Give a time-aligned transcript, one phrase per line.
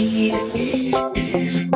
[0.00, 1.70] Easy, easy, easy.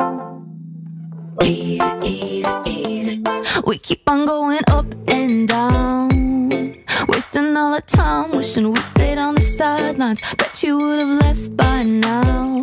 [1.43, 3.23] Easy, easy, easy.
[3.67, 6.77] We keep on going up and down.
[7.09, 10.21] Wasting all our time, wishing we'd stayed on the sidelines.
[10.37, 12.61] Bet you would have left by now.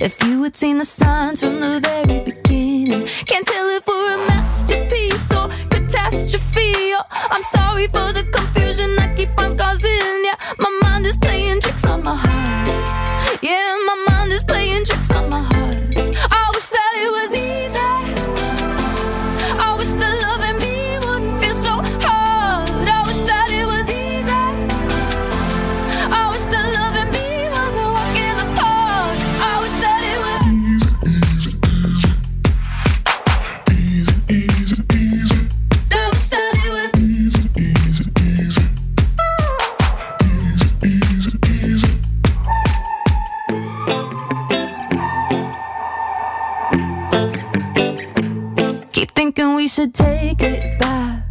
[0.00, 3.08] If you had seen the signs from the very beginning.
[3.26, 6.94] Can't tell if we're a masterpiece or catastrophe.
[6.94, 7.02] Oh,
[7.32, 8.17] I'm sorry for the
[49.78, 51.22] should take it back.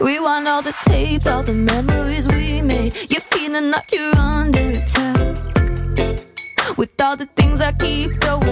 [0.00, 2.92] Rewind all the tapes, all the memories we made.
[3.08, 5.36] You're feeling like you're under attack.
[6.76, 8.47] With all the things I keep throwing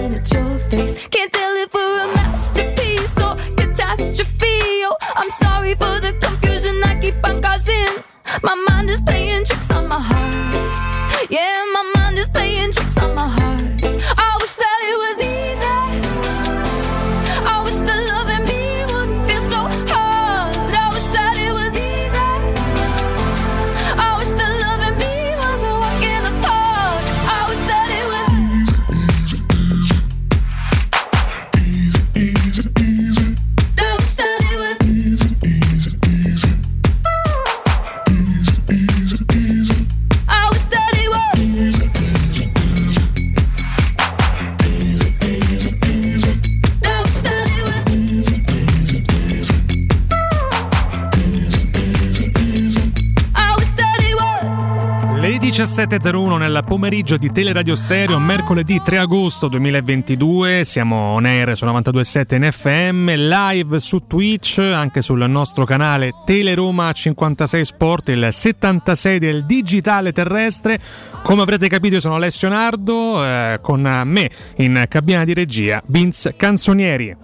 [55.77, 60.65] 17.01 nel pomeriggio di Teleradio Stereo, mercoledì 3 agosto 2022.
[60.65, 66.91] Siamo on air su 92.7 in FM, live su Twitch, anche sul nostro canale Teleroma
[66.91, 70.79] 56 Sport, il 76 del digitale terrestre.
[71.21, 76.35] Come avrete capito, io sono Alessio Nardo, eh, con me in cabina di regia Vince
[76.35, 77.15] Canzonieri.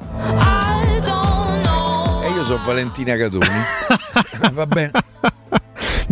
[2.21, 3.47] E io sono Valentina Catoni.
[4.53, 4.91] Va bene.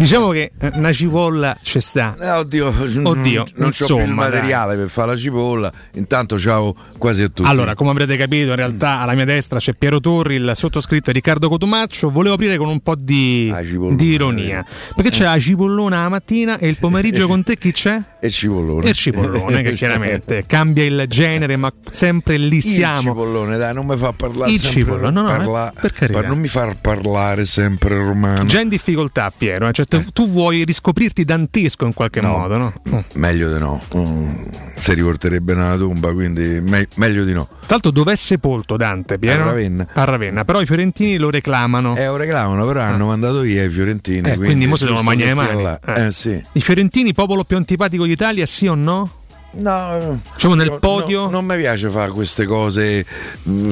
[0.02, 2.16] Diciamo che eh, una cipolla ci sta.
[2.20, 2.74] Eh, oddio,
[3.04, 3.20] Oddio, non ho
[3.54, 5.72] più il insomma, materiale per fare la cipolla.
[5.94, 7.48] Intanto ciao quasi a tutti.
[7.48, 11.14] Allora, come avrete capito, in realtà alla mia destra c'è Piero Torri, il sottoscritto è
[11.14, 12.10] Riccardo Cotumaccio.
[12.10, 13.54] Volevo aprire con un po' di,
[13.92, 14.66] di ironia.
[14.96, 18.02] Perché c'è la cipollona la mattina e il pomeriggio con te chi c'è?
[18.24, 18.86] e cipollone.
[18.86, 23.02] E il cipollone, che chiaramente cambia il genere, ma sempre lì Il siamo.
[23.02, 26.22] cipollone, dai, non mi fa parlare Il cipollone, no, no, parla- eh, per carità.
[26.28, 28.46] non mi far parlare sempre romano.
[28.46, 29.68] Già in difficoltà, Piero.
[29.68, 32.38] eh, Cioè, tu, tu vuoi riscoprirti dantesco in qualche No.
[32.38, 32.74] modo, no?
[32.90, 32.98] Mm.
[33.16, 33.82] Meglio di no.
[33.96, 34.34] Mm,
[34.78, 37.46] si riporterebbe nella tomba, quindi me- meglio di no.
[37.50, 39.44] Tra l'altro, dov'è sepolto Dante, Piero?
[39.44, 39.88] A Ravenna.
[39.94, 40.46] A Ravenna.
[40.46, 41.96] Però i fiorentini lo reclamano.
[41.96, 44.30] Eh, lo reclamano, però hanno mandato via i fiorentini.
[44.30, 45.78] Eh, quindi mo si devono mangiare le mani.
[45.86, 46.06] Eh.
[46.08, 46.42] Eh, sì.
[46.54, 49.10] I fiorentini, popolo più antipatico d'Italia, sì o no?
[49.54, 51.24] No, Diciamo nel no, podio?
[51.26, 53.06] no, non mi piace fare queste cose
[53.50, 53.70] mm,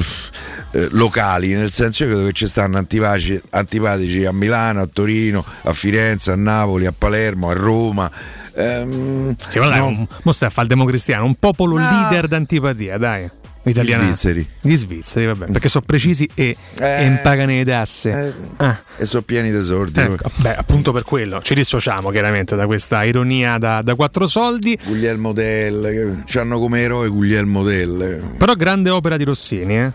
[0.72, 5.42] eh, locali, nel senso io credo che ci stanno antipatici, antipatici a Milano, a Torino,
[5.62, 8.10] a Firenze, a Napoli, a Palermo, a Roma.
[8.54, 12.28] Ehm, Sì, ma dai, no, un- mo stai a fare il democristiano, un popolo leader
[12.28, 13.30] d'antipatia, dai.
[13.62, 14.02] Italiana.
[14.04, 14.48] Gli svizzeri.
[14.62, 18.10] Gli svizzeri, vabbè, perché sono precisi e, Eh, e impagano le tasse.
[18.10, 20.00] eh, Ah, e sono pieni di sordi.
[20.00, 24.78] ecco, beh, appunto per quello ci dissociamo chiaramente da questa ironia da, da quattro soldi.
[24.82, 28.36] Guglielmo Tell, che hanno come eroe Guglielmo Tell.
[28.38, 29.92] Però grande opera di Rossini, eh?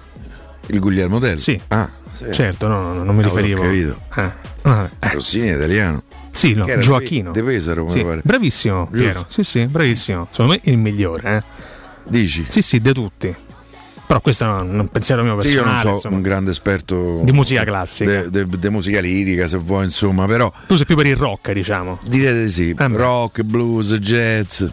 [0.68, 1.36] Il Guglielmo Tell?
[1.38, 1.60] Sì.
[1.70, 2.26] Ah, sì.
[2.32, 3.62] Certo, no, no, non mi Eh, ho riferivo.
[3.64, 4.02] capito.
[4.10, 4.34] Ah,
[4.64, 6.04] ah, eh, Rossini è italiano.
[6.32, 7.32] sì, no, Gioacchino.
[7.32, 8.88] De Pesaro, Sì, bravissimo.
[8.92, 9.26] Piero.
[9.28, 10.28] Sì, sì, bravissimo.
[10.30, 11.64] Secondo me il migliore, eh?
[12.08, 12.46] Dici?
[12.48, 13.36] Sì, sì, di tutti.
[14.08, 15.74] Però questo è un pensiero mio Sì, io personale.
[15.74, 16.16] non so insomma.
[16.18, 18.24] un grande esperto Di musica classica.
[18.26, 22.00] di musica lirica, se vuoi, insomma, però Tu sei più per il rock, diciamo.
[22.04, 22.70] direi di sì.
[22.78, 22.88] Eh.
[22.88, 24.64] Rock, blues, jazz.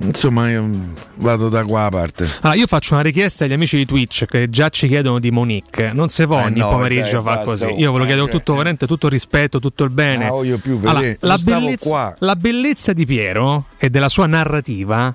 [0.00, 0.68] Insomma, io
[1.16, 2.26] vado da qua a parte.
[2.40, 5.92] Ah, io faccio una richiesta agli amici di Twitch che già ci chiedono di Monique.
[5.92, 7.80] Non se può Eh ogni no, pomeriggio dai, fa basta, così.
[7.80, 8.56] Io ve lo chiedo eh, tutto eh.
[8.56, 10.26] veramente, tutto il rispetto, tutto il bene.
[10.26, 12.14] Ah, voglio più Allora, la, bellezza, qua.
[12.18, 15.14] la bellezza di Piero e della sua narrativa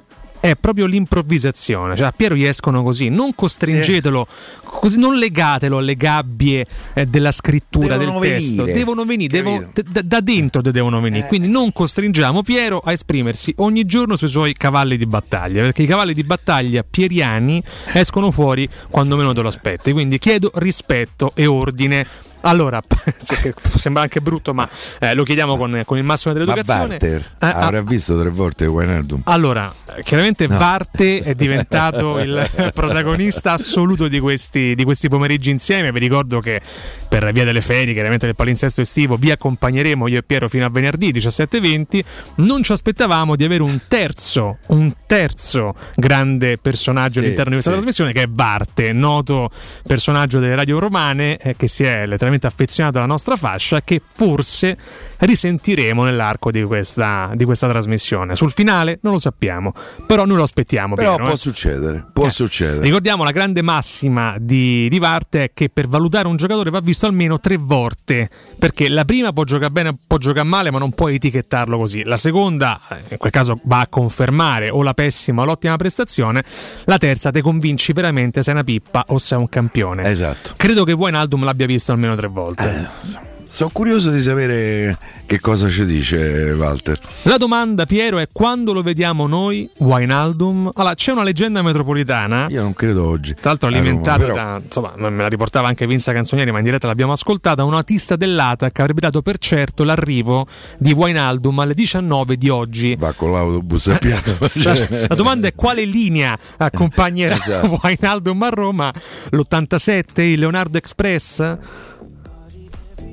[0.52, 1.96] è proprio l'improvvisazione.
[1.96, 4.60] Cioè, a Piero gli escono così, non costringetelo, sì.
[4.64, 8.64] così, non legatelo alle gabbie eh, della scrittura devono del testo.
[8.64, 11.26] Venire, devono venire, devo, da, da, dentro devono venire.
[11.26, 11.28] Eh.
[11.28, 15.88] Quindi non costringiamo Piero a esprimersi ogni giorno sui suoi cavalli di battaglia, perché i
[15.88, 17.62] cavalli di battaglia pieriani
[17.94, 19.92] escono fuori quando meno te lo aspetti.
[19.92, 22.06] Quindi chiedo rispetto e ordine
[22.42, 22.81] allora,
[23.75, 24.68] sembra anche brutto, ma
[25.00, 26.80] eh, lo chiediamo con, con, il massimo dell'educazione.
[26.80, 29.22] Ma Barter eh, avrà ah, visto tre volte Wijnaldum.
[29.25, 29.74] Allora,
[30.04, 30.57] chiaramente no.
[30.57, 35.92] Varte è diventato il protagonista assoluto di questi, di questi, pomeriggi insieme.
[35.92, 36.62] Vi ricordo che
[37.07, 40.69] per via delle ferie, chiaramente del palinsesto estivo, vi accompagneremo io e Piero fino a
[40.69, 42.04] venerdì 17.20.
[42.36, 47.72] Non ci aspettavamo di avere un terzo, un terzo grande personaggio sì, all'interno di questa
[47.72, 47.78] sì.
[47.78, 49.50] trasmissione, che è Varte, noto
[49.84, 54.01] personaggio delle radio romane, eh, che si è letteralmente particolarmente affezionato alla nostra fascia che
[54.06, 54.77] forse
[55.19, 58.35] risentiremo nell'arco di questa, di questa trasmissione.
[58.35, 59.74] Sul finale non lo sappiamo,
[60.06, 60.95] però noi lo aspettiamo.
[60.95, 61.38] Però Piero, può eh?
[61.38, 62.29] succedere, può eh.
[62.29, 62.81] succedere.
[62.81, 67.06] Ricordiamo la grande massima di, di Varte è che per valutare un giocatore va visto
[67.06, 68.29] almeno tre volte,
[68.59, 72.03] perché la prima può giocare bene, può giocare male, ma non puoi etichettarlo così.
[72.03, 76.44] La seconda, eh, in quel caso, va a confermare o la pessima o l'ottima prestazione.
[76.85, 80.09] La terza, te convinci veramente se è una pippa o se è un campione.
[80.09, 80.53] Esatto.
[80.56, 82.64] Credo che Wijnaldum l'abbia visto almeno tre volte.
[82.64, 87.00] Eh, sono curioso di sapere che cosa ci dice Walter.
[87.24, 90.69] La domanda, Piero, è quando lo vediamo noi, Wainaldum?
[90.75, 92.46] Allora, c'è una leggenda metropolitana.
[92.50, 93.34] Io non credo oggi.
[93.34, 96.86] Tra l'altro alimentata Roma, da, insomma, me la riportava anche Vinza Canzonieri, ma in diretta
[96.86, 100.46] l'abbiamo ascoltata, un autista dell'ATAC avrebbe dato per certo l'arrivo
[100.78, 102.96] di Wainaldum alle 19 di oggi.
[102.96, 104.22] Va con l'autobus a piano.
[104.54, 107.80] la, la domanda è quale linea accompagnerà esatto.
[107.81, 108.94] Wainaldum a Roma?
[109.31, 111.58] L'87, il Leonardo Express?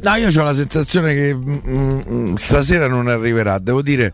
[0.05, 3.59] No, io ho la sensazione che mm, mm, stasera non arriverà.
[3.59, 4.12] Devo dire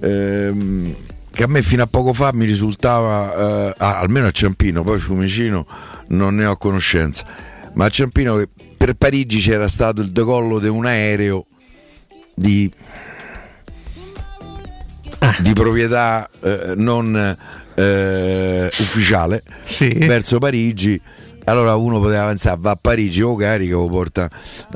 [0.00, 0.94] ehm,
[1.30, 4.98] che a me fino a poco fa mi risultava, eh, ah, almeno a Ciampino, poi
[4.98, 5.66] Fiumicino
[6.08, 7.24] non ne ho conoscenza,
[7.72, 8.42] ma a Ciampino
[8.76, 11.46] per Parigi c'era stato il decollo di un aereo
[12.34, 12.70] di,
[15.20, 15.36] ah.
[15.40, 17.36] di proprietà eh, non
[17.76, 19.88] eh, ufficiale sì.
[19.88, 21.00] verso Parigi
[21.44, 24.28] allora uno poteva pensare va a Parigi o carica o porta.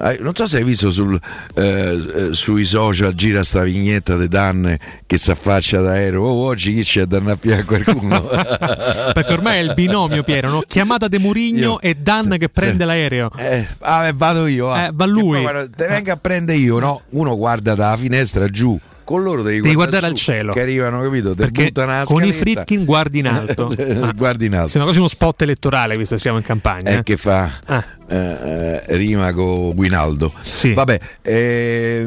[0.03, 1.19] Eh, non so se hai visto sul,
[1.55, 6.23] eh, eh, sui social gira sta vignetta di Danne che si affaccia da aereo.
[6.23, 8.23] Oh, oggi chi c'è da a qualcuno?
[9.13, 10.61] Perché ormai è il binomio Piero no?
[10.67, 13.31] chiamata De Murigno e Dan se, che prende se, l'aereo.
[13.37, 14.91] Eh, ah, vado io ah.
[14.93, 15.45] va lui.
[15.75, 17.03] Te venga a prendere io no?
[17.11, 21.35] uno guarda dalla finestra giù con loro devi, devi guardare, al cielo che arrivano, capito?
[21.35, 21.73] Perché
[22.05, 23.75] con i Fritkin guardi in alto.
[24.03, 24.13] ah.
[24.13, 24.69] guardi in alto.
[24.69, 26.91] Sembra quasi uno spot elettorale, visto che siamo in campagna.
[26.91, 27.03] È eh?
[27.03, 27.85] che fa ah.
[28.07, 30.31] eh, eh, rima con Guinaldo.
[30.43, 30.75] Sì.
[30.75, 32.07] Vabbè, eh,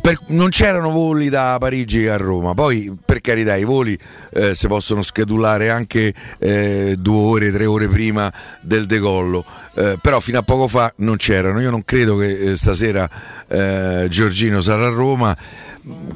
[0.00, 2.54] per, non c'erano voli da Parigi a Roma.
[2.54, 3.98] Poi, per carità, i voli
[4.32, 9.44] eh, si possono schedulare anche eh, due ore, tre ore prima del decollo.
[9.74, 11.60] Eh, però fino a poco fa non c'erano.
[11.60, 13.10] Io non credo che eh, stasera
[13.48, 15.36] eh, Giorgino sarà a Roma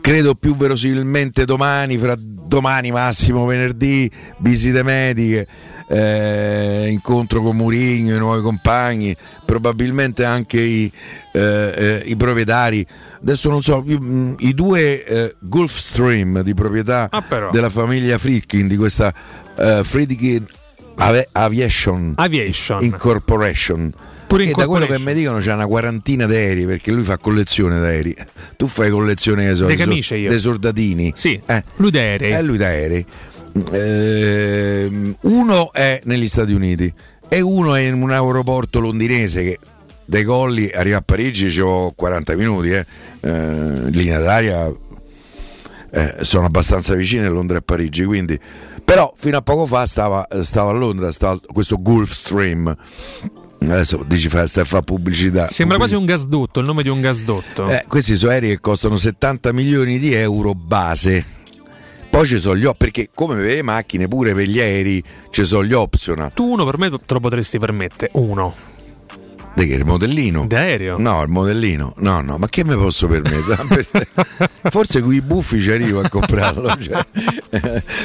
[0.00, 5.46] credo più verosimilmente domani, fra domani massimo venerdì, visite mediche,
[5.86, 10.92] eh, incontro con Murigno, i nuovi compagni, probabilmente anche i,
[11.32, 11.40] eh,
[11.76, 12.84] eh, i proprietari.
[13.22, 18.76] Adesso non so, mm, i due eh, Gulfstream di proprietà ah, della famiglia Friedkin, di
[18.76, 19.12] questa
[19.56, 20.46] uh, Friedkin
[21.32, 22.82] Aviation, Aviation.
[22.82, 23.92] Incorporation
[24.30, 27.18] Pure in da quello che mi dicono c'è una quarantina di aerei perché lui fa
[27.18, 28.14] collezione d'aerei.
[28.56, 30.28] Tu fai collezione che so, dei camicie io.
[30.28, 31.12] dei soldatini.
[31.16, 31.64] Sì, eh.
[31.76, 32.30] lui d'aerei.
[32.30, 33.04] È lui d'aerei.
[33.72, 36.92] Eh, uno è negli Stati Uniti
[37.28, 39.58] e uno è in un aeroporto londinese che
[40.04, 42.86] dai colli arriva a Parigi ci ho 40 minuti eh.
[43.20, 44.72] Eh, linea d'aria
[45.90, 48.38] eh, sono abbastanza vicine Londra e Parigi quindi
[48.84, 52.76] però fino a poco fa stava, stava a Londra stava questo Gulfstream
[53.62, 55.48] Adesso dici fa, stai a fare pubblicità.
[55.48, 57.68] Sembra quasi un gasdotto, il nome di un gasdotto.
[57.68, 61.38] Eh, questi sono aerei che costano 70 milioni di euro base.
[62.08, 65.44] Poi ci sono gli optional, perché come per le macchine, pure per gli aerei ci
[65.44, 66.32] sono gli optional.
[66.32, 68.68] Tu uno per me te lo potresti permettere, uno.
[69.52, 69.74] Di che?
[69.74, 70.46] Il modellino?
[70.46, 70.98] Di aereo?
[70.98, 71.92] No, il modellino.
[71.98, 73.86] No, no, ma che mi posso permettere?
[74.70, 76.76] Forse con i buffi ci arrivo a comprarlo.
[76.80, 77.04] Cioè,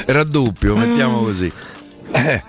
[0.06, 1.50] raddoppio, mettiamo così.
[2.12, 2.42] Eh,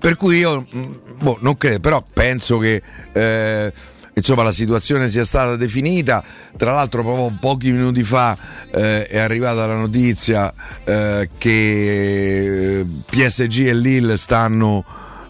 [0.00, 0.92] per cui io mm,
[1.24, 2.80] boh, non credo, però penso che
[3.12, 3.72] eh,
[4.14, 6.22] insomma la situazione sia stata definita.
[6.56, 8.36] Tra l'altro, proprio pochi minuti fa
[8.70, 10.52] eh, è arrivata la notizia
[10.84, 14.84] eh, che PSG e Lille stanno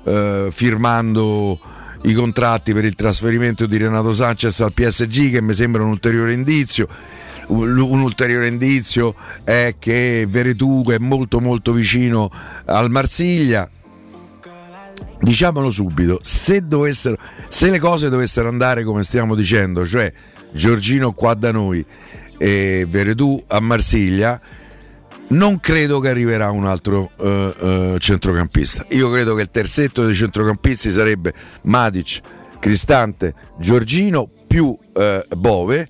[0.04, 1.58] eh, firmando
[2.02, 6.34] i contratti per il trasferimento di Renato Sanchez al PSG, che mi sembra un ulteriore
[6.34, 6.86] indizio.
[7.46, 12.30] un, ulteriore indizio è che Veretù è molto molto vicino
[12.66, 13.70] al Marsiglia
[15.24, 16.62] diciamolo subito, se,
[17.48, 20.12] se, le cose dovessero andare come stiamo dicendo, cioè
[20.52, 21.84] Giorgino qua da noi
[22.38, 24.40] e Veredù a Marsiglia,
[25.28, 28.84] non credo che arriverà un altro uh, uh, centrocampista.
[28.90, 32.20] Io credo che il terzetto dei centrocampisti sarebbe Matic,
[32.60, 35.88] Cristante, Giorgino più uh, Bove,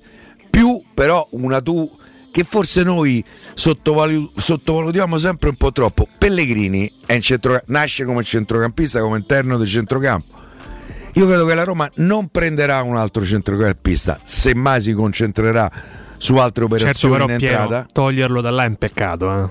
[0.51, 1.91] più però una tu
[2.35, 3.25] che forse noi
[3.55, 6.09] sottovalu- sottovalutiamo sempre un po' troppo.
[6.19, 10.43] Pellegrini centro- nasce come centrocampista, come interno del centrocampo.
[11.13, 15.71] Io credo che la Roma non prenderà un altro centrocampista, semmai si concentrerà
[16.17, 17.69] su altre operazioni certo, però, in entrata.
[17.69, 19.49] Piero, toglierlo da là è un peccato, eh.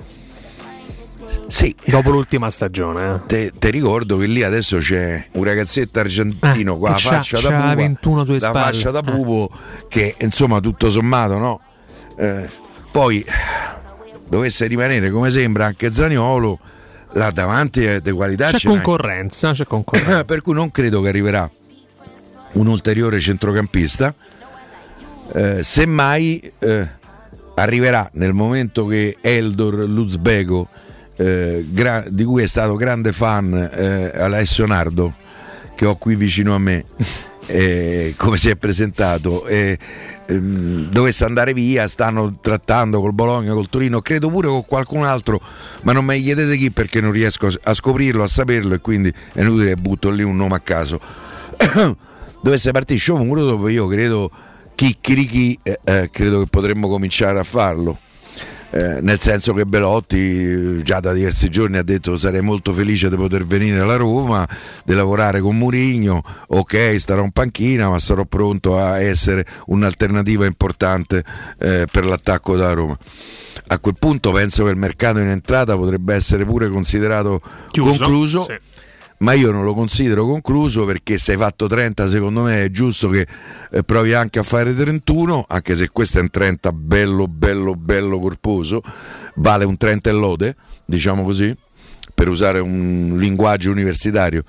[1.48, 1.74] Sì.
[1.86, 3.24] Dopo l'ultima stagione.
[3.30, 3.54] Eh.
[3.58, 7.76] Ti ricordo che lì adesso c'è un ragazzetto argentino eh, con la faccia da pupo,
[7.76, 9.86] 21 sue la faccia da pupo eh.
[9.88, 11.62] che insomma tutto sommato no?
[12.18, 12.50] Eh,
[12.94, 13.26] poi
[14.30, 16.60] dovesse rimanere come sembra anche Zaniolo,
[17.14, 20.24] là davanti è di qualità c'è concorrenza, c'è concorrenza.
[20.26, 21.50] per cui non credo che arriverà
[22.52, 24.14] un ulteriore centrocampista.
[25.34, 26.88] Eh, semmai eh,
[27.56, 30.68] arriverà nel momento che Eldor Luzbego,
[31.16, 35.16] eh, gra- di cui è stato grande fan eh, Alessio Nardo,
[35.74, 36.86] che ho qui vicino a me,
[37.46, 39.78] eh, come si è presentato, eh,
[40.26, 45.42] ehm, dovesse andare via, stanno trattando col Bologna, col Torino, credo pure con qualcun altro,
[45.84, 49.42] ma non mi chiedete chi perché non riesco a scoprirlo, a saperlo e quindi è
[49.42, 51.00] inutile che butto lì un nome a caso.
[52.42, 54.30] dovesse partire Sciomuro dove io credo
[54.76, 57.98] chicchirichi eh, eh, credo che potremmo cominciare a farlo
[58.74, 63.16] eh, nel senso che Belotti già da diversi giorni ha detto sarei molto felice di
[63.16, 64.48] poter venire alla Roma,
[64.84, 71.24] di lavorare con Murigno, ok starò in panchina ma sarò pronto a essere un'alternativa importante
[71.60, 72.98] eh, per l'attacco della Roma.
[73.68, 78.44] A quel punto penso che il mercato in entrata potrebbe essere pure considerato Chiuso, concluso.
[78.44, 78.73] Sì
[79.24, 83.08] ma io non lo considero concluso perché se hai fatto 30 secondo me è giusto
[83.08, 83.26] che
[83.72, 88.20] eh, provi anche a fare 31 anche se questo è un 30 bello bello bello
[88.20, 88.82] corposo.
[89.36, 91.56] Vale un 30 e lode diciamo così
[92.14, 94.44] per usare un linguaggio universitario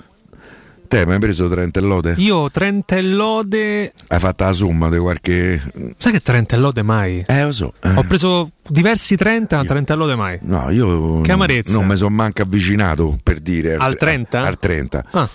[0.94, 2.14] Te mi hai preso 30 lode?
[2.18, 3.92] Io 30 lode.
[4.06, 5.60] Hai fatto la somma di qualche.
[5.98, 7.24] Sai che 30 lode mai?
[7.26, 7.72] Eh, lo so.
[7.82, 7.94] Eh.
[7.96, 10.38] Ho preso diversi 30, ma 30 lode mai.
[10.42, 11.20] No, io.
[11.22, 11.72] Che amarezza.
[11.72, 13.74] Non mi sono manco avvicinato per dire.
[13.74, 14.42] Al 30?
[14.42, 15.04] Al 30.
[15.10, 15.28] Ah.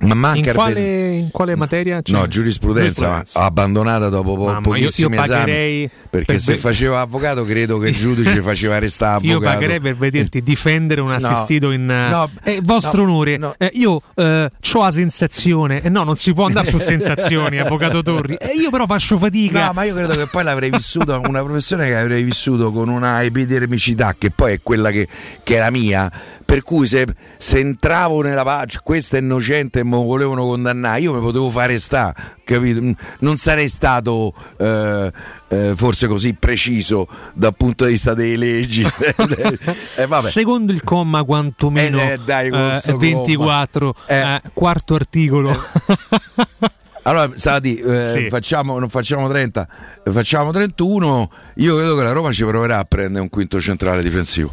[0.00, 2.00] Ma manca in quale, in quale materia?
[2.00, 6.58] Cioè, no, giurisprudenza, abbandonata dopo po- Mamma, pochissimi io, io pagherei perché per se be-
[6.58, 9.32] faceva avvocato credo che il giudice faceva restare avvocato.
[9.32, 13.36] Io pagherei per vederti difendere un assistito no, in no, eh, vostro no, onore.
[13.36, 13.54] No.
[13.58, 18.00] Eh, io eh, ho la sensazione, eh, no, non si può andare su sensazioni, avvocato
[18.00, 18.36] Torri.
[18.36, 19.66] Eh, io però faccio fatica.
[19.66, 23.22] No, ma io credo che poi l'avrei vissuto una professione che avrei vissuto con una
[23.22, 25.06] epidermicità che poi è quella che,
[25.42, 26.10] che la mia.
[26.42, 31.20] Per cui se, se entravo nella pace, questo è innocente mo volevano condannare, io mi
[31.20, 32.80] potevo fare sta, capito?
[33.18, 35.12] Non sarei stato eh,
[35.48, 38.82] eh, forse così preciso dal punto di vista delle leggi.
[39.96, 45.54] eh, Secondo il comma quantomeno eh, dai, 24, eh, eh, quarto articolo.
[47.04, 48.28] Allora, Sati, eh, sì.
[48.28, 49.68] facciamo, non facciamo 30,
[50.04, 51.30] facciamo 31.
[51.56, 54.52] Io credo che la Roma ci proverà a prendere un quinto centrale difensivo.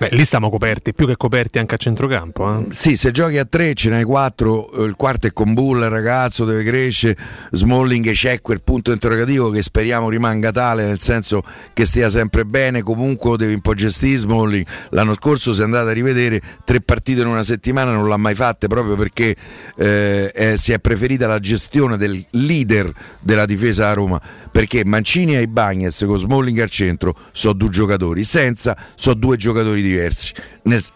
[0.00, 2.60] Beh, lì stiamo coperti, più che coperti anche a centrocampo.
[2.60, 2.66] Eh?
[2.70, 5.90] Sì, se giochi a tre ce n'hai quattro, eh, il quarto è con Bull, il
[5.90, 7.18] ragazzo deve crescere,
[7.50, 11.42] Smalling c'è quel punto interrogativo che speriamo rimanga tale, nel senso
[11.74, 14.64] che stia sempre bene, comunque devi un po' gestire Smalling.
[14.92, 18.34] L'anno scorso si è andato a rivedere tre partite in una settimana, non l'ha mai
[18.34, 19.36] fatte proprio perché
[19.76, 22.90] eh, eh, si è preferita la gestione del leader
[23.20, 24.18] della difesa a Roma,
[24.50, 29.88] perché Mancini e Bagnez con Smalling al centro sono due giocatori, senza sono due giocatori
[29.90, 30.32] diversi,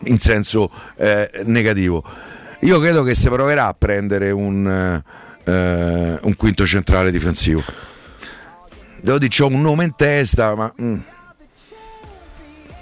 [0.04, 2.02] in senso eh, negativo.
[2.60, 5.02] Io credo che si proverà a prendere un,
[5.44, 7.62] eh, un quinto centrale difensivo.
[9.00, 10.98] Devo dire, ho un nome in testa, ma mm,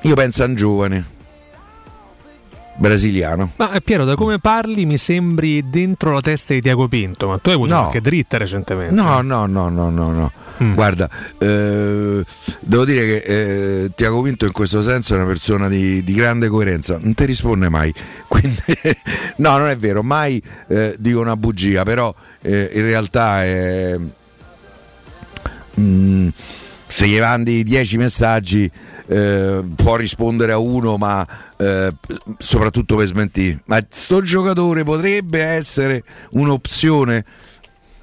[0.02, 1.20] io penso a un giovane
[2.76, 3.52] brasiliano.
[3.56, 7.38] Ma eh, Piero, da come parli mi sembri dentro la testa di Tiago Pinto, ma
[7.38, 7.84] tu hai avuto no.
[7.84, 8.94] anche dritta recentemente.
[8.94, 10.32] No, no, no, no, no, no.
[10.62, 10.74] Mm.
[10.74, 12.24] Guarda, eh,
[12.60, 13.16] devo dire che
[13.84, 17.24] eh, Tiago Pinto in questo senso è una persona di, di grande coerenza, non ti
[17.24, 17.92] risponde mai.
[18.28, 18.62] Quindi,
[19.36, 23.96] no, non è vero, mai eh, dico una bugia, però eh, in realtà è...
[25.80, 26.28] Mm,
[26.86, 28.70] se gli mandi 10 messaggi
[29.12, 31.26] eh, può rispondere a uno, ma
[31.58, 31.92] eh,
[32.38, 33.60] soprattutto per smentire.
[33.66, 37.24] Ma sto giocatore potrebbe essere un'opzione?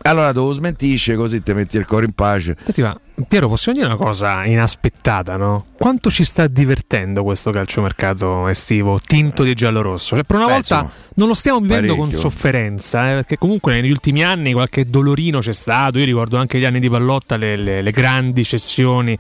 [0.04, 2.56] Allora tu smentisce così ti metti il cuore in pace.
[2.64, 5.66] Senti, ma Piero, possiamo dire una cosa inaspettata, no?
[5.78, 10.16] Quanto ci sta divertendo questo calciomercato estivo tinto di giallo-rosso?
[10.16, 12.12] Cioè, per una Beh, volta insomma, non lo stiamo vivendo parecchio.
[12.22, 16.00] con sofferenza, eh, perché comunque negli ultimi anni qualche dolorino c'è stato.
[16.00, 19.18] Io ricordo anche gli anni di Pallotta, le, le- le grandi cessioni.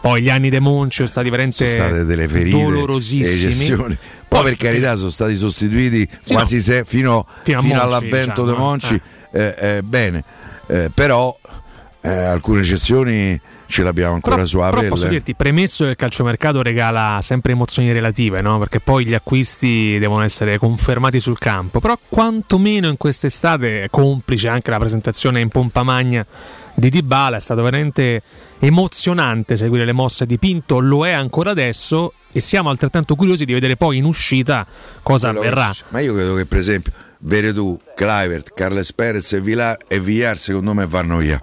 [0.00, 3.96] Poi gli anni De Monci sono stati veramente Sono state delle ferite, dolorosissimi.
[4.28, 6.60] Poi per carità sono stati sostituiti Sì, quasi no.
[6.62, 8.94] se- fino, Fino fino all'avvento diciamo, di Monci.
[8.94, 9.00] eh.
[9.32, 10.24] Eh, eh, bene,
[10.70, 11.34] Eh, però
[12.02, 14.88] eh, alcune eccezioni ce l'abbiamo ancora Però, sulla però pelle.
[14.88, 18.58] posso dirti, premesso che il calciomercato regala sempre emozioni relative, no?
[18.58, 24.70] perché poi gli acquisti devono essere confermati sul campo, però quantomeno in quest'estate, complice anche
[24.70, 26.24] la presentazione in pompa magna
[26.74, 28.22] di Dybala, è stato veramente
[28.60, 33.52] emozionante seguire le mosse di Pinto, lo è ancora adesso e siamo altrettanto curiosi di
[33.52, 34.66] vedere poi in uscita
[35.02, 35.70] cosa avverrà.
[35.88, 40.74] Ma io credo che per esempio Veretù, Clivert, Carles Perez e, Villar, e Villar secondo
[40.74, 41.40] me vanno via.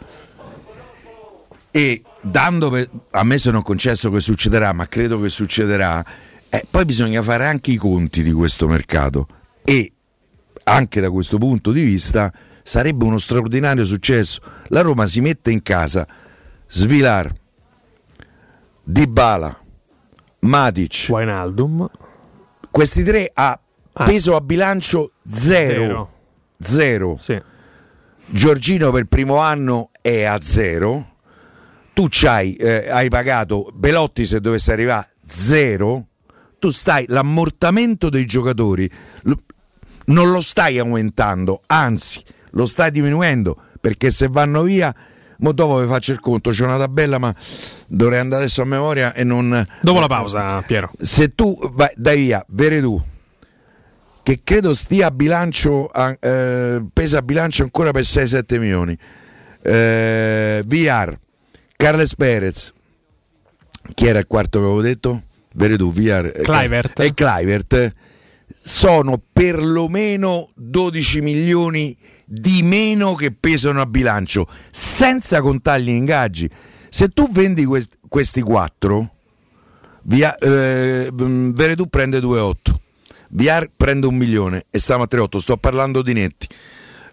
[1.71, 6.03] E dando per- a me se non concesso che succederà, ma credo che succederà,
[6.49, 9.27] eh, poi bisogna fare anche i conti di questo mercato
[9.63, 9.91] e
[10.63, 12.31] anche da questo punto di vista
[12.63, 14.41] sarebbe uno straordinario successo.
[14.69, 16.07] La Roma si mette in casa
[16.67, 17.33] Svilar,
[18.83, 19.59] Dybala,
[20.39, 21.89] Matic, Wijnaldum
[22.75, 23.57] questi tre a
[23.97, 24.03] Ah.
[24.05, 26.11] peso a bilancio zero.
[26.59, 27.15] Zero.
[27.17, 27.41] Sì.
[28.27, 31.13] Giorgino per il primo anno è a zero.
[31.93, 36.07] Tu c'hai, eh, hai pagato Belotti se dovesse arrivare zero.
[36.59, 38.89] Tu stai l'ammortamento dei giocatori
[39.23, 39.43] lo-
[40.07, 42.21] non lo stai aumentando, anzi
[42.51, 44.93] lo stai diminuendo perché se vanno via,
[45.39, 47.33] mo dopo vi faccio il conto, c'è una tabella ma
[47.87, 50.91] dovrei andare adesso a memoria e non Dopo la pausa, Piero.
[50.97, 53.01] se tu vai, dai via Veredù
[54.25, 55.87] che credo stia a bilancio
[56.19, 58.97] eh, pesa a bilancio ancora per 6-7 milioni.
[59.61, 61.15] Eh, VR
[61.75, 62.73] Carles Perez.
[63.93, 65.21] Chi era il quarto che avevo detto?
[65.53, 66.99] Veredù, VR eh, Kluivert.
[67.01, 67.93] e Clivert.
[68.51, 76.49] Sono perlomeno 12 milioni di meno che pesano a bilancio senza contare gli ingaggi.
[76.89, 79.11] Se tu vendi quest- questi quattro
[80.07, 82.79] Via, eh, Veredù prende 2,8
[83.35, 84.65] Viar prende un milione.
[84.69, 86.47] E stiamo a 3,8 sto parlando di netti.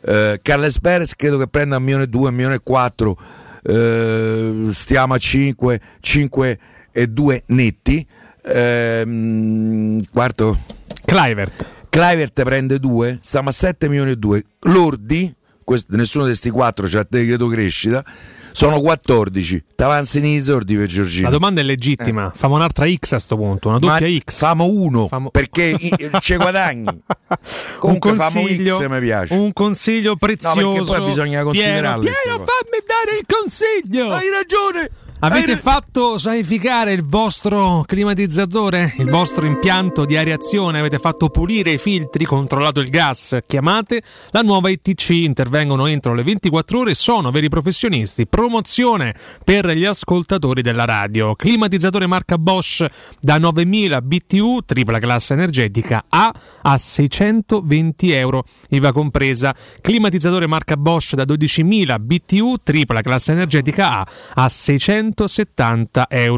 [0.05, 3.19] Eh, Carles Perez credo che prenda un milione e 2 un milione e 4
[3.65, 6.59] eh, stiamo a 5 5
[6.93, 8.07] e 2 netti.
[8.45, 10.59] Ehm, quarto?
[11.05, 11.67] Clivert.
[11.89, 16.87] Clivert prende 2 stiamo a 7 milioni e 2 lordi quest- nessuno di questi 4
[16.89, 18.05] c'ha decreto crescita
[18.53, 22.31] sono 14 t'avanzi nei sordi per Giorgino La domanda è legittima.
[22.35, 24.39] Famo un'altra X a sto punto, una doppia Ma X.
[24.39, 25.77] Famo uno Famo- perché
[26.21, 26.87] ci guadagni.
[26.87, 27.39] un
[27.79, 29.35] Comunque famo consiglio, X mi piace.
[29.35, 30.93] un consiglio prezioso.
[30.93, 34.13] poi bisogna considerarle Piero, Piero, fammi dare il consiglio.
[34.13, 34.91] Hai ragione.
[35.25, 41.79] Avete fatto sanificare il vostro climatizzatore, il vostro impianto di areazione, avete fatto pulire i
[41.79, 47.49] filtri, controllato il gas, chiamate la nuova ITC, intervengono entro le 24 ore, sono veri
[47.49, 48.27] professionisti.
[48.27, 51.37] Promozione per gli ascoltatori della radio.
[51.37, 52.85] Climatizzatore marca Bosch
[53.21, 59.55] da 9000 BTU, tripla classe energetica A a 620 euro, IVA compresa.
[59.81, 65.11] Climatizzatore marca Bosch da 12.000 BTU, tripla classe energetica A a 670 euro,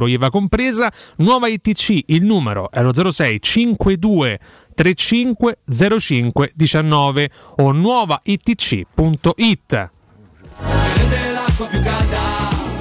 [0.07, 0.93] IVA compresa.
[1.17, 4.39] Nuova ITC, il numero è lo 06 52
[4.75, 5.59] 35
[5.99, 9.91] 05 19 o nuovaitc.it.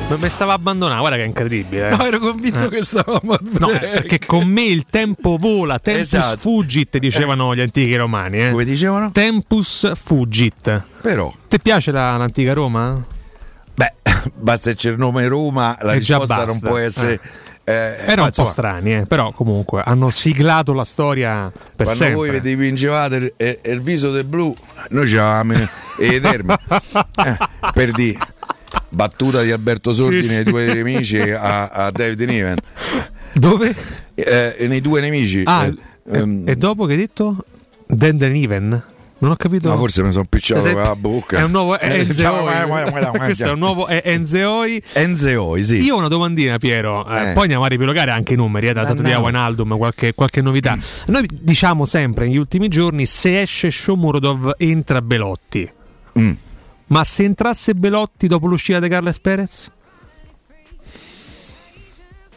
[0.09, 1.89] Ma mi stava abbandonando, guarda che è incredibile.
[1.89, 1.95] eh.
[1.95, 3.89] No, ero convinto che stavamo No, break.
[3.91, 6.37] perché con me il tempo vola, tempus Esatto.
[6.37, 8.43] fugit, dicevano gli antichi romani.
[8.43, 8.51] Eh.
[8.51, 9.11] Come dicevano?
[9.11, 10.83] Tempus fugit.
[11.01, 13.03] Però, Ti piace la- l'antica Roma?
[14.35, 17.19] basta il nome Roma, la E già risposta non può essere.
[17.63, 21.93] eh, Erano ma un po' strani, eh, però comunque hanno siglato la storia per Quando
[21.93, 22.15] sempre.
[22.15, 24.53] voi vi dipingevate il, il- viso del blu,
[24.89, 25.53] noi c'avevamo
[25.99, 26.57] e terme.
[27.25, 27.37] Eh,
[27.73, 28.17] per dire
[28.89, 30.35] battuta di Alberto Sordi Sì, sì.
[30.35, 32.57] nei due nemici a, a David Niven.
[33.33, 33.73] Dove?
[34.15, 35.41] Eh, nei due nemici.
[35.45, 35.75] Ah, eh,
[36.11, 37.45] e- ehm, e dopo che hai detto?
[37.87, 38.83] Denden Even?
[39.23, 39.69] Non ho capito.
[39.69, 41.37] No, forse mi sono picciato Esempio- la bocca.
[41.37, 42.67] È un nuovo Eh, Enzeoi.
[43.17, 44.83] Questo è un nuovo Enzeoi.
[44.91, 45.77] Enzeoi, sì.
[45.77, 47.07] Io ho una domandina, Piero.
[47.07, 47.31] eh, Eh.
[47.31, 49.21] Poi andiamo a ripilogare anche i numeri, eh, dato di Dannao.
[49.23, 50.77] Wijnaldum, qualche, qualche novità.
[51.05, 55.71] Noi diciamo sempre negli ultimi giorni: se esce Shomurodov, entra Belotti.
[56.19, 56.31] Mm.
[56.87, 59.71] Ma se entrasse Belotti dopo l'uscita di Carles Perez?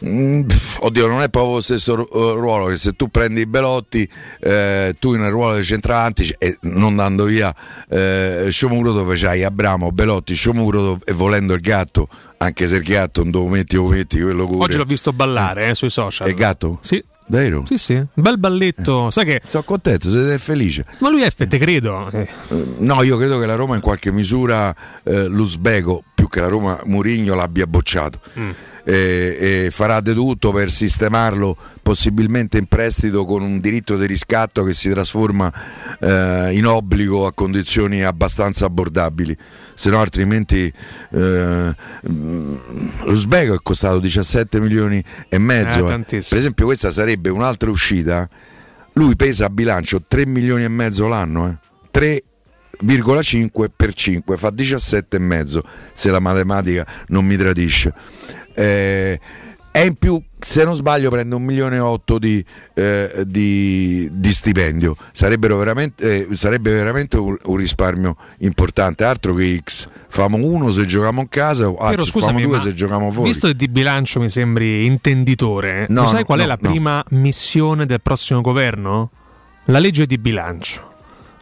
[0.05, 0.47] Mm,
[0.79, 4.07] oddio, non è proprio lo stesso ruolo che se tu prendi Belotti,
[4.39, 7.53] eh, tu un ruolo di centravanti e non dando via
[7.89, 12.07] eh, Sciomuro dove c'hai Abramo, Belotti, Sciomuro e volendo il gatto,
[12.37, 14.65] anche se il gatto non lo metti o metti quello cura.
[14.65, 16.27] Oggi l'ho visto ballare eh, sui social.
[16.27, 16.79] È il gatto?
[16.81, 17.03] Sì.
[17.29, 17.65] Vero?
[17.65, 19.09] Sì, sì, bel balletto.
[19.11, 19.41] Sai che...
[19.43, 20.85] Sono contento, siete felice.
[20.99, 22.09] Ma lui è fette, credo.
[22.09, 22.25] Eh.
[22.77, 26.79] No, io credo che la Roma in qualche misura eh, l'Uzbeko, più che la Roma
[26.85, 28.21] Murigno, l'abbia bocciato.
[28.39, 28.51] Mm
[28.89, 34.63] e, e farà di tutto per sistemarlo possibilmente in prestito con un diritto di riscatto
[34.63, 35.51] che si trasforma
[35.99, 39.35] eh, in obbligo a condizioni abbastanza abbordabili.
[39.73, 40.71] Se no altrimenti
[41.11, 45.89] eh, lo Sbego è costato 17 milioni e mezzo.
[45.89, 48.29] Eh, per esempio questa sarebbe un'altra uscita.
[48.93, 51.59] Lui pesa a bilancio 3 milioni e mezzo l'anno
[51.91, 51.99] eh.
[52.83, 57.93] 3,5 per 5 fa 17 e mezzo se la matematica non mi tradisce
[58.57, 59.19] eh,
[59.71, 62.43] e in più se non sbaglio prende un milione e otto di,
[62.73, 69.87] eh, di, di stipendio veramente, eh, sarebbe veramente un, un, risparmio importante altro che X
[70.07, 73.47] famo uno se giochiamo in casa anzi Però, scusami, famo due se giochiamo fuori visto
[73.47, 77.85] che di bilancio mi sembri intenditore no, sai no, qual no, è la prima missione
[77.85, 79.11] del prossimo governo?
[79.65, 80.95] la legge di bilancio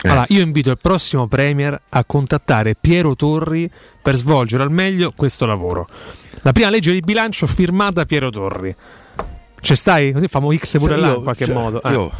[0.05, 0.09] eh.
[0.09, 3.69] Allora, io invito il prossimo Premier a contattare Piero Torri
[4.01, 5.87] per svolgere al meglio questo lavoro.
[6.41, 8.75] La prima legge di bilancio firmata Piero Torri.
[9.59, 10.11] Ci stai?
[10.11, 11.81] Così famo X pure cioè, là in qualche cioè, modo.
[11.81, 11.91] Eh.
[11.91, 12.11] Io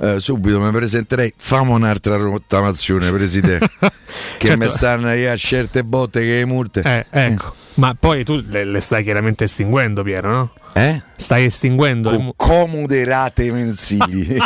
[0.00, 1.32] eh, subito mi presenterei.
[1.36, 3.68] Famo un'altra rottamazione, Presidente.
[4.38, 4.64] che certo.
[4.64, 6.82] mi stanno a certe botte che multe.
[6.82, 7.54] Eh, ecco.
[7.78, 10.50] Ma poi tu le, le stai chiaramente estinguendo, Piero, no?
[10.72, 11.02] Eh?
[11.16, 14.36] Stai estinguendo con comode rate mensili.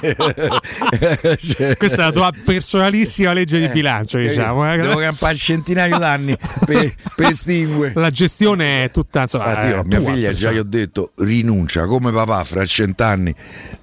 [1.76, 4.72] Questa è la tua personalissima legge di eh, bilancio, diciamo.
[4.72, 4.78] Eh.
[4.78, 7.92] Devo campare centinaio d'anni per, per estinguere.
[7.94, 9.22] La gestione è tutta.
[9.22, 13.34] Insomma, ah, io, mia figlia, già gli ho detto, rinuncia come papà fra cent'anni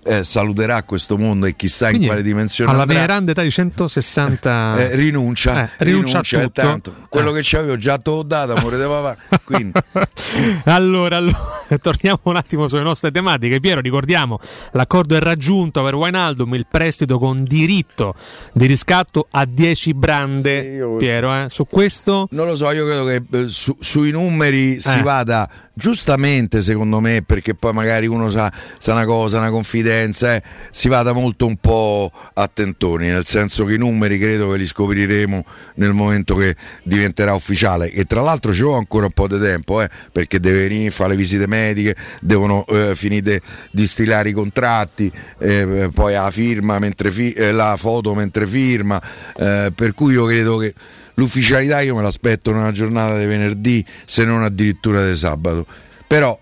[0.04, 2.72] eh, saluterà questo mondo e chissà Quindi, in quale dimensione.
[2.72, 2.96] Alla andrà.
[2.96, 4.78] veneranda età di 160.
[4.78, 6.62] Eh, rinuncia, eh, rinuncia, rinuncia a tutto.
[6.62, 6.96] Tanto.
[7.10, 9.18] Quello che c'avevo già te l'ho dato, amore di papà.
[10.66, 11.38] allora, allora,
[11.82, 13.60] torniamo un attimo sulle nostre tematiche.
[13.60, 14.40] Piero, ricordiamo,
[14.72, 18.16] l'accordo è raggiunto per Wijnaldum, il prestito con diritto
[18.54, 20.96] di riscatto a 10 brande.
[20.98, 21.50] Piero, eh?
[21.50, 22.28] su questo?
[22.32, 24.80] Non lo so, io credo che eh, su, sui numeri eh.
[24.80, 25.50] si vada
[25.80, 30.90] giustamente secondo me perché poi magari uno sa, sa una cosa, una confidenza, eh, si
[30.90, 35.94] vada molto un po' attentoni, nel senso che i numeri credo che li scopriremo nel
[35.94, 37.90] momento che diventerà ufficiale.
[37.92, 41.12] E tra l'altro ci vuole ancora un po' di tempo eh, perché deve venire, fare
[41.12, 47.10] le visite mediche, devono eh, finire di stilare i contratti, eh, poi la firma mentre
[47.10, 49.02] fi- eh, la foto mentre firma,
[49.38, 50.74] eh, per cui io credo che
[51.20, 55.66] l'ufficialità io me l'aspetto una giornata di venerdì se non addirittura di sabato.
[56.08, 56.38] Però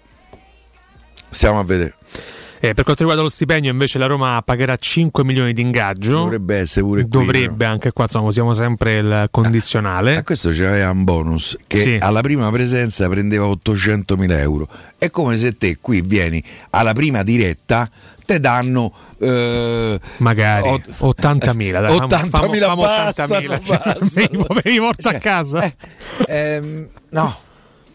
[1.30, 1.96] stiamo a vedere
[2.70, 6.12] eh, per quanto riguarda lo stipendio, invece, la Roma pagherà 5 milioni di ingaggio.
[6.12, 7.10] Dovrebbe essere pure qui.
[7.10, 7.72] Dovrebbe no?
[7.72, 10.16] anche qua, insomma, usiamo sempre il condizionale.
[10.16, 11.98] A, a questo c'aveva un bonus che sì.
[12.00, 14.68] alla prima presenza prendeva 800 mila euro.
[14.98, 17.90] È come se te qui vieni alla prima diretta
[18.26, 24.78] te danno eh, magari ot- 80.000 dai, 80.000 famo, famo, basta, 80.000 basta, me li
[24.80, 25.76] porto a cioè, casa eh,
[26.28, 27.38] ehm, no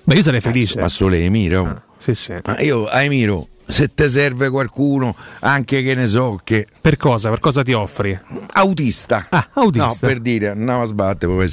[0.04, 2.34] Beh, io sarei felice ma solo Emiro ah, sì, sì.
[2.44, 6.66] Ma io a Emiro se te serve qualcuno, anche che ne so che.
[6.80, 7.30] Per cosa?
[7.30, 8.18] Per cosa ti offri?
[8.52, 9.26] Autista.
[9.28, 9.86] Ah, autista.
[9.86, 11.48] No, per dire, andiamo a sbattere.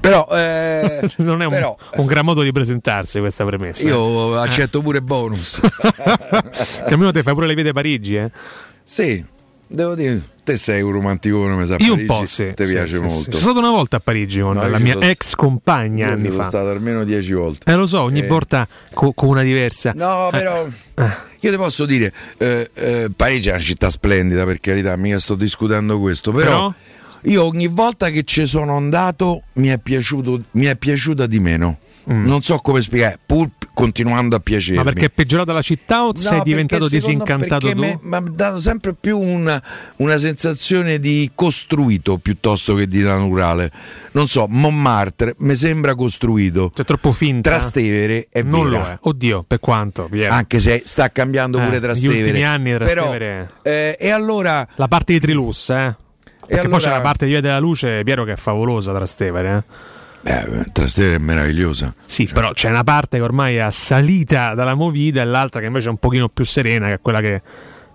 [0.00, 3.86] Però eh, non è un, però, un, gran modo di presentarsi questa premessa.
[3.86, 5.60] Io accetto pure bonus.
[5.62, 8.30] che almeno te fai pure le vede Parigi, eh?
[8.82, 9.24] Sì,
[9.66, 11.76] devo dire, te sei un romanticone, mi sa.
[11.78, 12.52] Io un po' sì.
[12.54, 13.32] Ti sì, piace sì, molto.
[13.32, 15.06] Sono stato una volta a Parigi con no, la mia sono...
[15.06, 16.34] ex compagna anni fa.
[16.34, 17.70] Sono stato almeno dieci volte.
[17.70, 18.26] Eh, lo so, ogni eh.
[18.26, 19.92] volta con co una diversa.
[19.96, 20.66] No, però.
[20.94, 21.32] Eh.
[21.40, 25.34] Io ti posso dire, eh, eh, Parigi è una città splendida, per carità, mica sto
[25.34, 26.74] discutendo questo, però, però?
[27.22, 31.78] io ogni volta che ci sono andato mi è, piaciuto, mi è piaciuta di meno.
[32.12, 32.26] Mm.
[32.26, 34.76] Non so come spiegare, pur continuando a piacere.
[34.76, 37.78] Ma perché è peggiorata la città o no, sei diventato disincantato tu?
[37.78, 39.62] Mi ha dato sempre più una,
[39.96, 43.70] una, sensazione di costruito piuttosto che di naturale.
[44.12, 46.70] Non so, Montmartre mi sembra costruito.
[46.74, 47.50] C'è troppo finta.
[47.50, 48.78] Trastevere è non vera.
[48.78, 48.98] lo è.
[49.00, 50.06] Oddio, per quanto?
[50.10, 50.32] Piero.
[50.32, 52.18] Anche se sta cambiando eh, pure Trastevere.
[52.18, 53.48] Negli ultimi anni Trastevere.
[53.62, 55.96] Però, eh, e allora la parte di Trilus, eh?
[56.46, 56.68] Perché allora...
[56.68, 59.92] poi c'è la parte di Via della Luce, Piero che è favolosa Trastevere, eh?
[60.24, 61.94] Eh, Trastevere è meravigliosa.
[62.06, 62.34] Sì, cioè.
[62.34, 65.90] però c'è una parte che ormai è assalita dalla movida e l'altra che invece è
[65.90, 67.42] un pochino più serena, che è quella che.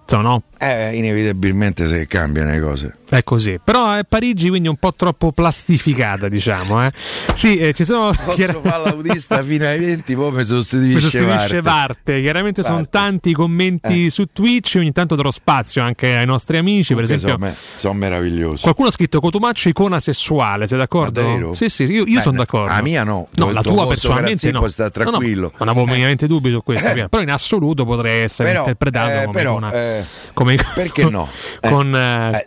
[0.04, 0.44] Insomma, no?
[0.58, 2.98] Eh, inevitabilmente se cambiano le cose.
[3.10, 6.86] È così, però è Parigi quindi un po' troppo plastificata, diciamo.
[6.86, 6.92] Eh.
[7.34, 8.12] Sì, eh, ci sono.
[8.12, 12.22] Posso chiar- fare l'autista fino ai 20, poi mi sostituisce, mi sostituisce Varte.
[12.22, 12.78] Chiaramente Varte.
[12.78, 14.10] sono tanti i commenti eh.
[14.12, 16.94] su Twitch, ogni tanto darò spazio anche ai nostri amici.
[16.94, 18.62] Per esempio, sono, me- sono meravigliosi.
[18.62, 21.22] Qualcuno ha scritto Cotumaccio icona sessuale, sei d'accordo?
[21.22, 21.54] Davvero?
[21.56, 22.72] Sì, sì, io, io sono d'accordo.
[22.72, 23.28] La mia no.
[23.34, 24.68] No, la tua personalmente no.
[24.68, 25.52] Sta tranquillo.
[25.58, 25.90] No, no, non avevo eh.
[25.90, 27.10] minimamente dubbi su questo, eh.
[27.10, 31.28] però in assoluto potrei essere però, interpretato eh, come, però, eh, come Perché no?
[31.62, 32.44] con, eh,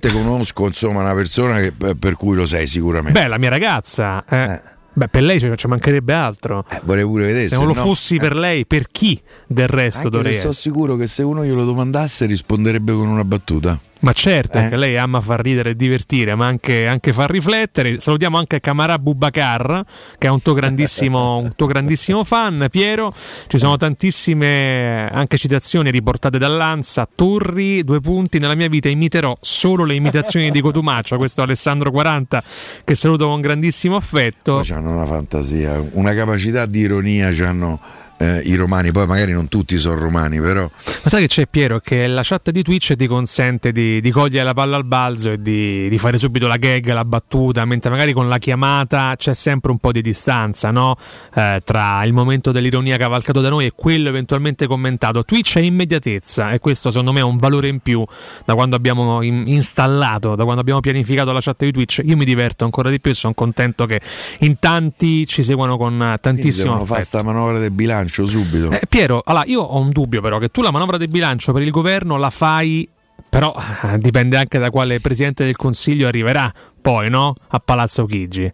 [0.00, 3.20] sicuramente conosco insomma una persona che, per cui lo sei sicuramente.
[3.20, 4.24] Beh, la mia ragazza.
[4.24, 4.52] Eh.
[4.52, 4.60] eh.
[4.92, 6.64] Beh, per lei ci mancherebbe altro.
[6.68, 7.48] Eh, vorrei pure vedere.
[7.48, 10.34] Se, non lo no, fossi per lei, per chi del resto Anche dovrei?
[10.34, 13.78] Sono sicuro che se uno glielo domandasse risponderebbe con una battuta.
[14.00, 14.76] Ma certo, eh?
[14.76, 18.00] lei ama far ridere e divertire, ma anche, anche far riflettere.
[18.00, 19.84] Salutiamo anche Camara Bubacar,
[20.16, 23.12] che è un tuo grandissimo, un tuo grandissimo fan, Piero.
[23.46, 27.06] Ci sono tantissime anche citazioni riportate dall'Anza.
[27.14, 28.38] Torri, due punti.
[28.38, 31.18] Nella mia vita imiterò solo le imitazioni di Cotumaccio.
[31.18, 32.42] Questo Alessandro 40,
[32.84, 34.62] che saluto con grandissimo affetto.
[34.70, 37.28] Hanno una fantasia, una capacità di ironia.
[37.46, 37.78] Hanno
[38.20, 40.70] eh, i romani, poi magari non tutti sono romani, però.
[40.84, 41.80] Ma sai che c'è Piero?
[41.80, 45.40] Che la chat di Twitch ti consente di, di cogliere la palla al balzo e
[45.40, 49.70] di, di, fare subito la gag, la battuta, mentre magari con la chiamata c'è sempre
[49.70, 50.96] un po' di distanza no?
[51.34, 55.24] eh, tra il momento dell'ironia cavalcato da noi e quello eventualmente commentato.
[55.24, 58.04] Twitch è immediatezza e questo secondo me è un valore in più
[58.44, 62.02] da quando abbiamo in, installato, da quando abbiamo pianificato la chat di Twitch.
[62.04, 63.98] Io mi diverto ancora di più e sono contento che
[64.40, 66.94] in tanti ci seguano con tantissimo affetto.
[66.94, 68.70] fa sta manovra del bilancio bilancio subito.
[68.72, 71.62] Eh, Piero, allora io ho un dubbio però che tu la manovra del bilancio per
[71.62, 72.88] il governo la fai
[73.28, 77.34] però eh, dipende anche da quale presidente del Consiglio arriverà poi, no?
[77.48, 78.50] A Palazzo Chigi.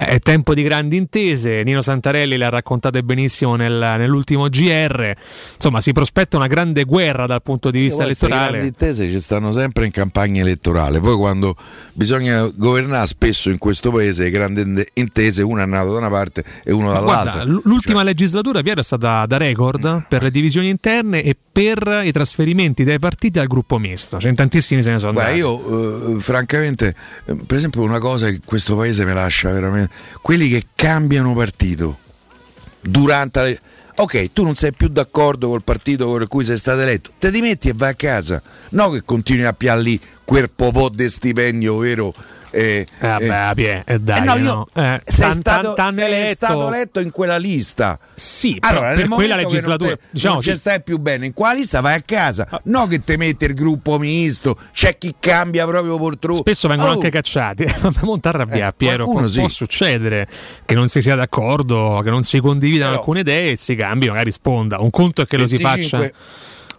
[0.00, 5.12] È tempo di grandi intese, Nino Santarelli le ha raccontate benissimo nel, nell'ultimo GR,
[5.56, 8.42] insomma si prospetta una grande guerra dal punto di vista elettorale.
[8.42, 11.56] Le grandi intese ci stanno sempre in campagna elettorale, poi quando
[11.94, 16.44] bisogna governare spesso in questo paese le grandi intese, una è nato da una parte
[16.62, 17.44] e uno dall'altra.
[17.44, 18.04] Guarda, l'ultima cioè...
[18.04, 23.00] legislatura Piero è stata da record per le divisioni interne e per i trasferimenti dai
[23.00, 25.38] partiti al gruppo misto, cioè in tantissimi se ne sono andati.
[25.38, 29.86] io eh, francamente, eh, per esempio una cosa che questo paese mi lascia veramente
[30.20, 31.98] quelli che cambiano partito
[32.80, 33.60] durante.
[34.00, 37.68] Ok, tu non sei più d'accordo col partito con cui sei stato eletto, te dimetti
[37.68, 38.40] e vai a casa.
[38.70, 42.14] No che continui a piare lì quel po' di stipendio vero
[42.50, 44.66] eh, eh, vabbè, eh, eh, dai, eh, no, io, no.
[44.74, 47.98] Eh, sei, stato, sei stato, letto in quella lista.
[48.14, 51.52] Sì, allora, per quella legislatura non, te, diciamo non ci stai più bene in quella
[51.54, 52.46] lista, vai a casa.
[52.48, 52.60] Ah.
[52.64, 56.38] No che te mette il gruppo misto, c'è chi cambia proprio purtroppo.
[56.38, 56.94] Spesso vengono oh.
[56.94, 57.66] anche cacciati.
[58.02, 59.04] non ti arrabbiare, Piero.
[59.04, 59.40] Può, sì.
[59.40, 60.26] può, succedere
[60.64, 64.08] che non si sia d'accordo, che non si condividano Però, alcune idee e si cambi,
[64.08, 64.80] magari risponda.
[64.80, 66.12] Un conto è che 25, lo si faccia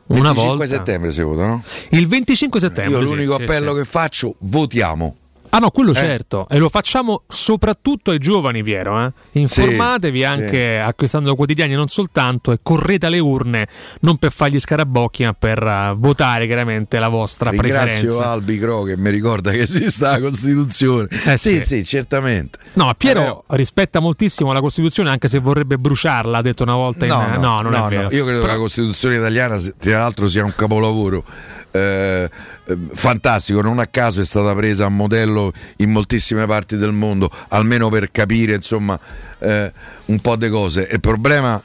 [0.08, 0.42] una volta.
[0.42, 1.64] Il 25 settembre si vota, no?
[1.90, 3.00] Il 25 settembre.
[3.00, 5.16] Io l'unico sì, appello sì, che faccio, votiamo.
[5.52, 5.96] Ah no, quello eh.
[5.96, 9.04] certo, e lo facciamo soprattutto ai giovani, Piero.
[9.04, 9.12] Eh?
[9.32, 10.88] Informatevi sì, anche sì.
[10.88, 13.68] acquistando quotidiani non soltanto e correte alle urne
[14.02, 18.06] non per fargli scarabocchi ma per uh, votare chiaramente la vostra Ringrazio preferenza.
[18.06, 21.08] Ringrazio Albi Cro che mi ricorda che esiste la Costituzione.
[21.26, 22.60] Eh, sì, sì, sì, certamente.
[22.74, 27.06] No, Piero eh, rispetta moltissimo la Costituzione anche se vorrebbe bruciarla, ha detto una volta
[27.06, 27.42] no, in...
[27.42, 28.10] No, no, non no, è vero.
[28.12, 28.52] Io credo Però...
[28.52, 31.24] che la Costituzione italiana tra l'altro sia un capolavoro
[31.72, 32.30] eh,
[32.66, 37.30] eh, fantastico, non a caso è stata presa a modello in moltissime parti del mondo,
[37.50, 39.00] almeno per capire insomma
[39.40, 39.72] eh,
[40.06, 40.88] un po' di cose.
[40.92, 41.62] Il problema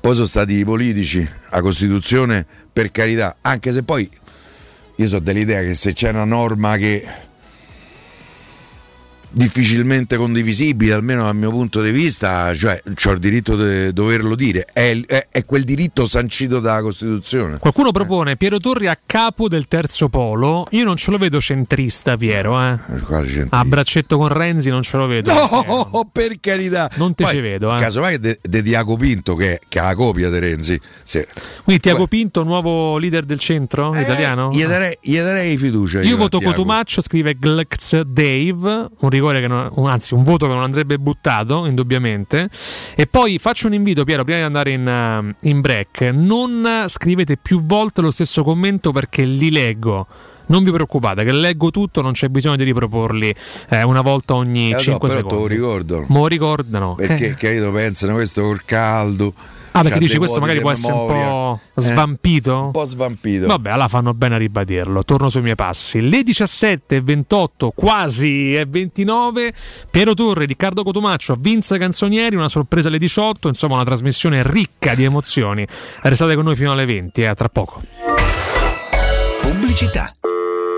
[0.00, 4.08] poi sono stati i politici, la Costituzione per carità, anche se poi
[4.96, 7.06] io so dell'idea che se c'è una norma che
[9.30, 14.66] difficilmente condivisibile, almeno dal mio punto di vista, cioè ho il diritto di doverlo dire,
[14.72, 17.58] è, è, è, quel diritto sancito dalla Costituzione.
[17.58, 22.16] Qualcuno propone Piero Torri a capo del terzo polo, io non ce lo vedo centrista
[22.16, 22.78] Piero, eh.
[23.50, 25.32] A braccetto con Renzi non ce lo vedo.
[25.32, 26.06] No, eh.
[26.10, 26.90] per carità.
[26.96, 27.78] Non te ci vedo, eh.
[27.78, 30.80] Casomai de, de Diaco Pinto che, che, ha la copia di Renzi.
[31.02, 31.24] Sì.
[31.64, 34.50] Quindi Tiago Pinto, nuovo leader del centro eh, italiano?
[34.52, 36.00] Gli darei, gli darei fiducia.
[36.00, 40.54] Io, io voto Cotumaccio, scrive Glx Dave, un rigore che non, anzi un voto che
[40.54, 42.48] non andrebbe buttato indubbiamente
[42.94, 47.36] e poi faccio un invito Piero prima di andare in, eh, in break non scrivete
[47.36, 50.06] più volte lo stesso commento perché li leggo
[50.48, 53.34] non vi preoccupate che leggo tutto, non c'è bisogno di riproporli
[53.68, 55.34] eh, una volta ogni eh 5 no, secondi.
[55.34, 56.04] Te lo ricordo.
[56.08, 56.94] Mo ricordano.
[56.94, 57.34] Perché eh.
[57.34, 59.34] capito, pensano questo col caldo
[59.78, 62.50] Ah, perché dici questo magari può essere un po' eh, svampito?
[62.50, 63.46] Eh, un po' svampito.
[63.46, 65.04] Vabbè, allora fanno bene a ribadirlo.
[65.04, 66.00] Torno sui miei passi.
[66.00, 69.52] Le 17 28, quasi e 29.
[69.90, 73.48] Piero Torre, Riccardo Cotumaccio, Vince Canzonieri, una sorpresa alle 18.
[73.48, 75.66] Insomma, una trasmissione ricca di emozioni.
[76.02, 77.82] Restate con noi fino alle 20, eh, tra poco.
[79.40, 80.12] Pubblicità.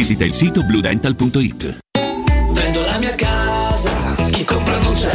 [0.00, 1.78] visita il sito bluedental.it.
[2.52, 3.90] Vendo la mia casa,
[4.30, 5.12] chi compra non c'è.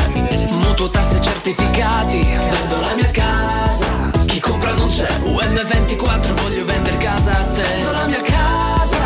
[0.61, 5.07] Mutuo tasse certificati, vendo la mia casa, chi compra non c'è.
[5.23, 7.63] UM24 voglio vendere casa a te.
[7.63, 8.99] Vendo la mia casa,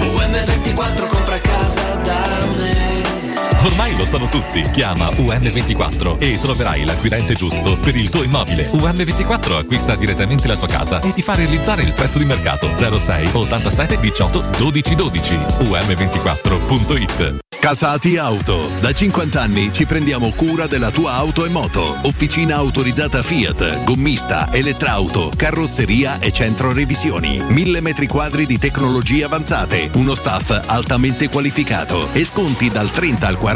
[0.00, 1.13] UM24
[3.64, 4.60] Ormai lo sanno tutti.
[4.60, 8.66] Chiama UM24 e troverai l'acquirente giusto per il tuo immobile.
[8.66, 13.30] UM24 acquista direttamente la tua casa e ti fa realizzare il prezzo di mercato 06
[13.32, 15.34] 87 18 12 12.
[15.34, 18.68] UM24.it Casati Auto.
[18.78, 21.96] Da 50 anni ci prendiamo cura della tua auto e moto.
[22.02, 27.42] Officina autorizzata Fiat, gommista, elettrauto, carrozzeria e centro revisioni.
[27.48, 29.88] Mille metri quadri di tecnologie avanzate.
[29.94, 32.12] Uno staff altamente qualificato.
[32.12, 33.53] E sconti dal 30 al 40%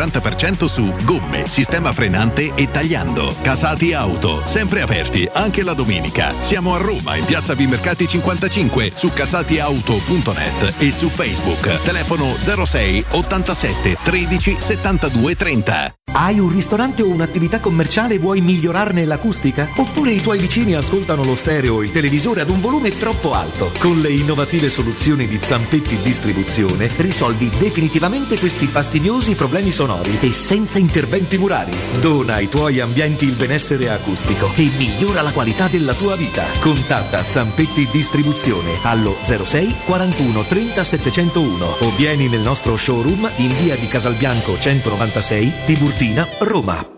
[0.69, 3.35] su gomme, sistema frenante e tagliando.
[3.43, 4.43] Casati Auto.
[4.45, 6.33] Sempre aperti anche la domenica.
[6.39, 11.83] Siamo a Roma in piazza Vimercati 55 su casatiauto.net e su Facebook.
[11.83, 15.93] Telefono 06 87 13 72 30.
[16.11, 19.69] Hai un ristorante o un'attività commerciale e vuoi migliorarne l'acustica?
[19.77, 23.73] Oppure i tuoi vicini ascoltano lo stereo o il televisore ad un volume troppo alto?
[23.79, 29.88] Con le innovative soluzioni di Zampetti Distribuzione risolvi definitivamente questi fastidiosi problemi sonori
[30.21, 31.73] e senza interventi murari.
[32.01, 36.45] Dona ai tuoi ambienti il benessere acustico e migliora la qualità della tua vita.
[36.61, 43.77] Contatta Zampetti Distribuzione allo 06 41 30 701 o vieni nel nostro showroom in via
[43.77, 46.98] di Casalbianco 196 Tiburtina, Roma.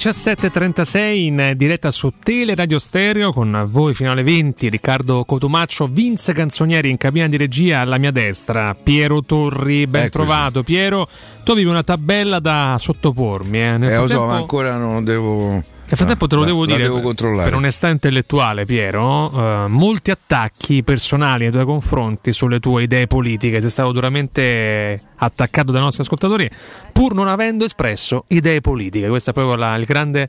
[0.00, 6.32] 17.36 in diretta su Tele Radio Stereo con voi fino alle 20 Riccardo Cotumaccio, Vince
[6.32, 10.10] Canzonieri in cabina di regia alla mia destra Piero Torri, ben Eccoci.
[10.16, 11.06] trovato Piero,
[11.44, 13.76] tu avevi una tabella da sottopormi eh.
[13.76, 15.62] Nel Eh, lo so, frattempo- ma ancora non devo.
[15.90, 17.00] Nel frattempo te lo devo la dire devo
[17.42, 23.60] per onestà intellettuale, Piero, eh, molti attacchi personali nei tuoi confronti sulle tue idee politiche.
[23.60, 26.48] Sei stato duramente attaccato dai nostri ascoltatori,
[26.92, 29.08] pur non avendo espresso idee politiche.
[29.08, 30.28] Questo è proprio la- il grande.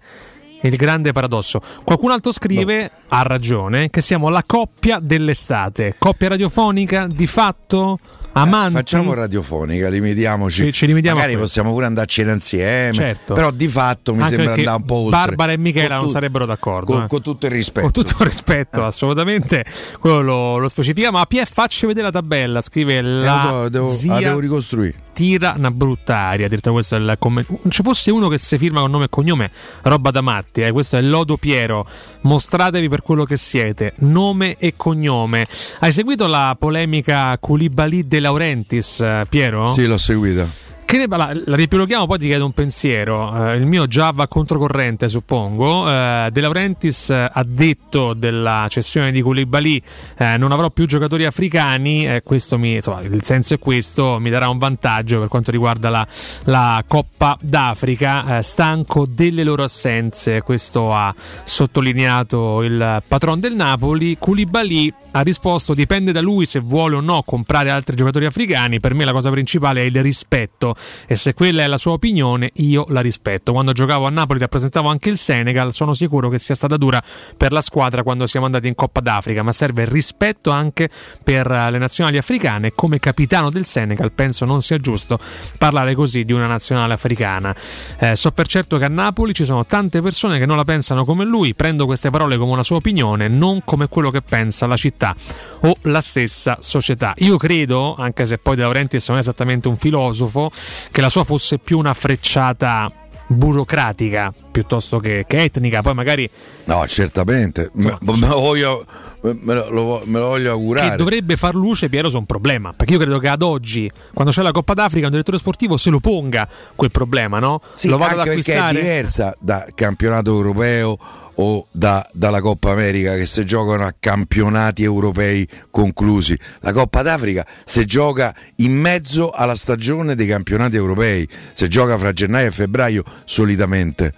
[0.63, 1.59] Il grande paradosso.
[1.83, 5.95] Qualcun altro scrive, ha ragione, che siamo la coppia dell'estate.
[5.97, 7.99] Coppia radiofonica, di fatto,
[8.31, 8.69] amanti.
[8.73, 10.63] Eh, Facciamo radiofonica, limitiamoci.
[10.65, 12.93] Ci- ci limitiamo Magari possiamo pure andarci insieme.
[12.93, 13.33] Certo.
[13.33, 15.11] Però di fatto mi Anche sembra andare un po' oltre.
[15.11, 16.93] Barbara e Michela Con non tu- sarebbero d'accordo.
[16.93, 17.07] Con, eh.
[17.07, 17.81] con tutto il rispetto.
[17.81, 19.65] Con tutto il rispetto, assolutamente.
[19.99, 21.17] Quello lo, lo specifichiamo.
[21.17, 22.61] Ma PF facci vedere la tabella.
[22.61, 24.95] Scrive Eh, la so, devo, zia la devo ricostruire.
[25.11, 26.45] tira una brutta aria.
[26.45, 27.59] Addirittura questo è il commento.
[27.61, 29.51] Non ci fosse uno che si firma con nome e cognome,
[29.81, 30.61] roba da matti.
[30.61, 30.71] Eh.
[30.71, 31.85] Questo è Lodo Piero.
[32.21, 33.93] Mostratevi per quello che siete.
[33.97, 35.47] Nome e cognome.
[35.79, 39.71] Hai seguito la polemica Koulibaly De Laurentiis, eh, Piero?
[39.73, 40.70] Sì, l'ho seguita.
[40.91, 43.47] Che la, la riepiloghiamo, poi ti chiedo un pensiero.
[43.47, 45.87] Eh, il mio già va controcorrente, suppongo.
[45.89, 49.81] Eh, De Laurentiis eh, ha detto della cessione di Koulibaly
[50.17, 52.09] eh, non avrò più giocatori africani.
[52.09, 55.89] eh, questo mi, insomma, il senso è questo, mi darà un vantaggio per quanto riguarda
[55.89, 56.05] la,
[56.43, 58.39] la Coppa d'Africa.
[58.39, 61.15] eh, stanco delle loro assenze, questo ha
[61.45, 64.17] sottolineato il patron del Napoli.
[64.19, 68.81] Koulibaly ha risposto: dipende da lui se vuole o no comprare altri giocatori africani.
[68.81, 70.75] Per me la cosa principale è il rispetto
[71.07, 73.53] e se quella è la sua opinione io la rispetto.
[73.53, 77.01] Quando giocavo a Napoli rappresentavo anche il Senegal, sono sicuro che sia stata dura
[77.37, 80.89] per la squadra quando siamo andati in Coppa d'Africa, ma serve rispetto anche
[81.23, 82.71] per eh, le nazionali africane.
[82.73, 85.19] Come capitano del Senegal penso non sia giusto
[85.57, 87.55] parlare così di una nazionale africana.
[87.99, 91.05] Eh, so per certo che a Napoli ci sono tante persone che non la pensano
[91.05, 94.77] come lui, prendo queste parole come una sua opinione, non come quello che pensa la
[94.77, 95.15] città
[95.61, 97.13] o la stessa società.
[97.17, 100.51] Io credo, anche se poi De Laurentiis non è esattamente un filosofo,
[100.91, 102.91] che la sua fosse più una frecciata
[103.27, 106.29] burocratica piuttosto che, che etnica, poi magari
[106.65, 107.69] No, certamente.
[107.73, 108.85] Me, me lo voglio,
[109.21, 110.91] me lo, me lo voglio augurare.
[110.91, 114.31] che dovrebbe far luce Piero su un problema, perché io credo che ad oggi, quando
[114.31, 117.61] c'è la Coppa d'Africa, un direttore sportivo se lo ponga quel problema, no?
[117.73, 120.97] Sì, lo vado ad anche perché è diversa da campionato europeo
[121.35, 126.37] o da- dalla Coppa America che si giocano a campionati europei conclusi.
[126.59, 132.13] La Coppa d'Africa si gioca in mezzo alla stagione dei campionati europei, si gioca fra
[132.13, 134.13] gennaio e febbraio solitamente.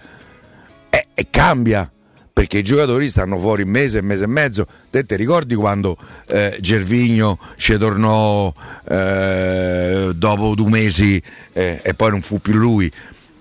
[0.94, 1.90] E, e cambia
[2.32, 4.66] perché i giocatori stanno fuori mese, un mese e mezzo.
[4.90, 5.96] Te ti ricordi quando
[6.28, 8.52] eh, Gervigno ci tornò
[8.88, 11.20] eh, dopo due mesi
[11.52, 12.90] eh, e poi non fu più lui?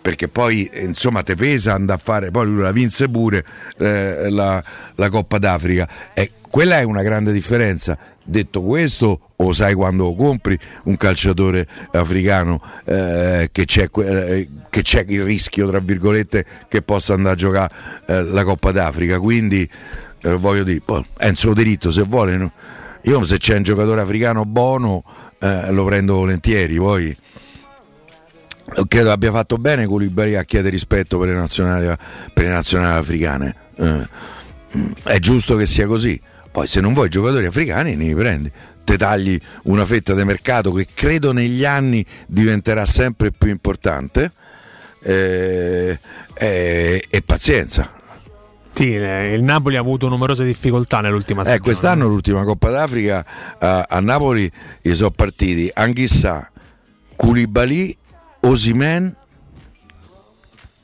[0.02, 3.46] Perché poi insomma te pesa andare a fare, poi lui la vinse pure
[3.78, 4.64] eh, la,
[4.96, 5.88] la Coppa d'Africa.
[6.14, 7.98] E quella è una grande differenza.
[8.26, 15.04] Detto questo, o sai quando compri un calciatore africano eh, che, c'è, eh, che, c'è,
[15.08, 17.74] il rischio, tra virgolette, che possa andare a giocare
[18.08, 19.20] eh, la Coppa d'Africa.
[19.20, 19.70] Quindi
[20.22, 22.38] eh, voglio dire, poi, è un suo diritto se vuole.
[22.38, 22.52] No?
[23.04, 25.04] Io se c'è un giocatore africano buono
[25.40, 27.16] eh, lo prendo volentieri, poi
[28.88, 31.94] credo abbia fatto bene Koulibaly a chiedere rispetto per le nazionali,
[32.34, 33.56] per le nazionali africane.
[33.76, 34.08] Eh,
[35.04, 36.20] è giusto che sia così.
[36.54, 38.52] Poi se non vuoi giocatori africani ne prendi.
[38.84, 44.32] Te tagli una fetta di mercato che credo negli anni diventerà sempre più importante.
[45.02, 46.00] Eh,
[46.36, 47.90] eh, e pazienza.
[48.72, 51.60] Sì, il Napoli ha avuto numerose difficoltà nell'ultima stagione.
[51.60, 53.26] Eh, quest'anno l'ultima Coppa d'Africa
[53.58, 54.50] a, Napoli
[54.80, 56.52] gli sono partiti Anghissà,
[57.16, 57.98] Koulibaly,
[58.42, 59.16] Osimen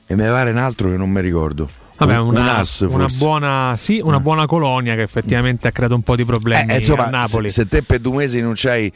[0.07, 1.78] e mi pare un altro che non mi ricordo.
[1.99, 6.01] Vabbè, una, un ass, una, buona, sì, una buona colonia che effettivamente ha creato un
[6.01, 7.49] po' di problemi eh, insomma, a Napoli.
[7.49, 8.91] Se, se te per due mesi non c'hai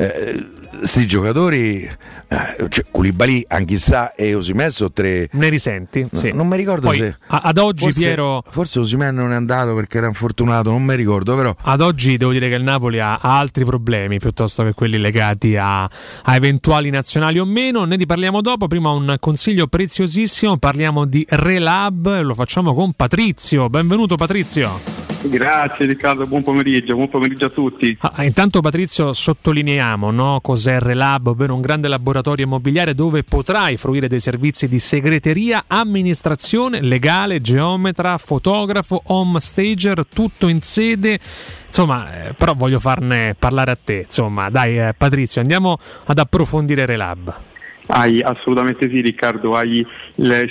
[0.00, 0.46] eh,
[0.82, 5.28] sti giocatori, eh, cioè, Koulibaly, Anchissà e Osimè sono tre.
[5.32, 6.06] Ne risenti?
[6.08, 6.30] No, sì.
[6.32, 7.16] Non mi ricordo Poi, se.
[7.26, 8.44] Ad oggi, forse, Piero.
[8.48, 11.52] Forse Osimè non è andato perché era infortunato, non mi ricordo, però.
[11.62, 15.56] Ad oggi devo dire che il Napoli ha, ha altri problemi piuttosto che quelli legati
[15.56, 17.84] a, a, eventuali nazionali o meno.
[17.84, 18.68] Ne riparliamo dopo.
[18.68, 20.58] Prima un consiglio preziosissimo.
[20.58, 22.22] Parliamo di Relab.
[22.22, 23.68] Lo facciamo con Patrizio.
[23.68, 25.07] Benvenuto, Patrizio.
[25.20, 27.96] Grazie Riccardo, buon pomeriggio, buon pomeriggio a tutti.
[28.00, 30.38] Ah, intanto Patrizio sottolineiamo no?
[30.40, 36.80] cos'è Relab, ovvero un grande laboratorio immobiliare dove potrai fruire dei servizi di segreteria, amministrazione,
[36.80, 41.18] legale, geometra, fotografo, home stager, tutto in sede.
[41.66, 44.04] Insomma, eh, però voglio farne parlare a te.
[44.06, 47.47] Insomma, dai eh, Patrizio, andiamo ad approfondire Relab.
[47.90, 49.86] Hai assolutamente sì Riccardo, hai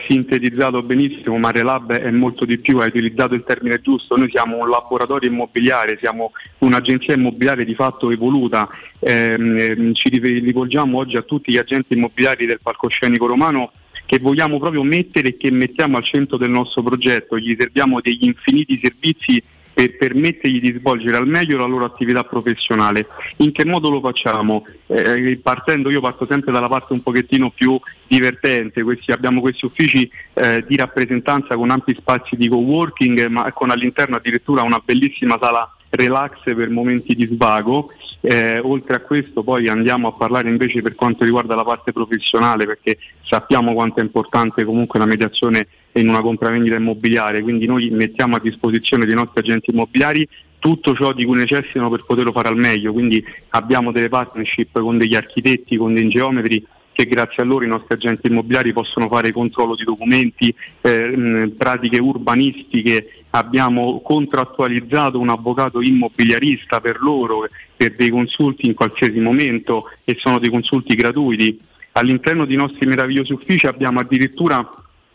[0.07, 4.57] sintetizzato benissimo, ma Relab è molto di più, hai utilizzato il termine giusto, noi siamo
[4.57, 8.67] un laboratorio immobiliare, siamo un'agenzia immobiliare di fatto evoluta,
[8.99, 13.71] eh, ci rivolgiamo oggi a tutti gli agenti immobiliari del palcoscenico romano
[14.07, 18.23] che vogliamo proprio mettere e che mettiamo al centro del nostro progetto, gli serviamo degli
[18.25, 19.43] infiniti servizi
[19.77, 23.05] per permettergli di svolgere al meglio la loro attività professionale.
[23.37, 24.65] In che modo lo facciamo?
[24.87, 30.09] Eh, partendo, io parto sempre dalla parte un pochettino più divertente, questi, abbiamo questi uffici
[30.33, 35.71] eh, di rappresentanza con ampi spazi di co-working, ma con all'interno addirittura una bellissima sala
[35.91, 37.91] relax per momenti di svago.
[38.21, 42.65] Eh, oltre a questo poi andiamo a parlare invece per quanto riguarda la parte professionale
[42.65, 45.67] perché sappiamo quanto è importante comunque la mediazione
[45.99, 50.27] in una compravendita immobiliare, quindi noi mettiamo a disposizione dei nostri agenti immobiliari
[50.59, 54.97] tutto ciò di cui necessitano per poterlo fare al meglio, quindi abbiamo delle partnership con
[54.97, 56.65] degli architetti, con dei geometri
[56.97, 61.99] che grazie a loro i nostri agenti immobiliari possono fare controllo di documenti, eh, pratiche
[61.99, 70.15] urbanistiche, abbiamo contrattualizzato un avvocato immobiliarista per loro, per dei consulti in qualsiasi momento e
[70.17, 71.59] sono dei consulti gratuiti.
[71.91, 74.67] All'interno dei nostri meravigliosi uffici abbiamo addirittura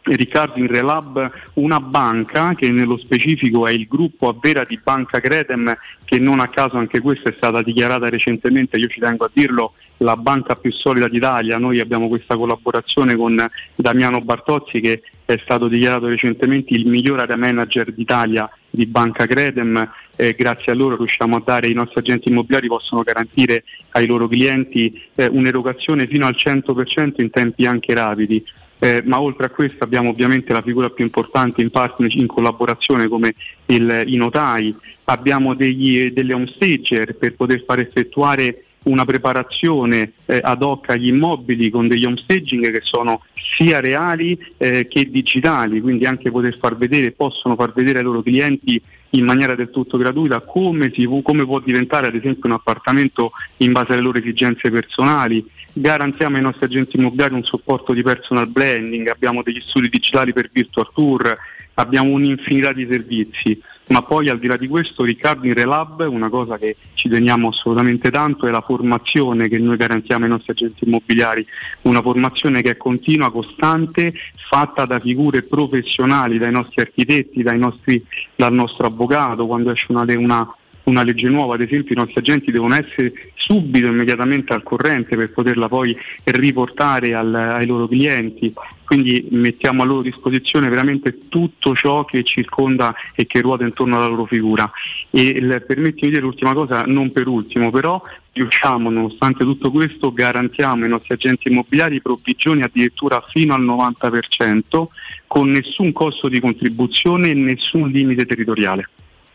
[0.02, 5.76] Riccardo in Relab una banca che nello specifico è il gruppo Avvera di Banca Credem
[6.04, 9.74] che non a caso anche questa è stata dichiarata recentemente, io ci tengo a dirlo,
[9.98, 11.58] la banca più solida d'Italia.
[11.58, 17.36] Noi abbiamo questa collaborazione con Damiano Bartozzi che è stato dichiarato recentemente il miglior area
[17.36, 19.90] manager d'Italia di Banca Credem.
[20.16, 24.28] Eh, grazie a loro riusciamo a dare, i nostri agenti immobiliari possono garantire ai loro
[24.28, 28.44] clienti eh, un'erogazione fino al 100% in tempi anche rapidi.
[28.82, 33.06] Eh, ma oltre a questo abbiamo ovviamente la figura più importante in partnership, in collaborazione
[33.06, 33.32] come
[33.66, 34.74] il, i notai,
[35.04, 41.06] abbiamo degli, delle home stager per poter far effettuare una preparazione eh, ad hoc agli
[41.06, 43.22] immobili con degli home staging che sono
[43.54, 48.20] sia reali eh, che digitali, quindi anche poter far vedere, possono far vedere ai loro
[48.20, 53.30] clienti in maniera del tutto gratuita come, si, come può diventare ad esempio un appartamento
[53.58, 58.48] in base alle loro esigenze personali garantiamo ai nostri agenti immobiliari un supporto di personal
[58.48, 61.36] branding, abbiamo degli studi digitali per virtual tour,
[61.74, 66.28] abbiamo un'infinità di servizi, ma poi al di là di questo Riccardo in Relab una
[66.28, 70.84] cosa che ci teniamo assolutamente tanto è la formazione che noi garantiamo ai nostri agenti
[70.84, 71.46] immobiliari,
[71.82, 74.12] una formazione che è continua, costante,
[74.48, 78.04] fatta da figure professionali, dai nostri architetti, dai nostri,
[78.36, 82.50] dal nostro avvocato, quando esce una, una una legge nuova, ad esempio i nostri agenti
[82.50, 88.52] devono essere subito, immediatamente al corrente per poterla poi riportare al- ai loro clienti,
[88.84, 94.06] quindi mettiamo a loro disposizione veramente tutto ciò che circonda e che ruota intorno alla
[94.06, 94.70] loro figura.
[95.10, 95.34] E
[95.66, 98.02] permettimi di dire l'ultima cosa, non per ultimo, però
[98.32, 104.84] riusciamo, nonostante tutto questo, garantiamo ai nostri agenti immobiliari provvigioni addirittura fino al 90%
[105.26, 108.88] con nessun costo di contribuzione e nessun limite territoriale.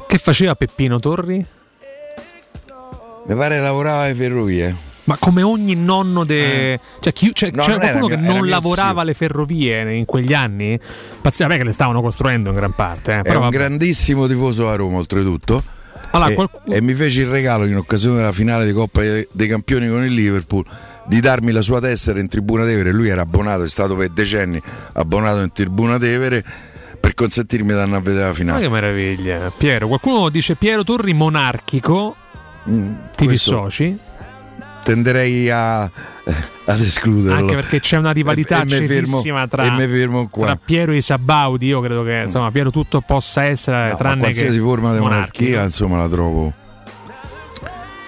[0.06, 1.44] Che faceva Peppino Torri?
[3.26, 4.76] Mi pare lavorava alle ferrovie.
[5.04, 6.78] Ma come ogni nonno de...
[7.00, 10.04] Cioè, chi- cioè, No, c'era era qualcuno mio- che era non lavorava alle ferrovie in
[10.06, 10.78] quegli anni?
[11.20, 13.18] Pazzesco, vabbè che le stavano costruendo in gran parte.
[13.18, 15.62] Eh, però un grandissimo tifoso a Roma, oltretutto.
[16.12, 19.48] Allora, e, qualcu- e mi fece il regalo in occasione della finale di Coppa dei
[19.48, 20.64] Campioni con il Liverpool
[21.06, 22.92] di darmi la sua tessera in tribuna Tevere.
[22.92, 24.60] Lui era abbonato, è stato per decenni
[24.94, 26.44] abbonato in tribuna Tevere
[27.00, 28.60] per consentirmi di andare a vedere la Ma finale.
[28.62, 29.52] che meraviglia.
[29.56, 32.16] Piero, qualcuno dice Piero Torri monarchico.
[32.64, 33.98] Ti Mm, questo- dissoci?
[34.84, 37.38] Tenderei a, ad escluderlo.
[37.40, 41.66] Anche perché c'è una rivalità E- e tra, e tra Piero e Sabaudi.
[41.68, 44.98] Io credo che insomma, Piero tutto possa essere, No, ma tranne qualsiasi che forma di
[45.00, 46.52] monarchia, insomma, la trovo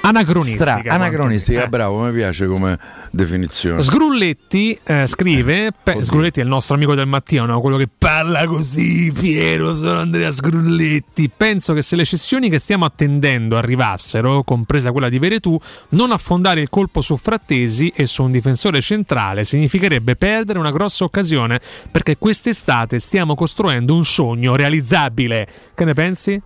[0.09, 0.79] Anacronistica.
[0.81, 1.69] Stra- anacronistica, Eh.
[1.69, 2.79] bravo, mi piace come
[3.11, 3.83] definizione.
[3.83, 7.61] Sgrulletti eh, scrive: pe- Sgrulletti è il nostro amico del mattino, no?
[7.61, 9.13] quello che parla così.
[9.13, 11.31] Piero, sono Andrea Sgrulletti.
[11.37, 15.59] Penso che se le cessioni che stiamo attendendo arrivassero, compresa quella di Veretù,
[15.91, 21.05] non affondare il colpo su Frattesi e su un difensore centrale significherebbe perdere una grossa
[21.05, 25.49] occasione perché quest'estate stiamo costruendo un sogno realizzabile.
[25.75, 26.41] Che ne pensi?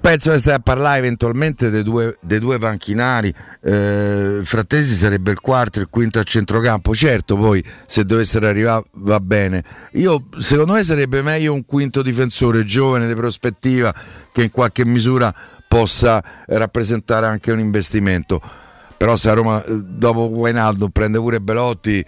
[0.00, 3.32] Penso che stai a parlare eventualmente dei due, dei due panchinari.
[3.60, 6.94] Eh, Frattesi sarebbe il quarto e il quinto a centrocampo.
[6.94, 9.62] Certo, poi se dovessero arrivare va bene.
[9.92, 13.94] Io, secondo me sarebbe meglio un quinto difensore giovane di prospettiva
[14.32, 15.34] che in qualche misura
[15.68, 18.40] possa rappresentare anche un investimento.
[18.96, 22.02] Però se a Roma eh, dopo Guainaldo prende pure Belotti,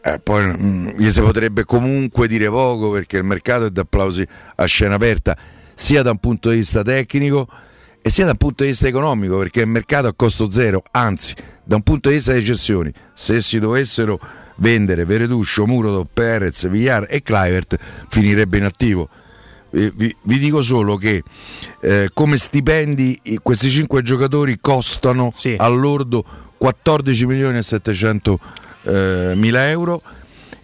[0.00, 4.64] eh, poi mm, gli si potrebbe comunque dire poco perché il mercato è d'applausi a
[4.64, 5.36] scena aperta
[5.78, 7.46] sia da un punto di vista tecnico
[8.00, 11.34] e sia da un punto di vista economico perché il mercato a costo zero, anzi
[11.62, 14.18] da un punto di vista delle cessioni, se si dovessero
[14.56, 17.76] vendere Veretuscio, Muro, Perez, Villar e Clivert
[18.08, 19.08] finirebbe in attivo.
[19.70, 21.22] Eh, Vi, vi dico solo che
[21.80, 26.24] eh, come stipendi questi cinque giocatori costano all'ordo
[26.56, 28.40] 14 milioni e 700
[28.84, 30.00] eh, mila euro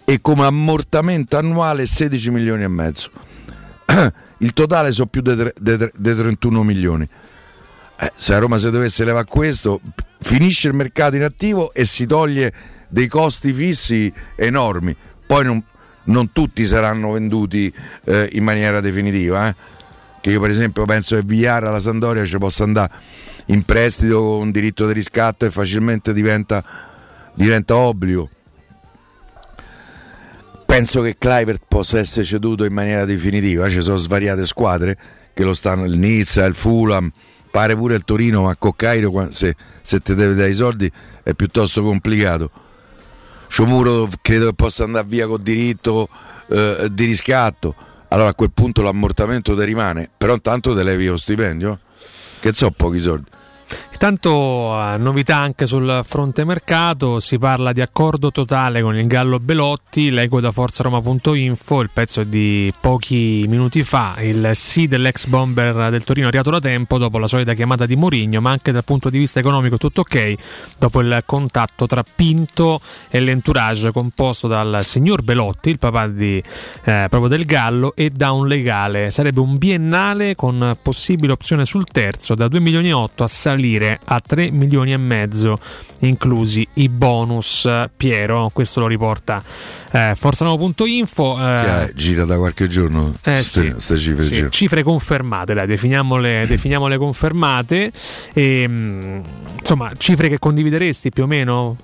[0.04, 3.10] e come ammortamento annuale 16 milioni e mezzo.
[4.42, 5.52] Il totale sono più dei
[6.00, 7.08] 31 milioni.
[7.96, 9.80] Eh, se a Roma si dovesse levare questo,
[10.20, 12.52] finisce il mercato in attivo e si toglie
[12.88, 14.96] dei costi fissi enormi.
[15.24, 15.62] Poi non,
[16.04, 17.72] non tutti saranno venduti
[18.04, 19.48] eh, in maniera definitiva.
[19.48, 19.54] eh.
[20.20, 22.92] Che io, per esempio, penso che Villar alla Sandoria ci possa andare
[23.46, 26.64] in prestito con diritto di riscatto e facilmente diventa,
[27.34, 28.28] diventa obbligo.
[30.72, 33.68] Penso che Clivert possa essere ceduto in maniera definitiva.
[33.68, 34.96] Ci sono svariate squadre
[35.34, 37.12] che lo stanno, il Nizza, il Fulham,
[37.50, 40.90] pare pure il Torino, ma con Cairo qua- se, se ti deve dare i soldi
[41.22, 42.50] è piuttosto complicato.
[43.48, 46.08] Sciomuro credo che possa andare via con diritto
[46.48, 47.74] eh, di riscatto.
[48.08, 51.80] Allora a quel punto l'ammortamento ti rimane, però intanto te levi lo stipendio.
[52.40, 53.28] Che so pochi soldi.
[53.92, 59.38] Intanto eh, novità anche sul fronte mercato, si parla di accordo totale con il Gallo
[59.38, 66.02] Belotti, leggo da forzaroma.info, il pezzo di pochi minuti fa, il sì dell'ex bomber del
[66.02, 69.18] Torino arrivato da tempo dopo la solita chiamata di Mourinho, ma anche dal punto di
[69.18, 70.34] vista economico tutto ok,
[70.78, 76.42] dopo il contatto tra Pinto e l'entourage composto dal signor Belotti, il papà di,
[76.84, 79.10] eh, proprio del Gallo, e da un legale.
[79.10, 83.81] Sarebbe un biennale con possibile opzione sul terzo, da 2 milioni e 8 a salire
[84.04, 85.58] a 3 milioni e mezzo,
[86.00, 87.68] inclusi i bonus.
[87.96, 89.42] Piero, questo lo riporta
[89.92, 91.36] eh, forzanovo.info.
[91.36, 96.96] Sì, eh, gira da qualche giorno eh, sì, cifre, sì, cifre confermate, dai, definiamole, definiamole
[96.96, 97.92] confermate.
[98.32, 99.22] E, mh,
[99.60, 101.76] insomma, cifre che condivideresti più o meno?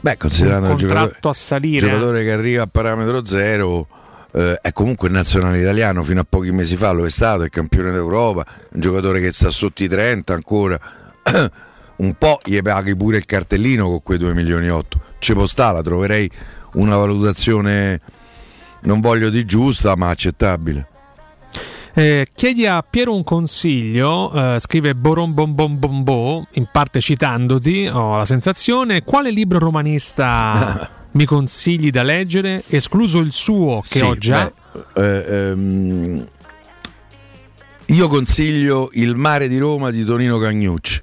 [0.00, 1.88] Beh, considerando un il contratto giocatore, a salire.
[1.88, 3.88] giocatore che arriva a parametro zero,
[4.36, 7.90] eh, è comunque nazionale italiano fino a pochi mesi fa, lo è stato, è campione
[7.90, 10.78] d'Europa, un giocatore che sta sotto i 30 ancora.
[11.96, 15.00] un po' gli paghi pure il cartellino con quei 2 milioni e 8.
[15.18, 16.30] Ci può stare, la troverei
[16.74, 18.00] una valutazione,
[18.82, 20.88] non voglio di giusta, ma accettabile.
[21.94, 27.00] Eh, chiedi a Piero un consiglio, eh, scrive Boron Bom Bom Bom Bo, in parte
[27.00, 33.98] citandoti, ho la sensazione, quale libro romanista mi consigli da leggere, escluso il suo che
[33.98, 34.52] Sì, ho già?
[34.92, 36.28] beh, eh, ehm,
[37.86, 41.02] io consiglio Il mare di Roma di Tonino Cagnucci,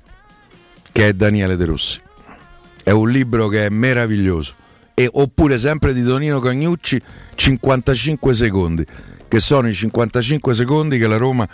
[0.92, 2.00] che è Daniele De Rossi.
[2.84, 4.54] È un libro che è meraviglioso.
[4.94, 7.02] E, oppure sempre di Tonino Cagnucci
[7.34, 8.86] 55 secondi,
[9.28, 11.48] che sono i 55 secondi che la Roma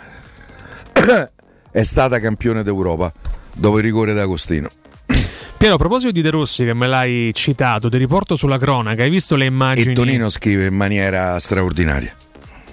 [1.72, 3.10] è stata campione d'Europa
[3.54, 4.68] dopo il rigore d'Agostino.
[5.60, 9.10] Piero, a proposito di De Rossi che me l'hai citato, ti riporto sulla cronaca, hai
[9.10, 9.90] visto le immagini?
[9.90, 12.16] E Tonino scrive in maniera straordinaria.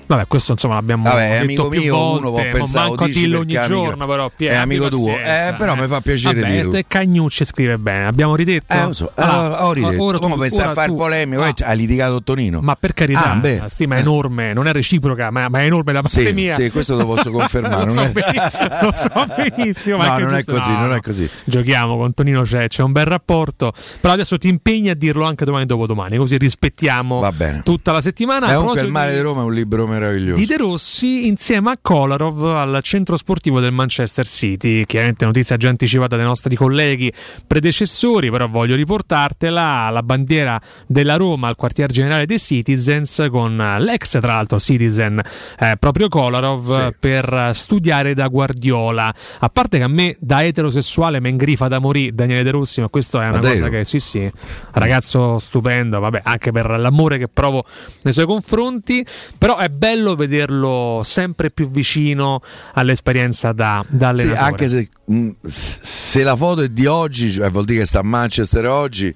[0.08, 3.04] Vabbè, questo insomma l'abbiamo Vabbè, è detto amico più mio, volte, uno può pensare, manco
[3.04, 5.10] a dirlo ogni è amico- giorno, però Piero, è amico tuo.
[5.10, 6.80] Eh, però mi fa piacere Vabbè, dirlo.
[6.88, 8.74] Cagnucci scrive bene, abbiamo ridetto?
[8.74, 10.04] Eh, so, eh, Allora, ho ridetto.
[10.04, 12.62] ora Come ora a fare polemica, Ah, ha litigato Tonino.
[12.62, 15.92] Ma per carità, Ah, la stima è enorme, non è reciproca, ma, ma è enorme
[15.92, 16.56] da parte Sì, mia.
[16.56, 19.10] sì, questo lo posso confermare, lo, non so è- lo so
[19.56, 19.98] benissimo.
[19.98, 20.96] ma No, non è così, no, non no.
[20.96, 21.30] è così.
[21.44, 23.74] Giochiamo con Tonino, c'è, un bel rapporto.
[24.00, 27.30] Però adesso ti impegni a dirlo anche domani dopo domani, così rispettiamo
[27.64, 28.48] tutta la settimana.
[28.48, 30.40] Eh, A comunque il mare di- di Roma è un libro meraviglioso.
[30.40, 34.86] di De Rossi insieme a Kolarov al centro sportivo del Manchester City.
[34.86, 37.12] Chiaramente notizia già anticipata dai nostri colleghi
[37.46, 39.90] predecessori, però voglio riportartela.
[39.90, 45.22] La bandiera della Roma al quartier generale dei Citizens con l'ex, tra l'altro, Citizen,
[45.60, 49.14] eh, proprio Kolarov, per studiare da Guardiola.
[49.40, 52.90] A parte che a me da eterosessuale me ingrifa da morì Daniele De Rossi, ma
[52.90, 53.66] questo è una Davvero?
[53.66, 54.30] cosa che sì, sì,
[54.74, 57.66] ragazzo stupendo, vabbè, anche per l'amore che provo
[58.04, 59.06] nei suoi confronti,
[59.38, 62.42] però è bello vederlo sempre più vicino
[62.74, 67.66] all'esperienza da, da Sì, anche se, mh, se la foto è di oggi, cioè vuol
[67.66, 69.14] dire che sta a Manchester oggi,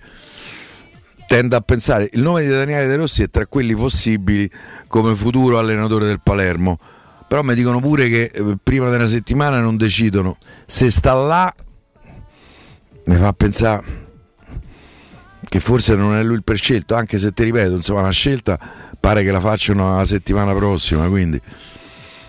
[1.28, 4.50] tendo a pensare il nome di Daniele De Rossi è tra quelli possibili
[4.88, 6.78] come futuro allenatore del Palermo.
[7.28, 10.38] Però mi dicono pure che eh, prima della settimana non decidono.
[10.66, 11.56] Se sta là,
[13.06, 14.01] mi fa pensare
[15.52, 18.58] che forse non è lui il prescelto, anche se ti ripeto, insomma, la scelta
[18.98, 21.42] pare che la facciano la settimana prossima, quindi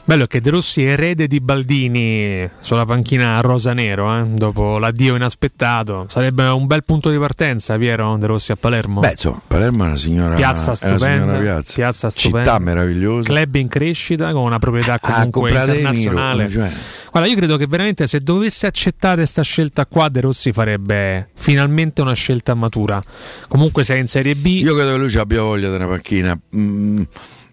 [0.05, 6.07] Bello che De Rossi è erede di Baldini sulla panchina rosa-nero, eh, dopo l'addio inaspettato.
[6.09, 8.99] Sarebbe un bel punto di partenza, Piero De Rossi a Palermo.
[8.99, 11.73] Beh, insomma, Palermo è una signora piazza stupenda, signora piazza.
[11.75, 13.29] piazza stupenda, città meravigliosa.
[13.29, 16.49] club in crescita con una proprietà Ah, comunque Emiro, internazionale.
[16.51, 16.71] cioè.
[17.13, 22.01] Guarda, io credo che veramente se dovesse accettare questa scelta qua, De Rossi farebbe finalmente
[22.01, 23.03] una scelta matura.
[23.49, 24.47] Comunque sei in Serie B.
[24.47, 26.35] Io credo che lui ci abbia voglia della panchina.
[26.57, 27.03] Mm,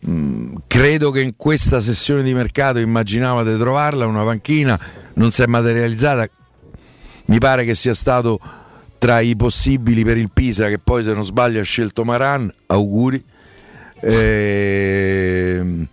[0.07, 4.79] mm, credo che in questa sessione di mercato immaginava di trovarla una panchina,
[5.15, 6.25] non si è materializzata.
[7.25, 8.39] Mi pare che sia stato
[8.97, 12.49] tra i possibili per il Pisa, che poi se non sbaglio ha scelto Maran.
[12.67, 13.21] Auguri.
[14.03, 15.85] Ehm,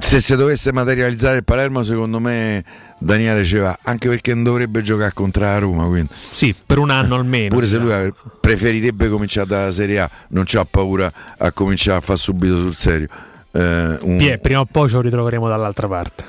[0.00, 2.64] se si dovesse materializzare il Palermo, secondo me
[2.98, 5.86] Daniele ci va, anche perché non dovrebbe giocare contro la Roma.
[5.86, 6.08] Quindi.
[6.14, 7.54] Sì, per un anno almeno.
[7.54, 12.18] Pure se lui preferirebbe cominciare dalla Serie A, non c'ha paura a cominciare a fare
[12.18, 13.08] subito sul serio.
[13.52, 16.24] Eh, un- Pie, prima o poi ce lo ritroveremo dall'altra parte.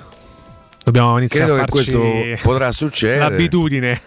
[0.91, 3.19] Dobbiamo iniziare Credo a che farci questo potrà succedere.
[3.19, 4.01] l'abitudine.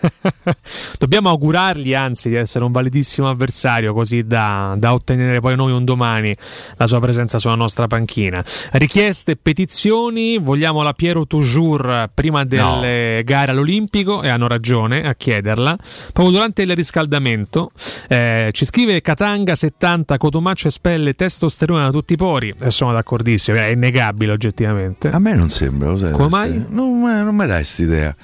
[0.99, 5.85] Dobbiamo augurargli anzi di essere un validissimo avversario così da, da ottenere poi noi un
[5.87, 6.35] domani
[6.77, 8.45] la sua presenza sulla nostra panchina.
[8.73, 15.79] Richieste, petizioni, vogliamo la Piero Toujours prima delle gare all'Olimpico e hanno ragione a chiederla.
[16.13, 17.71] Proprio durante il riscaldamento
[18.09, 22.93] eh, ci scrive Catanga 70, Cotomaccio e Spelle, testosterone da tutti i pori e sono
[22.93, 25.09] d'accordissimo, è innegabile oggettivamente.
[25.09, 26.13] A me non sembra, lo sai.
[26.13, 26.73] Come mai?
[26.75, 28.15] Non, non mi dai quest'idea.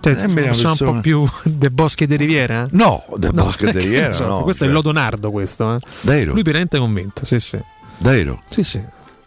[0.00, 2.68] Cioè, Sembri una sono un po' più De Boschi di Riviera?
[2.72, 4.76] No, De No, Boschi e De Riviera, so, no, Questo è cioè.
[4.76, 5.78] il Lodonardo, questo.
[6.02, 6.24] Eh.
[6.24, 7.58] Lui veramente convinto, sì, sì.
[7.96, 8.42] Davvero?
[8.50, 8.82] Sì, sì.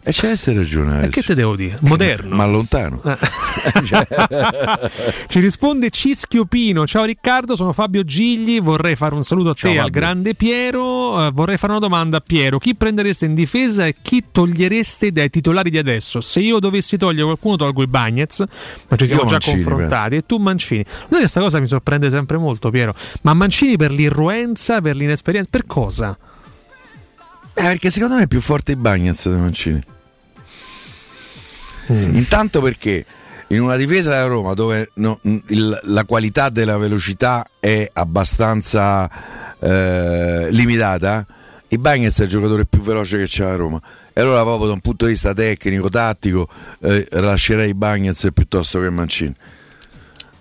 [0.08, 1.04] E c'è essere ragione.
[1.04, 1.76] E che te devo dire?
[1.82, 2.34] Moderno.
[2.34, 3.02] Ma lontano.
[5.28, 6.86] Ci risponde Cischio Pino.
[6.86, 8.58] Ciao Riccardo, sono Fabio Gigli.
[8.58, 10.00] Vorrei fare un saluto a Ciao, te, al Fabio.
[10.00, 11.26] grande Piero.
[11.26, 15.28] Eh, vorrei fare una domanda a Piero: chi prendereste in difesa e chi togliereste dai
[15.28, 16.22] titolari di adesso?
[16.22, 18.42] Se io dovessi togliere qualcuno, tolgo i Bagnets,
[18.88, 20.16] ma ci siamo Io già Mancini, confrontati.
[20.16, 20.84] E tu Mancini.
[20.84, 22.94] Che questa cosa mi sorprende sempre molto, Piero.
[23.24, 26.16] Ma Mancini per l'irruenza, per l'inesperienza, per cosa?
[27.52, 29.80] Eh, perché secondo me è più forte i Bagnets dei Mancini.
[31.92, 32.16] Mm.
[32.16, 33.04] Intanto perché
[33.48, 39.08] in una difesa della Roma dove no- il- la qualità della velocità è abbastanza
[39.60, 41.26] eh, limitata,
[41.68, 43.80] i Bagnets è il giocatore più veloce che c'è la Roma.
[44.12, 46.48] E allora proprio da un punto di vista tecnico, tattico,
[46.80, 49.34] eh, lascerei i Bagnets piuttosto che Mancini.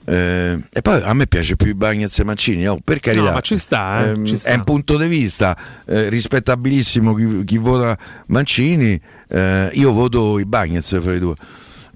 [0.10, 3.26] Eh, e poi a me piace più i Bagnets e Mancini, oh, per carità.
[3.26, 4.49] No, ma ci sta, eh, Ehm, ci sta.
[4.51, 7.97] È un punto di vista eh, rispettabilissimo chi, chi vota
[8.28, 11.36] Mancini, eh, io voto i Bagnets fra i due.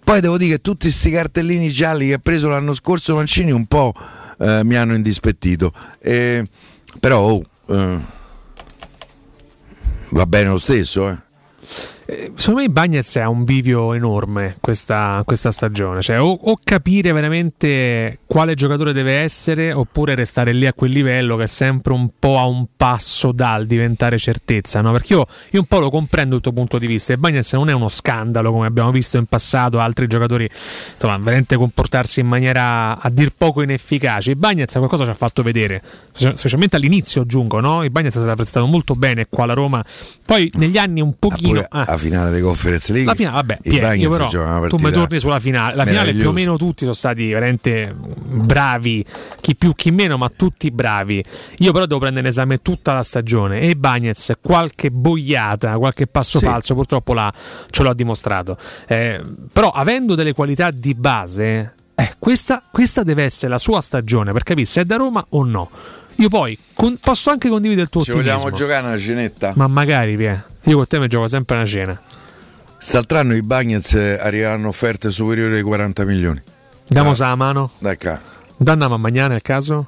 [0.03, 3.65] Poi devo dire che tutti questi cartellini gialli che ha preso l'anno scorso Mancini un
[3.65, 3.93] po'
[4.39, 5.71] eh, mi hanno indispettito.
[6.01, 7.99] Però oh, eh,
[10.09, 11.07] va bene lo stesso.
[11.07, 11.17] Eh.
[12.11, 17.13] Eh, Secondo me Bagnets ha un bivio enorme questa, questa stagione, cioè o, o capire
[17.13, 22.09] veramente quale giocatore deve essere oppure restare lì a quel livello che è sempre un
[22.19, 24.91] po' a un passo dal diventare certezza, no?
[24.91, 27.69] perché io, io un po' lo comprendo il tuo punto di vista e Bagnets non
[27.69, 30.49] è uno scandalo come abbiamo visto in passato altri giocatori
[30.93, 35.81] insomma veramente comportarsi in maniera a dir poco inefficace, Bagnets qualcosa ci ha fatto vedere,
[36.11, 37.83] spe- specialmente all'inizio aggiungo, no?
[37.83, 39.85] il Bagnets si era prestato molto bene qua alla Roma,
[40.25, 41.49] poi negli anni un pochino...
[41.51, 41.99] Pure ah.
[42.01, 45.75] Finale delle conference league La finale, vabbè, i io però, tu mi torni sulla finale.
[45.75, 49.05] La finale più o meno tutti sono stati veramente bravi,
[49.39, 51.23] chi più chi meno, ma tutti bravi.
[51.59, 56.39] Io però devo prendere in esame tutta la stagione e Bagnets qualche boiata, qualche passo
[56.39, 56.45] Sì.
[56.45, 57.31] falso purtroppo l'ha,
[57.69, 58.57] ce l'ha dimostrato.
[58.87, 59.21] Eh,
[59.51, 64.43] però avendo delle qualità di base, eh, questa, questa deve essere la sua stagione per
[64.43, 65.69] capire se è da Roma o no.
[66.15, 68.35] Io poi con- posso anche condividere il tuo Ci ottimismo.
[68.37, 69.53] vogliamo giocare una cenetta?
[69.55, 70.43] Ma magari, Pie.
[70.65, 71.99] Io con te mi gioco sempre una cena.
[72.75, 76.41] Quest'altro i Bagnets eh, arriveranno offerte superiori ai 40 milioni.
[76.87, 77.71] Diamo la mano.
[77.79, 78.19] Dai qua,
[78.57, 79.87] Danna a mangiare al caso?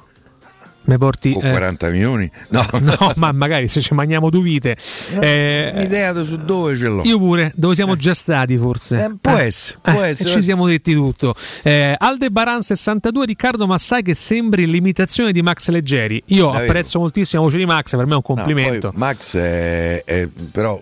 [0.86, 1.32] Mi porti.
[1.32, 2.30] eh, 40 milioni?
[2.48, 4.76] No, no, ma magari se ci mangiamo due vite.
[5.20, 7.02] Eh, un'idea su dove ce l'ho.
[7.04, 9.04] io pure, dove siamo già stati forse.
[9.04, 10.28] Eh, può essere, può Eh, essere.
[10.30, 11.34] Ci siamo detti tutto.
[11.62, 16.22] Eh, Aldebaran 62, Riccardo, ma sai che sembri l'imitazione di Max Leggeri?
[16.26, 16.64] Io Davvero?
[16.64, 18.88] apprezzo moltissimo la voce di Max, per me è un No, complimento.
[18.90, 20.80] poi Max è, è- però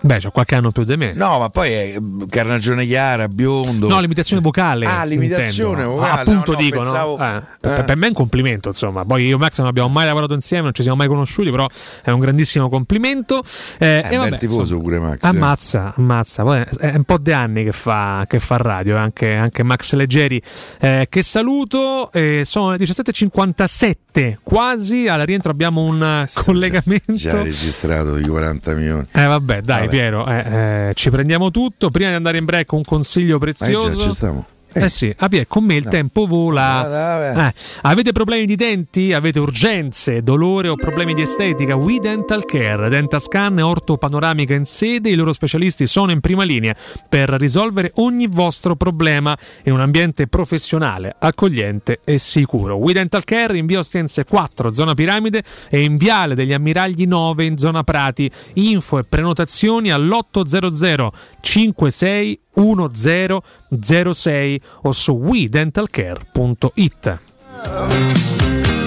[0.00, 1.12] Beh, c'ha qualche anno più di me.
[1.14, 1.96] no, ma poi è
[2.28, 3.88] carnagione chiara, biondo.
[3.88, 4.86] No, l'imitazione vocale.
[4.86, 5.90] Ah, l'imitazione intendo.
[5.96, 6.82] vocale, Ah, appunto no, no, dico, no?
[6.82, 7.82] pensavo- Eh, per, eh.
[7.84, 9.04] per me è un complimento, insomma.
[9.04, 11.66] Poi io e Max non abbiamo mai lavorato insieme, non ci siamo mai conosciuti, però
[12.02, 13.42] è un grandissimo complimento.
[13.78, 15.14] Eh, È un bel tifoso insomma, pure Max.
[15.24, 15.26] eh.
[15.26, 16.42] Ammazza, ammazza.
[16.44, 19.92] Poi è un po' di anni che fa, che fa radio, eh, anche, anche Max
[19.94, 20.40] Leggeri.
[20.80, 22.10] eh, che saluto.
[22.12, 25.08] eh, sono le 17.57, quasi.
[25.08, 27.12] Al rientro abbiamo un eh, collegamento.
[27.14, 29.04] Già registrato di 40 milioni.
[29.12, 29.87] Eh vabbè, dai.
[29.88, 31.90] Piero, eh, eh, ci prendiamo tutto.
[31.90, 33.88] Prima di andare in break un consiglio prezioso.
[33.88, 34.46] Eh già, ci stiamo.
[34.72, 35.90] Eh sì, ah, con me il No.
[35.90, 36.86] tempo vola.
[37.32, 37.46] Vabbè.
[37.46, 39.12] Eh, avete problemi di denti?
[39.12, 41.74] Avete urgenze, dolore o problemi di estetica?
[41.74, 46.74] We Dental Care, Dentascan e ortopanoramica in sede, i loro specialisti sono in prima linea
[47.08, 52.76] per risolvere ogni vostro problema in un ambiente professionale, accogliente e sicuro.
[52.76, 57.44] We Dental Care in via Ostiense 4, zona Piramide e in viale degli Ammiragli 9
[57.44, 58.30] in zona Prati.
[58.54, 61.08] Info e prenotazioni all'800
[61.40, 67.18] 56 1006 o su wedentalcare.it.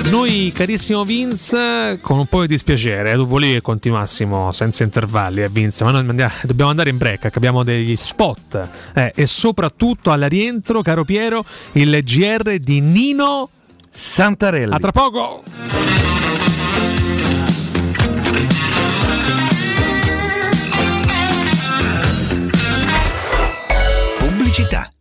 [0.09, 5.41] Noi, carissimo Vince, con un po' di dispiacere, eh, tu volevi che continuassimo senza intervalli,
[5.41, 10.11] eh, Vince, ma noi andiamo- dobbiamo andare in break, abbiamo degli spot eh, e soprattutto
[10.11, 13.49] alla rientro, caro Piero, il GR di Nino
[13.89, 14.73] Santarelli.
[14.73, 15.43] A tra poco!
[24.71, 25.00] Pubblicità.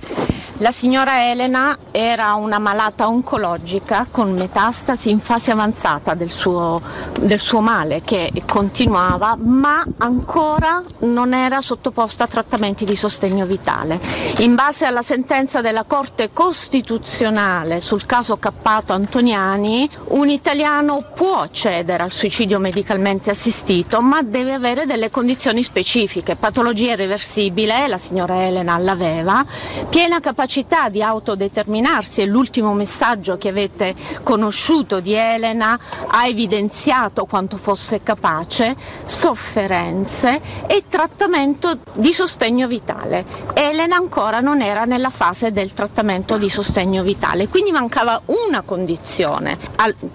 [0.61, 6.81] La signora Elena era una malata oncologica con metastasi in fase avanzata del suo,
[7.21, 14.01] del suo, male che continuava ma ancora non era sottoposta a trattamenti di sostegno vitale.
[14.39, 22.03] In base alla sentenza della Corte Costituzionale sul caso Cappato Antoniani, un italiano può accedere
[22.03, 28.79] al suicidio medicalmente assistito ma deve avere delle condizioni specifiche, patologia irreversibile, la signora Elena
[28.79, 29.45] l'aveva,
[29.91, 35.77] piena capacità capacità di autodeterminarsi e l'ultimo messaggio che avete conosciuto di Elena
[36.07, 43.25] ha evidenziato quanto fosse capace, sofferenze e trattamento di sostegno vitale.
[43.55, 49.59] Elena ancora non era nella fase del trattamento di sostegno vitale, quindi mancava una condizione.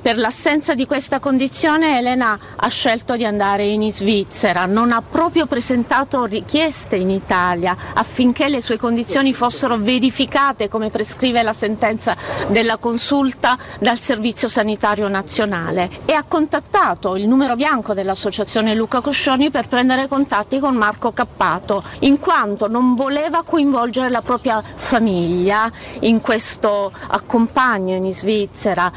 [0.01, 5.45] Per l'assenza di questa condizione Elena ha scelto di andare in Svizzera, non ha proprio
[5.45, 12.15] presentato richieste in Italia affinché le sue condizioni fossero verificate verificate come prescrive la sentenza
[12.49, 19.49] della consulta dal Servizio Sanitario Nazionale e ha contattato il numero bianco dell'Associazione Luca Coscioni
[19.49, 26.21] per prendere contatti con Marco Cappato, in quanto non voleva coinvolgere la propria famiglia in
[26.21, 28.91] questo accompagno in Svizzera.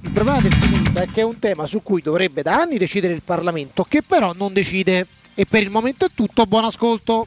[0.00, 3.14] Il problema del finito è che è un tema su cui dovrebbe da anni decidere
[3.14, 5.06] il Parlamento, che però non decide.
[5.34, 7.26] E per il momento è tutto, buon ascolto.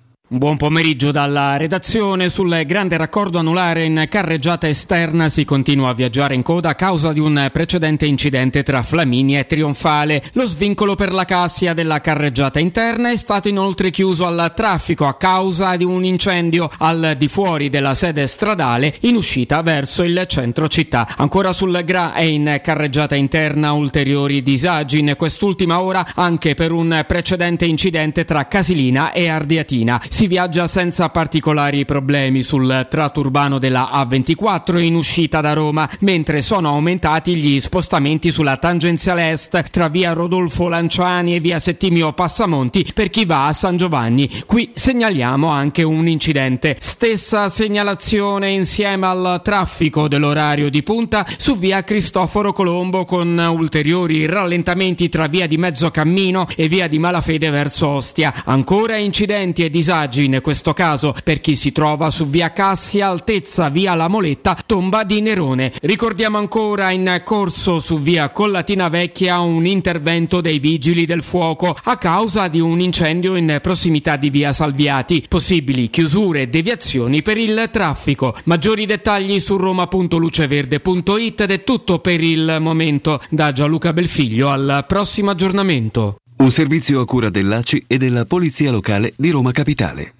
[0.33, 2.29] Buon pomeriggio dalla redazione.
[2.29, 7.11] Sul grande raccordo anulare in carreggiata esterna si continua a viaggiare in coda a causa
[7.11, 10.23] di un precedente incidente tra Flaminia e Trionfale.
[10.35, 15.17] Lo svincolo per la cassia della carreggiata interna è stato inoltre chiuso al traffico a
[15.17, 20.69] causa di un incendio al di fuori della sede stradale in uscita verso il centro
[20.69, 21.13] città.
[21.17, 27.03] Ancora sul GRA e in carreggiata interna ulteriori disagi in quest'ultima ora anche per un
[27.05, 33.89] precedente incidente tra Casilina e Ardiatina si viaggia senza particolari problemi sul tratto urbano della
[33.91, 40.13] A24 in uscita da Roma, mentre sono aumentati gli spostamenti sulla tangenziale est tra via
[40.13, 44.29] Rodolfo Lanciani e via Settimio Passamonti per chi va a San Giovanni.
[44.45, 46.77] Qui segnaliamo anche un incidente.
[46.79, 55.09] Stessa segnalazione insieme al traffico dell'orario di punta su via Cristoforo Colombo con ulteriori rallentamenti
[55.09, 58.43] tra via di Mezzocammino e via di Malafede verso Ostia.
[58.45, 63.69] Ancora incidenti e disagi in questo caso per chi si trova su via Cassia, altezza
[63.69, 65.71] via La Moletta, tomba di Nerone.
[65.81, 71.97] Ricordiamo ancora in corso su via Collatina Vecchia un intervento dei vigili del fuoco a
[71.97, 75.25] causa di un incendio in prossimità di via Salviati.
[75.27, 78.35] Possibili chiusure e deviazioni per il traffico.
[78.45, 83.21] Maggiori dettagli su roma.luceverde.it ed è tutto per il momento.
[83.29, 86.20] Da Gianluca Belfiglio al prossimo aggiornamento.
[86.41, 90.11] Un servizio a cura dell'ACI e della Polizia Locale di Roma Capitale.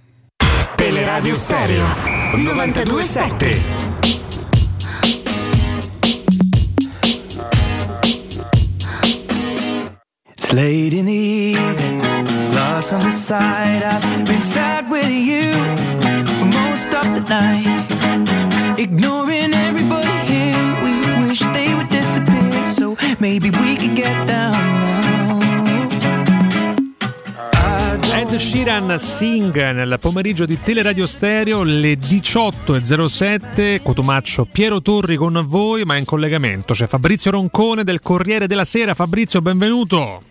[0.76, 1.84] Teleradio Stereo
[2.36, 3.62] 927.
[10.36, 12.04] It's late in the evening,
[12.54, 13.82] lost on the side.
[13.82, 15.52] I've been sad with you
[16.38, 18.78] for most of the night.
[18.78, 22.74] Ignoring everybody here, we wish they would disappear.
[22.76, 24.71] So maybe we could get down
[28.32, 35.84] Ed Sheeran Sing nel pomeriggio di Teleradio Stereo le 18.07 Cotumaccio Piero Torri con voi
[35.84, 38.94] ma in collegamento c'è Fabrizio Roncone del Corriere della Sera.
[38.94, 40.31] Fabrizio benvenuto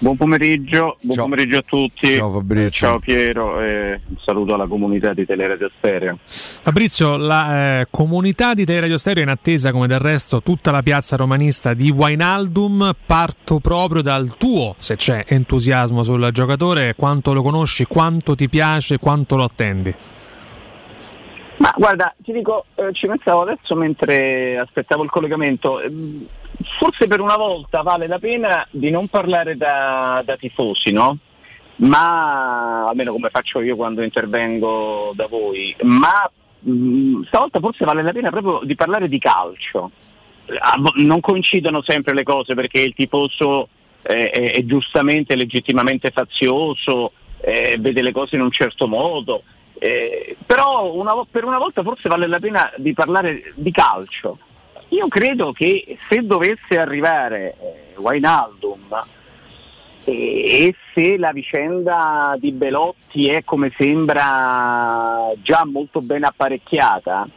[0.00, 1.24] Buon pomeriggio, buon Ciao.
[1.24, 2.16] pomeriggio a tutti.
[2.16, 2.86] Ciao, Fabrizio.
[2.86, 6.18] Ciao Piero e un saluto alla comunità di Teleradio Stereo.
[6.24, 10.82] Fabrizio la eh, comunità di Teleradio Stereo è in attesa come del resto tutta la
[10.82, 17.42] piazza romanista di Wainaldum parto proprio dal tuo se c'è entusiasmo sul giocatore quanto lo
[17.42, 19.92] conosci, quanto ti piace, quanto lo attendi
[21.56, 25.80] Ma guarda, ti dico, eh, ci pensavo adesso mentre aspettavo il collegamento.
[25.80, 26.26] ehm,
[26.78, 31.16] Forse per una volta vale la pena di non parlare da, da tifosi, no?
[31.76, 36.28] Ma almeno come faccio io quando intervengo da voi, ma
[36.60, 39.90] mh, stavolta forse vale la pena proprio di parlare di calcio.
[40.96, 43.68] non coincidono sempre le cose perché il tifoso
[44.02, 49.42] eh, è, è, giustamente, legittimamente fazioso, eh, vede le cose in un certo modo,
[49.78, 54.38] eh, però una, per una volta forse vale la pena di parlare di calcio.
[54.88, 59.04] Io credo che se dovesse arrivare eh, Wainaldum
[60.04, 67.28] e se la vicenda di Belotti è come sembra già molto ben apparecchiata,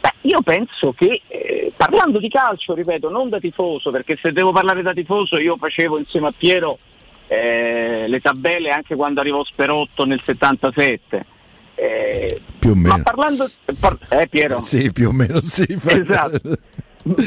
[0.00, 4.52] beh, io penso che eh, parlando di calcio, ripeto, non da tifoso, perché se devo
[4.52, 6.78] parlare da tifoso io facevo insieme a Piero
[7.26, 11.26] eh, le tabelle anche quando arrivò Sperotto nel 77.
[11.74, 12.96] Eh, più o meno.
[12.96, 13.50] Ma parlando...
[13.80, 14.60] Par- eh Piero?
[14.60, 15.66] Sì, più o meno sì.
[15.84, 16.40] Esatto.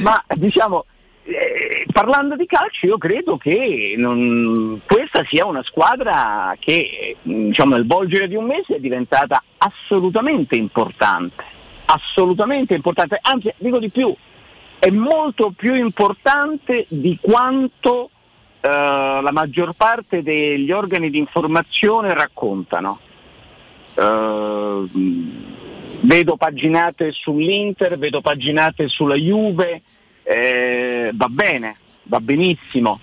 [0.01, 0.85] Ma diciamo
[1.27, 7.87] eh, parlando di calcio io credo che non, questa sia una squadra che diciamo, nel
[7.87, 11.43] volgere di un mese è diventata assolutamente importante,
[11.85, 14.15] assolutamente importante, anzi dico di più,
[14.77, 18.11] è molto più importante di quanto
[18.61, 22.99] eh, la maggior parte degli organi di informazione raccontano.
[23.95, 24.89] Uh,
[26.01, 29.81] vedo paginate sull'Inter, vedo paginate sulla Juve,
[30.23, 32.99] eh, va bene, va benissimo,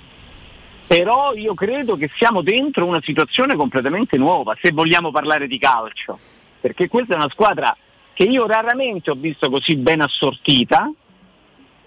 [0.87, 6.19] però io credo che siamo dentro una situazione completamente nuova, se vogliamo parlare di calcio,
[6.61, 7.77] perché questa è una squadra
[8.13, 10.91] che io raramente ho visto così ben assortita,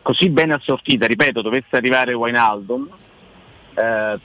[0.01, 2.89] così ben assortita, ripeto, dovesse arrivare Wijnaldum,
[3.75, 4.19] eh,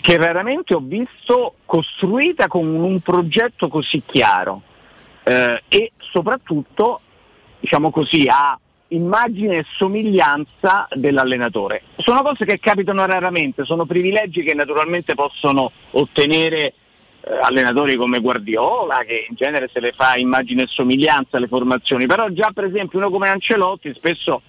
[0.00, 4.62] che raramente ho visto costruita con un progetto così chiaro
[5.24, 7.00] eh, e soprattutto,
[7.58, 11.82] diciamo così, a immagine e somiglianza dell'allenatore.
[11.96, 16.74] Sono cose che capitano raramente, sono privilegi che naturalmente possono ottenere
[17.20, 22.06] eh, allenatori come Guardiola, che in genere se le fa immagine e somiglianza alle formazioni,
[22.06, 24.42] però già per esempio uno come Ancelotti spesso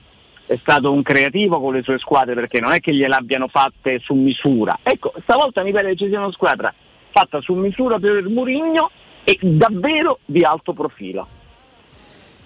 [0.46, 4.00] è stato un creativo con le sue squadre perché non è che gliele abbiano fatte
[4.00, 4.78] su misura.
[4.84, 6.72] Ecco, stavolta mi pare che ci sia una squadra
[7.10, 8.92] fatta su misura per Murigno
[9.26, 11.28] e davvero di alto profilo.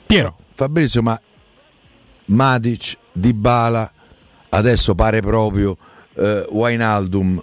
[0.07, 0.37] Piero.
[0.55, 1.17] Fabrizio, ma
[2.25, 3.89] Matic, Dybala,
[4.49, 5.77] adesso pare proprio
[6.15, 7.41] eh, Wijnaldum.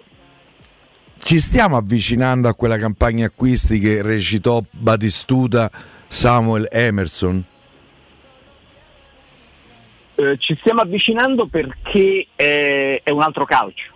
[1.19, 5.71] Ci stiamo avvicinando a quella campagna acquisti che recitò Batistuta,
[6.07, 7.43] Samuel Emerson?
[10.15, 13.95] Eh, ci stiamo avvicinando perché è, è un altro calcio.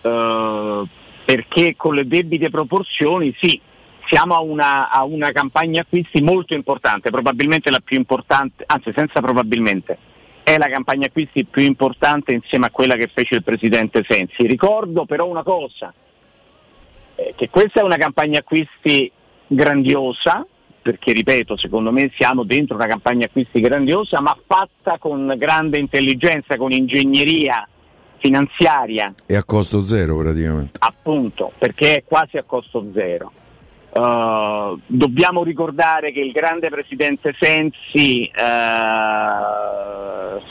[0.00, 0.86] Uh,
[1.24, 3.60] perché con le debite proporzioni sì,
[4.08, 9.20] siamo a una, a una, campagna acquisti molto importante, probabilmente la più importante, anzi senza
[9.20, 9.98] probabilmente,
[10.42, 14.46] è la campagna acquisti più importante insieme a quella che fece il Presidente Sensi.
[14.46, 15.92] Ricordo però una cosa,
[17.14, 19.12] eh, che questa è una campagna acquisti
[19.46, 20.46] grandiosa,
[20.80, 26.56] perché ripeto, secondo me siamo dentro una campagna acquisti grandiosa, ma fatta con grande intelligenza,
[26.56, 27.68] con ingegneria
[28.16, 29.14] finanziaria.
[29.26, 30.78] E a costo zero praticamente.
[30.78, 33.32] Appunto, perché è quasi a costo zero.
[33.98, 38.40] Uh, dobbiamo ricordare che il grande presidente Sensi uh,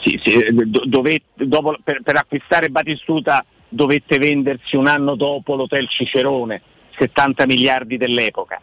[0.00, 0.44] sì, sì,
[0.84, 6.60] dove, dopo, per, per, acquistare Batistuta dovette vendersi un anno dopo l'hotel Cicerone,
[6.98, 8.60] 70 miliardi dell'epoca.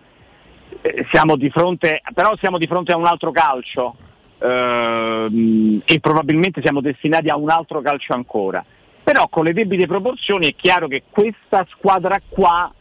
[0.81, 3.95] Eh, siamo fronte, però siamo di fronte a un altro calcio
[4.37, 8.63] uh, e probabilmente siamo destinati a un altro calcio ancora.
[9.03, 12.71] Però con le debite proporzioni è chiaro che questa squadra qua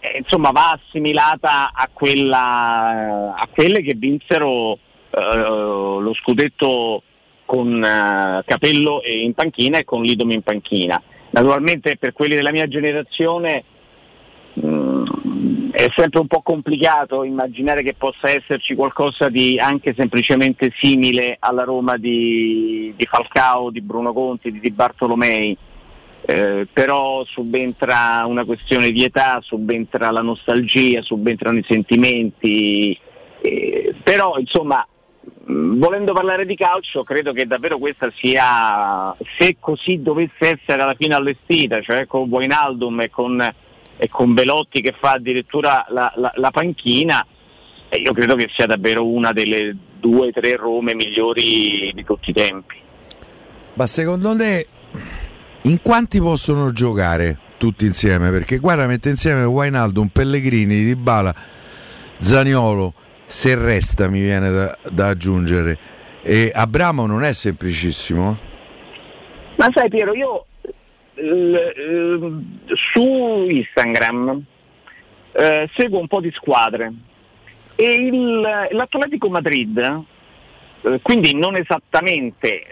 [0.00, 4.78] eh, insomma, va assimilata a, quella, a quelle che vinsero
[5.10, 7.02] eh, lo scudetto
[7.44, 11.02] con eh, Capello in panchina e con Lidom in panchina.
[11.30, 13.64] Naturalmente per quelli della mia generazione
[14.54, 20.72] mh, mm, è sempre un po' complicato immaginare che possa esserci qualcosa di anche semplicemente
[20.78, 25.56] simile alla Roma di, di Falcao, di Bruno Conti, di, di Bartolomei
[26.30, 32.98] eh, però subentra una questione di età, subentra la nostalgia, subentrano i sentimenti,
[33.40, 34.86] eh, però insomma
[35.46, 41.14] volendo parlare di calcio credo che davvero questa sia, se così dovesse essere alla fine
[41.14, 43.54] allestita, cioè con Wijnaldum e con,
[43.96, 47.26] e con Belotti che fa addirittura la, la, la panchina,
[47.88, 52.28] eh, io credo che sia davvero una delle due o tre Rome migliori di tutti
[52.28, 52.76] i tempi.
[53.72, 54.66] Ma secondo te
[55.62, 58.30] in quanti possono giocare tutti insieme?
[58.30, 61.34] Perché guarda, mette insieme Wainaldo, Pellegrini, Dybala,
[62.18, 62.94] Zaniolo,
[63.24, 65.78] se resta mi viene da, da aggiungere.
[66.22, 68.38] E Abramo non è semplicissimo.
[69.56, 70.46] Ma sai Piero, io
[71.14, 72.42] l,
[72.74, 74.42] su Instagram
[75.32, 76.92] eh, seguo un po' di squadre
[77.74, 78.40] e il,
[78.70, 80.16] l'Atletico Madrid eh,
[81.02, 82.62] quindi non esattamente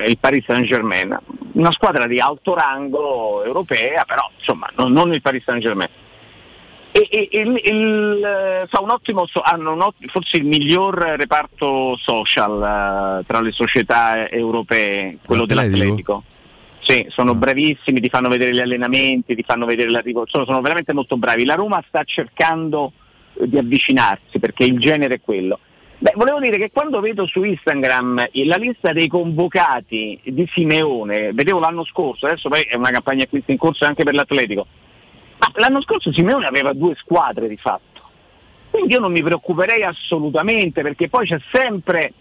[0.00, 1.18] eh, il Paris Saint Germain,
[1.52, 5.88] una squadra di alto rango europea, però insomma non, non il Paris Saint Germain.
[6.92, 11.94] E, e, il, il, eh, fa un ottimo, hanno un ottimo, forse il miglior reparto
[11.98, 15.76] social uh, tra le società europee, quello L'Atletico?
[15.76, 16.22] dell'Atletico.
[16.80, 20.94] Sì, sono bravissimi, ti fanno vedere gli allenamenti, ti fanno vedere l'arrivo, sono, sono veramente
[20.94, 21.44] molto bravi.
[21.44, 22.92] La Roma sta cercando
[23.34, 25.58] eh, di avvicinarsi perché il genere è quello.
[25.98, 31.32] Beh, volevo dire che quando vedo su Instagram eh, la lista dei convocati di Simeone,
[31.32, 34.66] vedevo l'anno scorso, adesso poi è una campagna acquisti in corso anche per l'Atletico,
[35.38, 38.02] ma l'anno scorso Simeone aveva due squadre di fatto.
[38.70, 42.12] Quindi io non mi preoccuperei assolutamente perché poi c'è sempre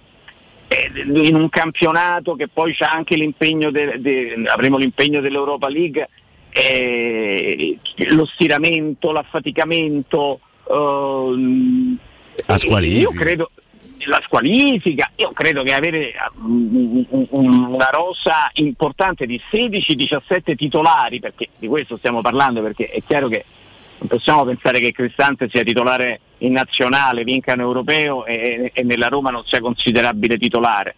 [0.69, 6.07] eh, in un campionato che poi c'è anche l'impegno, de- de- avremo l'impegno dell'Europa League,
[6.51, 7.77] eh,
[8.07, 10.39] lo stiramento, l'affaticamento.
[10.71, 11.97] ehm,
[12.47, 13.01] La squalifica.
[13.01, 13.49] Io credo
[14.05, 16.75] la squalifica, io credo che avere mm,
[17.09, 23.01] un- un- una rosa importante di 16-17 titolari, perché di questo stiamo parlando, perché è
[23.05, 23.45] chiaro che
[23.97, 29.07] non possiamo pensare che Cristante sia titolare in nazionale, vinca in europeo e, e nella
[29.07, 30.95] Roma non sia considerabile titolare.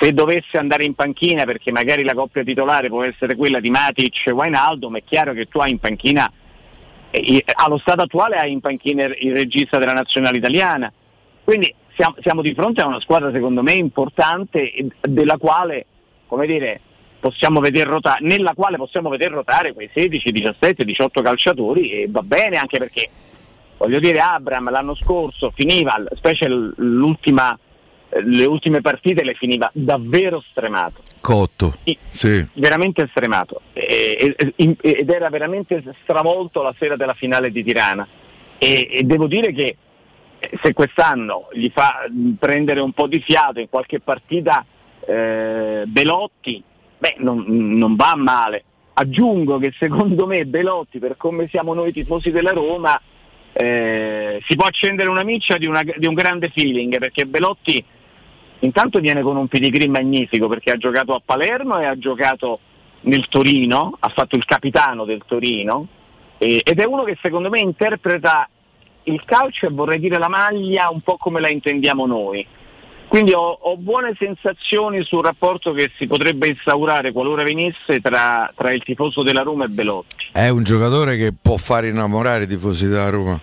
[0.00, 4.26] Se dovesse andare in panchina, perché magari la coppia titolare può essere quella di Matic
[4.26, 6.30] e Wijnaldum, è chiaro che tu hai in panchina,
[7.10, 10.92] eh, allo stato attuale hai in panchina il regista della nazionale italiana.
[11.44, 15.84] Quindi siamo, siamo di fronte a una squadra secondo me importante e della quale,
[16.28, 16.80] come dire,
[17.82, 22.78] rotare, nella quale possiamo vedere rotare quei 16, 17, 18 calciatori e va bene anche
[22.78, 23.08] perché
[23.78, 27.58] voglio dire Abram l'anno scorso finiva, specie l'ultima,
[28.10, 31.74] le ultime partite le finiva davvero stremato, Cotto.
[32.10, 32.46] Sì.
[32.54, 38.06] veramente stremato e- e- ed era veramente stravolto la sera della finale di Tirana
[38.56, 39.76] e, e devo dire che
[40.62, 42.06] se quest'anno gli fa
[42.38, 44.64] prendere un po' di fiato in qualche partita
[45.06, 46.62] eh, Belotti,
[46.98, 48.64] beh, non, non va male.
[48.94, 53.00] Aggiungo che secondo me Belotti, per come siamo noi tifosi della Roma,
[53.52, 57.82] eh, si può accendere una miccia di, una- di un grande feeling, perché Belotti
[58.60, 62.58] intanto viene con un pedigree magnifico, perché ha giocato a Palermo e ha giocato
[63.02, 65.86] nel Torino, ha fatto il capitano del Torino,
[66.38, 68.48] e- ed è uno che secondo me interpreta
[69.08, 72.46] il calcio e vorrei dire la maglia un po' come la intendiamo noi.
[73.08, 78.70] Quindi ho, ho buone sensazioni sul rapporto che si potrebbe instaurare qualora venisse tra, tra
[78.70, 80.26] il tifoso della Roma e Belotti.
[80.30, 83.40] È un giocatore che può far innamorare i tifosi della Roma.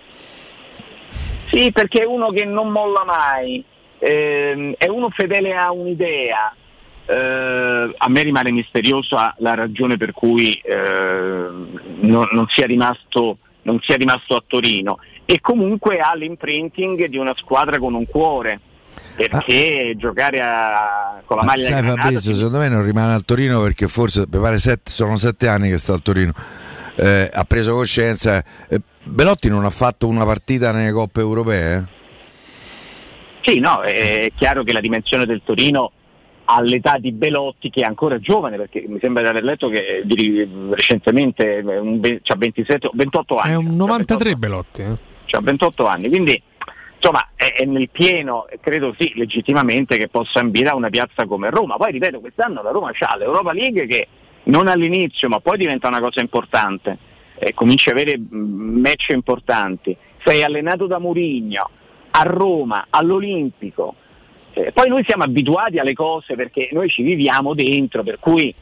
[1.48, 3.62] Sì, perché è uno che non molla mai,
[3.98, 6.54] ehm, è uno fedele a un'idea.
[7.08, 11.46] Eh, a me rimane misteriosa la ragione per cui eh,
[12.00, 17.34] non, non sia rimasto, non sia rimasto a Torino e comunque ha l'imprinting di una
[17.36, 18.60] squadra con un cuore.
[19.14, 23.24] Perché giocare a- con la Ma maglia sai granata Fabrizio, secondo me non rimane al
[23.24, 26.32] Torino perché forse mi pare sette- sono sette anni che sta al Torino.
[26.96, 28.42] Eh, ha preso coscienza.
[28.68, 31.86] Eh, Belotti non ha fatto una partita nelle coppe europee?
[33.42, 35.92] Sì, no, è chiaro che la dimensione del Torino
[36.46, 40.46] all'età di Belotti, che è ancora giovane, perché mi sembra di aver letto che di-
[40.70, 41.58] recentemente
[42.24, 43.52] ha 27, 28 anni.
[43.52, 44.82] È un 93 Belotti.
[44.82, 45.14] eh.
[45.26, 46.40] C'ha 28 anni, quindi
[46.96, 51.50] insomma è, è nel pieno, credo sì, legittimamente che possa ambire a una piazza come
[51.50, 51.76] Roma.
[51.76, 54.08] Poi ripeto, quest'anno la Roma ha l'Europa League che
[54.44, 56.98] non all'inizio, ma poi diventa una cosa importante,
[57.38, 59.96] eh, cominci a avere mh, match importanti.
[60.24, 61.70] Sei allenato da Murigno,
[62.10, 63.94] a Roma, all'Olimpico.
[64.52, 68.52] Eh, poi noi siamo abituati alle cose perché noi ci viviamo dentro, per cui,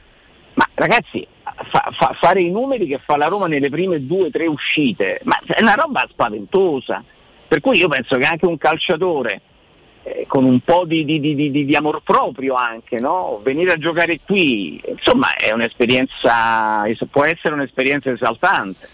[0.54, 1.26] ma ragazzi,
[1.68, 5.20] fa- fa- fare i numeri che fa la Roma nelle prime due o tre uscite,
[5.24, 7.02] ma è una roba spaventosa.
[7.46, 9.40] Per cui io penso che anche un calciatore
[10.02, 13.40] eh, con un po' di, di- di- di- amor proprio anche, no?
[13.42, 18.88] venire a giocare qui, insomma è un'esperienza, può essere un'esperienza esaltante.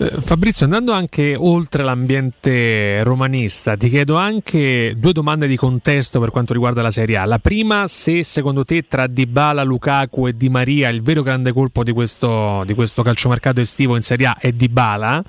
[0.00, 6.30] Eh, Fabrizio, andando anche oltre l'ambiente romanista, ti chiedo anche due domande di contesto per
[6.30, 7.24] quanto riguarda la Serie A.
[7.24, 11.82] La prima, se secondo te tra Dybala, Lukaku e Di Maria il vero grande colpo
[11.82, 15.24] di questo, di questo calciomercato estivo in Serie A è Dybala.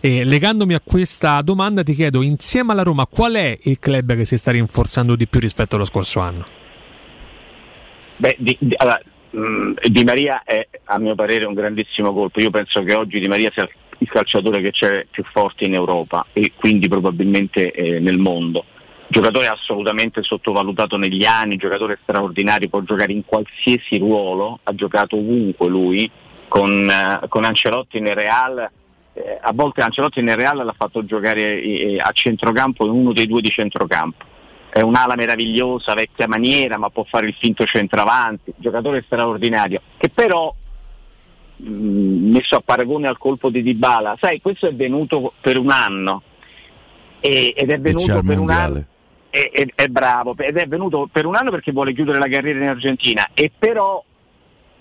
[0.00, 4.26] E legandomi a questa domanda ti chiedo, insieme alla Roma, qual è il club che
[4.26, 6.44] si sta rinforzando di più rispetto allo scorso anno?
[8.18, 12.38] Beh, di, di- allora, mh, Di Maria è a mio parere un grandissimo colpo.
[12.40, 13.70] Io penso che oggi Di Maria sia il
[14.06, 18.64] calciatore che c'è più forte in Europa e quindi probabilmente eh, nel mondo.
[19.08, 25.68] Giocatore assolutamente sottovalutato negli anni, giocatore straordinario, può giocare in qualsiasi ruolo, ha giocato ovunque
[25.68, 26.08] lui,
[26.46, 28.70] con, eh, con Ancelotti nel Real,
[29.12, 33.26] eh, a volte Ancelotti nel Real l'ha fatto giocare eh, a centrocampo in uno dei
[33.26, 34.24] due di centrocampo.
[34.70, 40.54] è un'ala meravigliosa, vecchia maniera, ma può fare il finto centravanti, giocatore straordinario, che però
[41.62, 46.22] messo a paragone al colpo di Dybala, sai, questo è venuto per un anno.
[47.20, 48.84] E- ed è venuto per un anno
[49.30, 52.58] è, è- è bravo ed è venuto per un anno perché vuole chiudere la carriera
[52.62, 53.28] in Argentina.
[53.32, 54.02] E però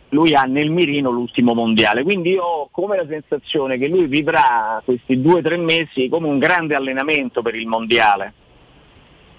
[0.09, 2.03] lui ha nel mirino l'ultimo mondiale.
[2.03, 6.27] Quindi io ho come la sensazione che lui vivrà questi due o tre mesi come
[6.27, 8.33] un grande allenamento per il mondiale.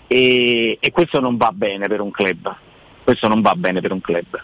[0.06, 2.54] E, e questo non va bene per un club.
[3.02, 4.40] Questo non va bene per un club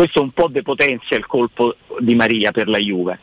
[0.00, 3.18] questo un po' depotenzia il colpo di Maria per la Juve.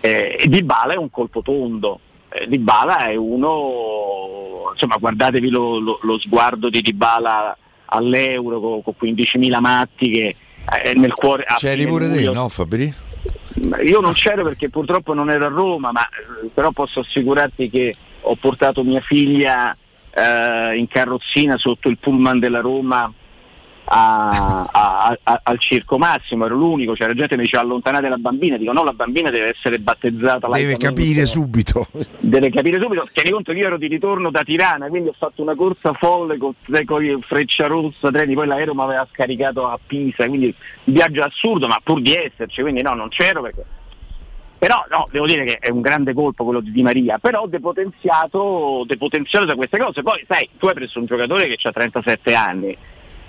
[0.00, 1.98] Eh, e Dybala è un colpo tondo.
[2.28, 7.56] Eh, Dybala è uno insomma guardatevi lo, lo- lo sguardo di Dybala
[7.86, 10.36] all'Euro con, con 15.000 matti che
[10.84, 12.92] eh, nel cuore C'eri pure te, no Fabri?
[13.82, 17.94] io non c'ero perché purtroppo non ero a Roma, ma eh, però posso assicurarti che
[18.20, 19.74] ho portato mia figlia
[20.14, 23.10] eh, in carrozzina sotto il pullman della Roma
[23.92, 28.16] a- a- a- al Circo Massimo, ero l'unico, c'era gente che mi diceva allontanate la
[28.18, 30.46] bambina, dico no, la bambina deve essere battezzata.
[30.48, 31.86] Deve capire subito.
[32.20, 35.42] Deve capire subito, tieni conto che io ero di ritorno da Tirana, quindi ho fatto
[35.42, 36.54] una corsa folle con,
[36.84, 40.54] con Freccia Rossa, treni, poi l'aereo mi aveva scaricato a Pisa, quindi
[40.84, 43.64] un viaggio assurdo, ma pur di esserci, quindi no, non c'ero perché
[44.60, 48.84] però no, devo dire che è un grande colpo quello di Di Maria, però depotenziato,
[48.86, 50.02] depotenziato da queste cose.
[50.02, 52.76] Poi sai, tu hai preso un giocatore che ha 37 anni,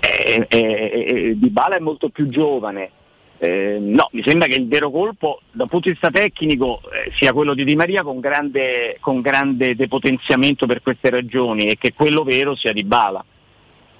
[0.02, 2.90] e, e, e Di Bala è molto più giovane.
[3.38, 7.32] Eh, no, mi sembra che il vero colpo dal punto di vista tecnico eh, sia
[7.32, 12.22] quello di Di Maria con grande, con grande depotenziamento per queste ragioni e che quello
[12.22, 13.24] vero sia Di Bala.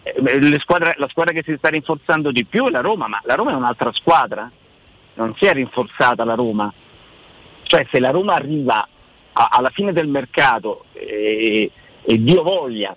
[0.03, 3.35] Eh, squadre- la squadra che si sta rinforzando di più è la Roma, ma la
[3.35, 4.51] Roma è un'altra squadra,
[5.15, 6.73] non si è rinforzata la Roma.
[7.63, 8.87] Cioè se la Roma arriva
[9.33, 11.71] a- alla fine del mercato e,
[12.03, 12.95] e Dio voglia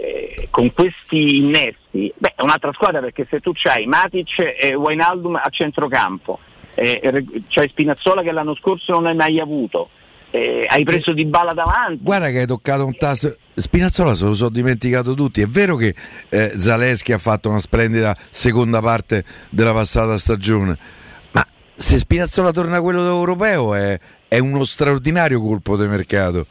[0.00, 5.36] eh, con questi innesti, beh è un'altra squadra perché se tu c'hai Matic e Wijnaldum
[5.36, 6.38] a centrocampo,
[6.74, 9.90] eh, c'hai Spinazzola che l'anno scorso non hai mai avuto,
[10.30, 12.02] eh, hai preso di balla davanti.
[12.02, 13.36] Guarda che hai toccato un tasto.
[13.52, 15.42] Spinazzola se lo sono dimenticato tutti.
[15.42, 15.94] È vero che
[16.30, 20.78] eh, Zaleschi ha fatto una splendida seconda parte della passata stagione,
[21.32, 21.44] ma
[21.74, 23.98] se Spinazzola torna a quello europeo è,
[24.28, 26.46] è uno straordinario colpo di mercato.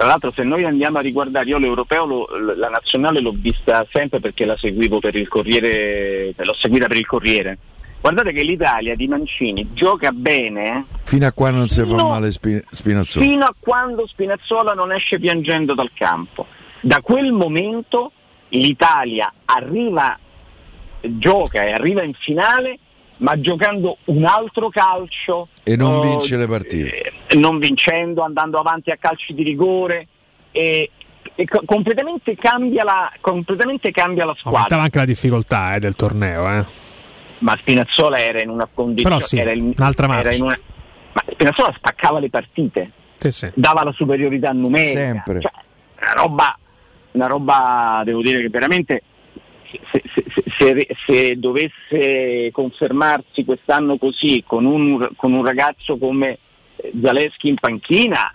[0.00, 4.18] Tra l'altro se noi andiamo a riguardare, io l'europeo, lo- la nazionale l'ho vista sempre
[4.18, 7.58] perché la seguivo per il Corriere, l'ho seguita per il Corriere.
[8.00, 12.62] Guardate che l'Italia di Mancini gioca bene Fino a qua non si fa male Spi-
[12.70, 13.22] Spinazzola.
[13.26, 16.46] fino a quando Spinazzola non esce piangendo dal campo.
[16.80, 18.10] Da quel momento
[18.48, 20.18] l'Italia arriva,
[21.02, 22.78] gioca e arriva in finale,
[23.20, 25.48] ma giocando un altro calcio.
[25.64, 27.12] E non eh, vince le partite.
[27.36, 30.06] non vincendo, andando avanti a calci di rigore
[30.52, 30.90] e,
[31.34, 34.82] e co- completamente, cambia la, completamente cambia la Aumentava squadra.
[34.84, 36.58] anche la difficoltà eh, del torneo.
[36.58, 36.64] Eh.
[37.38, 39.20] Ma Spinazzola era in una condizione.
[39.20, 40.36] Sì, era in- un'altra era marcia.
[40.36, 40.58] in una-
[41.12, 43.50] ma Spinazzola spaccava le partite, Sì, sì.
[43.54, 44.98] dava la superiorità numerica.
[44.98, 45.40] Sempre.
[45.40, 45.50] Cioè,
[46.02, 46.58] una roba,
[47.12, 49.02] una roba, devo dire che veramente
[49.90, 56.38] se, se- se- se- se dovesse confermarsi quest'anno così con un, con un ragazzo come
[56.76, 58.30] eh, Zaleschi in panchina,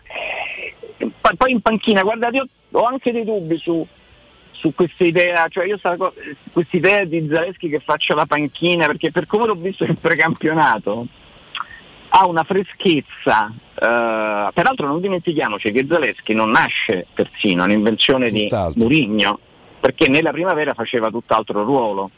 [0.98, 3.86] eh, poi in panchina, guardate, io ho anche dei dubbi su,
[4.52, 6.14] su questa idea, cioè io sta co-
[6.52, 11.08] questa idea di Zaleschi che faccia la panchina, perché per come l'ho visto nel precampionato
[12.10, 18.48] ha una freschezza, eh, peraltro non dimentichiamoci che Zaleschi non nasce persino, è un'invenzione di
[18.76, 19.40] Murigno,
[19.86, 22.10] perché nella primavera faceva tutt'altro ruolo.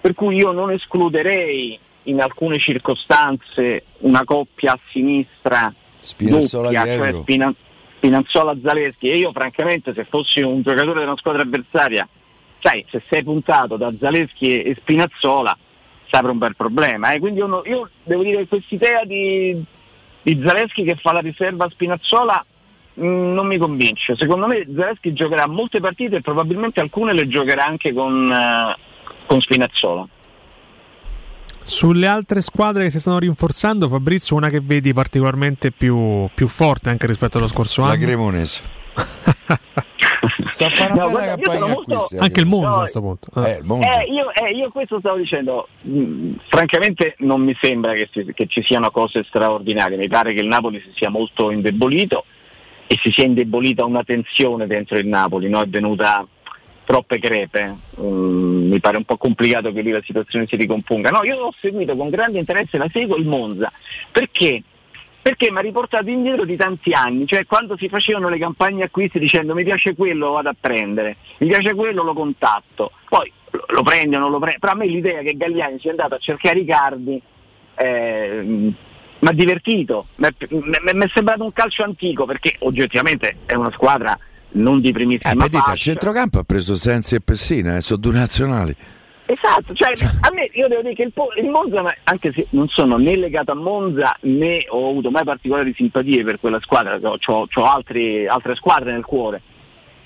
[0.00, 7.12] Per cui io non escluderei in alcune circostanze una coppia a sinistra Spinazzola doppia, cioè
[7.20, 7.54] Spina-
[7.96, 12.08] Spinazzola Zaleschi e io francamente se fossi un giocatore della squadra avversaria,
[12.58, 15.54] sai, se sei puntato da Zaleschi e, Spinazzola
[16.06, 17.12] si apre un bel problema.
[17.12, 17.18] eh.
[17.18, 19.62] Quindi io, no- io devo dire che quest'idea di,
[20.22, 22.46] di Zaleschi che fa la riserva a Spinazzola
[23.00, 24.16] non mi convince.
[24.16, 28.76] Secondo me Zaleschi giocherà molte partite e probabilmente alcune le giocherà anche con, eh,
[29.26, 30.06] con Spinazzola.
[31.62, 36.88] Sulle altre squadre che si stanno rinforzando, Fabrizio, una che vedi particolarmente più, più forte
[36.88, 38.02] anche rispetto allo scorso La anno?
[38.04, 38.62] Cremonese.
[40.50, 42.16] Sta a fare una No, bella guarda, molto- acquisti.
[42.16, 43.28] Anche il Monza No, a questo punto.
[43.34, 43.48] Ah.
[43.48, 44.00] Eh, il Monza.
[44.00, 48.46] Eh, io, eh, io questo stavo dicendo, mh, francamente non mi sembra che, si- che
[48.46, 52.24] ci siano cose straordinarie, mi pare che il Napoli si sia molto indebolito
[52.92, 55.62] e si sia indebolita una tensione dentro il Napoli, no?
[55.62, 56.26] è venuta
[56.84, 61.10] troppe crepe, Mm, mi pare un po' complicato che lì la situazione si ricomponga.
[61.10, 63.70] No, io ho seguito con grande interesse, la seguo il Monza,
[64.10, 64.60] perché
[65.22, 69.18] perché mi ha riportato indietro di tanti anni, cioè quando si facevano le campagne acquisti
[69.18, 73.30] dicendo mi piace quello lo vado a prendere, mi piace quello lo contatto, poi
[73.68, 76.58] lo, prende o lo prende, però a me l'idea che Gagliani sia andato a cercare
[76.58, 77.20] i cardi
[77.76, 78.72] eh,
[79.20, 84.18] mi ha divertito, mi è, sembrato un calcio antico perché oggettivamente è una squadra
[84.52, 85.70] non di primissima Eh, dite, fascia.
[85.70, 88.74] al centrocampo ha preso Sensi e Pessina, eh, sono due nazionali.
[89.26, 89.92] Esatto, cioè,
[90.22, 93.14] a me io devo dire che il, il Monza, ma- anche se non sono né
[93.14, 98.90] legato a Monza né ho avuto mai particolari simpatie per quella squadra, ho, altre squadre
[98.90, 99.40] nel cuore.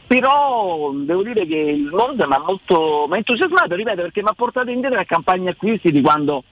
[0.07, 4.71] Però devo dire che il Monza mi ha molto entusiasmato, ripeto, perché mi ha portato
[4.71, 6.45] indietro a campagne acquisti di quando a- a-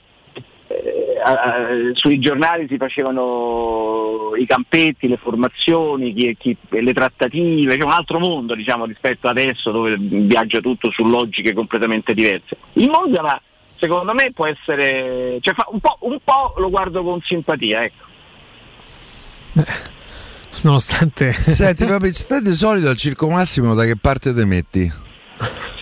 [1.94, 8.18] sui giornali si facevano i campetti, le formazioni, chi- chi- le trattative, c'è un altro
[8.18, 12.56] mondo diciamo, rispetto adesso dove viaggia tutto su logiche completamente diverse.
[12.74, 13.40] Il ma,
[13.76, 18.10] secondo me può essere, cioè, fa- un, po', un po' lo guardo con simpatia, ecco.
[20.62, 21.32] Nonostante.
[21.32, 24.92] Senti, proprio te di solito al Circo Massimo da che parte te metti?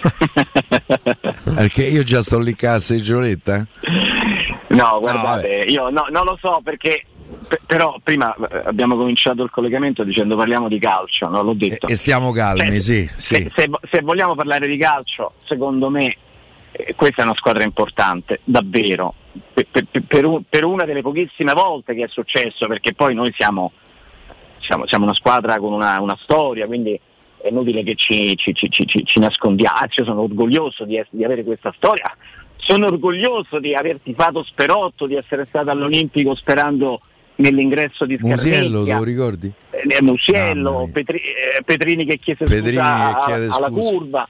[1.55, 3.67] Perché io già sto lì cassa di Gioletta.
[4.71, 7.05] No, guardate, io no- non lo so perché
[7.49, 11.43] pe- però prima eh, abbiamo cominciato il collegamento dicendo parliamo di calcio, no?
[11.43, 11.87] l'ho detto.
[11.89, 13.35] E stiamo calmi, Cioè, sì, sì.
[13.35, 16.15] Se, se se vogliamo parlare di calcio, secondo me
[16.73, 19.15] eh, questa è una squadra importante, davvero.
[19.53, 23.33] Per, per- per un- per una delle pochissime volte che è successo, perché poi noi
[23.37, 23.73] siamo,
[24.61, 26.99] siamo, siamo una squadra con una, una storia, quindi
[27.43, 29.79] è inutile che ci, ci, ci, ci- nascondiamo.
[29.97, 32.15] Io sono orgoglioso di, di avere questa storia.
[32.63, 37.01] Sono orgoglioso di aver tifato Sperotto, di essere stato all'Olimpico sperando
[37.37, 38.97] nell'ingresso di Musiello, te Scarpecchia.
[38.99, 39.53] lo ricordi?
[39.71, 43.91] Eh, Musiello, Petri- eh, Petrini che chiese Petrini scusa che chiede a- alla scusa.
[43.91, 44.29] curva.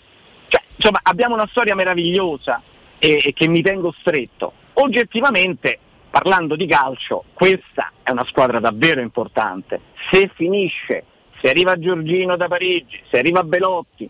[0.48, 2.62] Cioè, insomma, abbiamo una storia meravigliosa
[2.98, 4.52] e, e che mi tengo stretto.
[4.74, 5.78] Oggettivamente,
[6.08, 9.80] parlando di calcio, questa è una squadra davvero importante.
[10.10, 11.04] Se finisce,
[11.40, 14.04] se arriva Giorgino da Parigi, se arriva Belotti,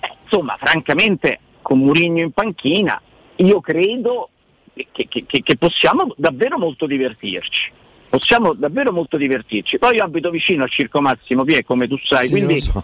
[0.00, 3.00] eh, insomma, francamente, con Murigno in panchina,
[3.38, 4.28] io credo
[4.74, 7.72] che, che- che- che possiamo davvero molto divertirci.
[8.08, 9.78] Possiamo davvero molto divertirci.
[9.78, 12.82] Poi io abito vicino al Circo Massimo Pie, come tu sai, Sì, quindi so.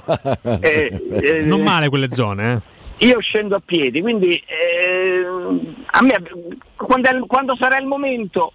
[0.60, 2.52] eh, eh, non male quelle zone,
[2.98, 3.06] eh.
[3.06, 5.24] io scendo a piedi, quindi eh,
[5.86, 6.22] a me
[6.76, 8.52] quando, è- quando sarà il momento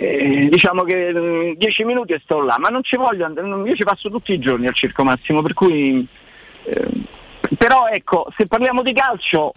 [0.00, 3.74] eh, diciamo che eh, 10 minuti e sto là, ma non ci voglio andare, io
[3.76, 6.06] ci passo tutti i giorni al Circo Massimo, per cui
[6.64, 6.88] eh,
[7.56, 9.52] però ecco, se parliamo di calcio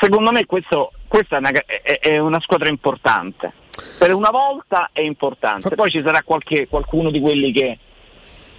[0.00, 3.52] secondo me questo, questa è una, è- è una squadra importante.
[3.98, 7.78] Per una volta è importante, poi ci sarà qualche- qualcuno di quelli che,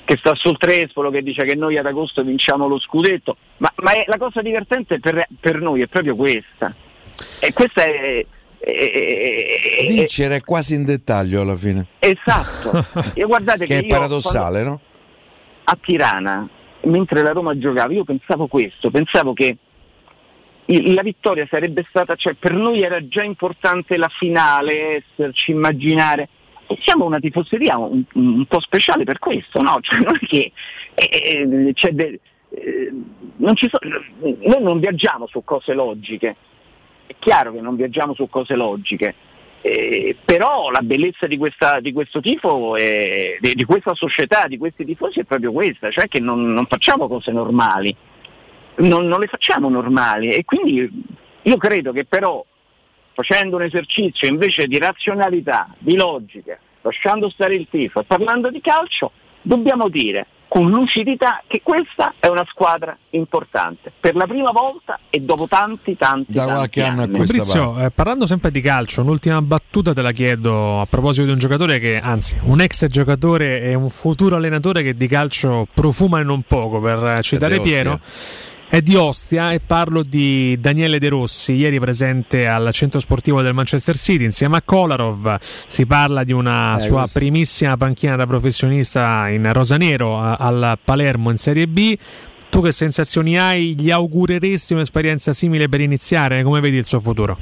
[0.05, 3.91] che sta sul trespolo, che dice che noi ad agosto vinciamo lo scudetto, ma, ma
[3.93, 6.73] è- la cosa divertente per, per noi è proprio questa.
[7.39, 8.25] E questa è,
[8.59, 11.85] è- Vincere è quasi in dettaglio alla fine.
[11.99, 12.85] esatto.
[13.13, 14.79] E guardate Che che è io paradossale, no?
[15.65, 16.47] a Tirana,
[16.81, 19.55] mentre la Roma giocava, io pensavo questo, pensavo che
[20.65, 26.29] la vittoria sarebbe stata, cioè per noi era già importante la finale, esserci, immaginare.
[26.67, 29.79] E siamo una tifoseria un, un po' speciale per questo, no?
[29.81, 30.51] Cioè non è che
[30.93, 32.19] eh, c'è de-
[32.51, 32.91] eh,
[33.37, 33.77] non so-
[34.19, 36.35] noi non viaggiamo su cose logiche,
[37.07, 39.13] è chiaro che non viaggiamo su cose logiche,
[39.61, 44.57] eh, però la bellezza di, questa- di questo tifo, è- di, di questa società, di
[44.57, 47.93] questi tifosi è proprio questa, cioè che non, non facciamo cose normali,
[48.75, 50.89] non, non le facciamo normali e quindi
[51.41, 52.43] io credo che però
[53.13, 58.59] facendo un esercizio invece di razionalità, di logica, lasciando stare il tifo e parlando di
[58.61, 64.99] calcio, dobbiamo dire con lucidità che questa è una squadra importante per la prima volta
[65.09, 67.15] e dopo tanti tanti Da tanti qualche anno a anni.
[67.15, 71.31] questa Fabrizio, eh, parlando sempre di calcio, un'ultima battuta te la chiedo a proposito di
[71.31, 76.19] un giocatore che, anzi, un ex giocatore e un futuro allenatore che di calcio profuma
[76.19, 77.99] e non poco, per eh, citare Piero.
[78.73, 83.53] È di Ostia e parlo di Daniele De Rossi, ieri presente al centro sportivo del
[83.53, 85.37] Manchester City insieme a Kolarov.
[85.67, 91.29] Si parla di una Eh, sua questo- primissima panchina da professionista in rosanero al Palermo
[91.29, 91.95] in Serie B.
[92.49, 93.75] Tu che sensazioni hai?
[93.79, 96.41] Gli augureresti un'esperienza simile per iniziare?
[96.41, 97.37] Come vedi il suo futuro?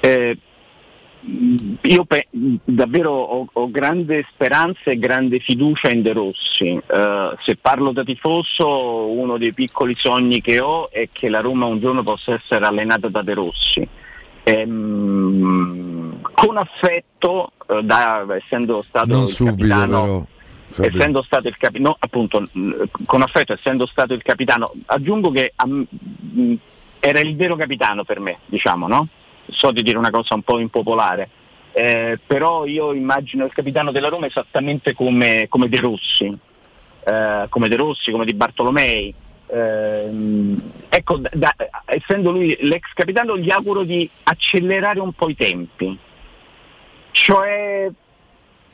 [0.00, 0.36] Eh,
[1.26, 6.66] io pe- davvero ho, ho grande speranza e grande fiducia in De Rossi.
[6.86, 11.64] Eh, se parlo da tifoso, uno dei piccoli sogni che ho è che la Roma
[11.66, 13.88] un giorno possa essere allenata da De Rossi.
[14.42, 20.26] Ehm, con affetto, eh, da- essendo stato Non il subito, capitano, però.
[20.68, 20.98] Fabio.
[20.98, 22.48] essendo stato il capitano, appunto,
[23.06, 25.52] con affetto, essendo stato il capitano, aggiungo che
[27.00, 29.08] era il vero capitano per me, diciamo, no?
[29.50, 31.28] So di dire una cosa un po' impopolare.
[31.76, 36.32] eh, però io immagino il capitano della Roma esattamente come, come De Rossi,
[37.04, 39.12] eh, come De Rossi, come Di Bartolomei.
[39.48, 41.54] Ehm, ecco, da- da-
[41.86, 45.98] essendo lui l'ex capitano gli auguro di accelerare un po' i tempi.
[47.10, 47.90] Cioè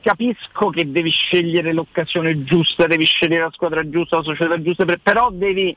[0.03, 5.01] capisco che devi scegliere l'occasione giusta, devi scegliere la squadra giusta, la società giusta, per-
[5.03, 5.75] però devi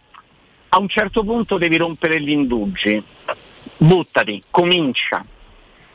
[0.70, 3.04] a un certo punto devi rompere gli indugi.
[3.78, 5.24] Buttati, comincia.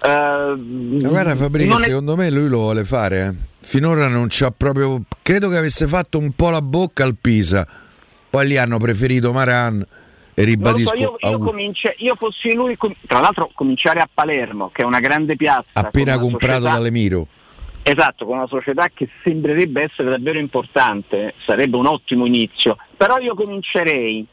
[0.01, 3.27] Ma guarda Fabrizio, è- secondo me lui lo vuole fare.
[3.27, 3.47] eh.
[3.61, 5.03] Finora non c'ha proprio.
[5.23, 7.67] Credo che avesse fatto un po' la bocca al Pisa.
[8.31, 9.85] Poi lì hanno preferito Maran.
[10.35, 10.91] E ribadisco.
[10.95, 14.85] so, io, io, comince- io fossi lui, com- tra l'altro cominciare a Palermo, che è
[14.85, 15.69] una grande piazza.
[15.73, 17.27] appena comprato società- dall'Emiro.
[17.83, 22.77] Esatto, con una società che sembrerebbe essere davvero importante, sarebbe un ottimo inizio.
[22.97, 24.25] Però io comincerei,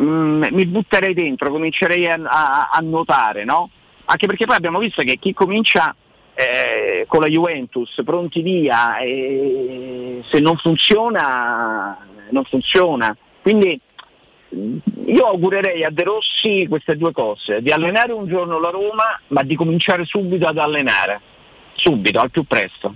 [0.00, 3.70] mm, mi butterei dentro, comincerei a, a- a nuotare, no?
[4.04, 5.94] Anche perché poi abbiamo visto che chi comincia
[6.34, 11.96] eh, con la Juventus, pronti via, e se non funziona,
[12.30, 13.16] non funziona.
[13.40, 13.78] Quindi
[14.54, 19.18] mm, io augurerei a De Rossi queste due cose, di allenare un giorno la Roma,
[19.28, 21.20] ma di cominciare subito ad allenare,
[21.74, 22.94] subito, al più presto.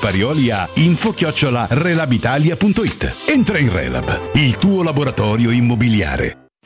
[0.00, 3.28] Parioli a info-relabitalia.it.
[3.28, 6.49] Entra in Relab, il tuo laboratorio immobiliare.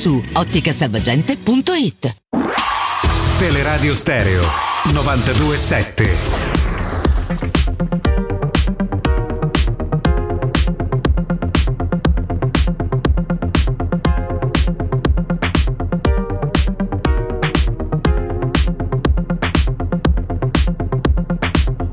[0.00, 2.14] su otticasalvagente.it.
[3.38, 4.40] Teleradio Stereo
[4.94, 6.16] 927.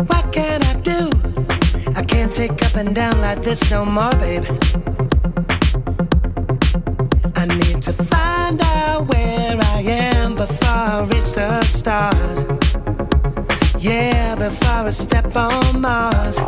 [0.08, 1.10] What can I do?
[1.94, 4.46] I can't take up and down like this no more, babe.
[11.36, 12.41] The stars.
[13.78, 16.40] Yeah, before I step on Mars.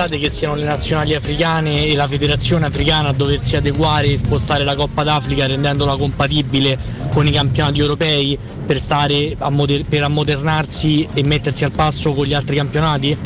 [0.00, 4.64] Pensate che siano le nazionali africane e la federazione africana a doversi adeguare e spostare
[4.64, 6.78] la Coppa d'Africa rendendola compatibile
[7.12, 12.24] con i campionati europei per, stare a moder- per ammodernarsi e mettersi al passo con
[12.24, 13.18] gli altri campionati?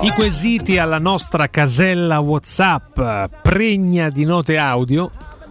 [0.00, 2.98] I quesiti alla nostra casella WhatsApp
[3.42, 5.10] pregna di note audio.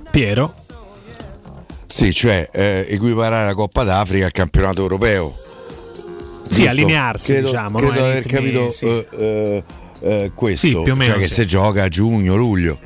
[0.09, 0.64] Piero.
[1.95, 5.33] Sì, cioè eh, equiparare la Coppa d'Africa al campionato europeo.
[6.43, 6.69] Sì, Giusto?
[6.69, 7.99] allinearsi, credo, diciamo, Credo no?
[8.01, 8.85] Ai aver capito sì.
[8.85, 9.63] eh, eh,
[10.01, 10.67] eh, questo.
[10.67, 12.77] Sì, o meno Cioè che se gioca a giugno, luglio.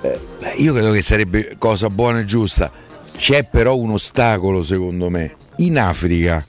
[0.00, 0.18] Eh,
[0.56, 2.72] io credo che sarebbe cosa buona e giusta.
[3.14, 5.34] C'è però un ostacolo, secondo me.
[5.56, 6.42] In Africa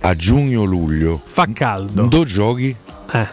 [0.00, 2.06] a giugno-luglio fa caldo.
[2.06, 2.74] Due giochi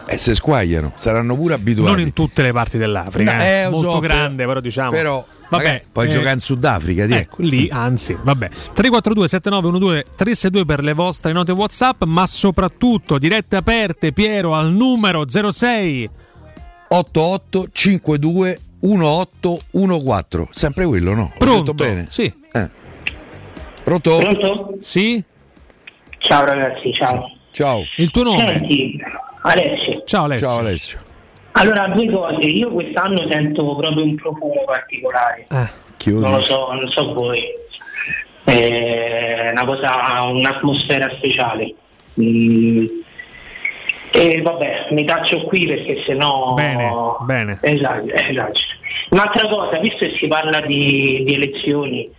[0.06, 1.90] e se squagliano, saranno pure abituati.
[1.90, 4.90] Non in tutte le parti dell'Africa, No, eh, eh, molto so, grande, però- però, diciamo.
[4.90, 8.48] però vabbè, puoi eh, giocare in Sudafrica, ti Ecco, lì, anzi, vabbè.
[8.48, 15.24] 342 7912 362 per le vostre note WhatsApp, ma soprattutto dirette aperte, Piero, al numero
[15.28, 16.08] 06
[16.88, 20.48] 88 52 1814.
[20.52, 21.32] Sempre quello, no?
[21.38, 21.72] Pronto?
[21.74, 22.06] bene?
[22.08, 22.32] Sì.
[22.52, 22.68] Eh.
[23.82, 24.18] Pronto?
[24.18, 24.74] Pronto?
[24.80, 25.22] Sì?
[26.18, 27.30] Ciao ragazzi, ciao.
[27.50, 27.82] Ciao.
[27.96, 28.44] Il tuo nome?
[28.46, 28.96] Senti,
[29.42, 30.02] Alessio.
[30.04, 30.46] Ciao Alessio.
[30.46, 30.98] Ciao Alessio.
[31.52, 32.40] Allora, due cose.
[32.48, 35.46] Io quest'anno sento proprio un profumo particolare.
[35.96, 36.22] Chiudi.
[36.22, 37.42] Non lo so, non so voi.
[38.44, 41.74] È una cosa, un'atmosfera speciale.
[42.20, 42.86] Mm.
[44.14, 46.52] E vabbè, mi taccio qui perché sennò.
[46.54, 47.58] Bene, bene.
[47.60, 48.60] Esatto, esatto.
[49.10, 52.10] Un'altra cosa, visto che si parla di, di elezioni,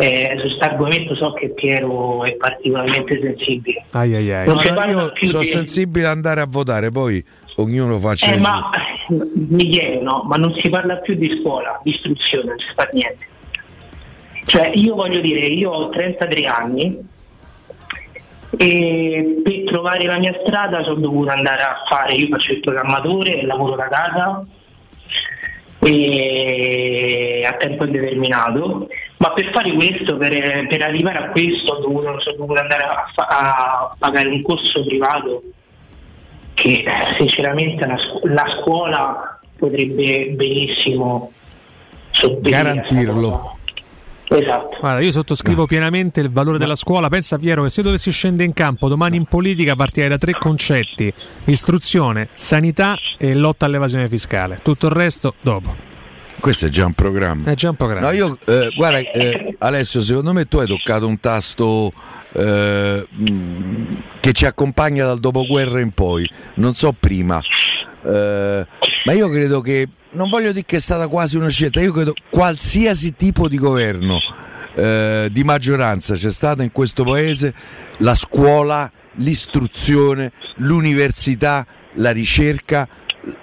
[0.00, 3.84] eh, su questo argomento so che Piero è particolarmente sensibile.
[3.92, 4.46] Ai ai ai.
[4.46, 7.22] Non parla io più sono di- sensibile ad andare a votare, poi
[7.56, 8.70] ognuno faccia Eh, il- ma
[9.08, 10.22] mi chiedo, no?
[10.26, 13.26] Ma non si parla più di scuola, di istruzione, non si fa niente.
[14.44, 16.96] Cioè, io voglio dire, io ho 33 anni
[18.56, 23.44] e per trovare la mia strada sono dovuto andare a fare, io faccio il programmatore,
[23.44, 24.44] lavoro da casa
[25.80, 28.88] e a tempo indeterminato,
[29.18, 33.10] ma per fare questo, per, per arrivare a questo, ho dovuto, sono dovuto andare a,
[33.14, 35.42] fa- a pagare un corso privato
[36.54, 36.84] che
[37.16, 41.32] sinceramente la, la scuola potrebbe benissimo
[42.40, 43.57] Garantirlo.
[44.30, 44.76] Esatto.
[44.78, 47.08] Guarda, io sottoscrivo pienamente il valore della scuola.
[47.08, 51.12] Pensa Piero che se dovessi scendere in campo domani in politica partirei da tre concetti:
[51.44, 54.60] istruzione, sanità e lotta all'evasione fiscale.
[54.62, 55.74] Tutto il resto dopo.
[56.40, 57.50] Questo è già un programma.
[57.50, 58.06] È già un programma.
[58.06, 61.92] No, io, eh, guarda, eh, Alessio, secondo me tu hai toccato un tasto
[62.32, 63.04] eh,
[64.20, 67.42] che ci accompagna dal dopoguerra in poi, non so prima,
[68.04, 68.66] Eh,
[69.04, 72.14] ma io credo che, non voglio dire che è stata quasi una scelta, io credo
[72.30, 74.18] qualsiasi tipo di governo
[74.78, 77.52] eh, di maggioranza c'è stata in questo paese,
[77.98, 82.88] la scuola, l'istruzione, l'università, la ricerca,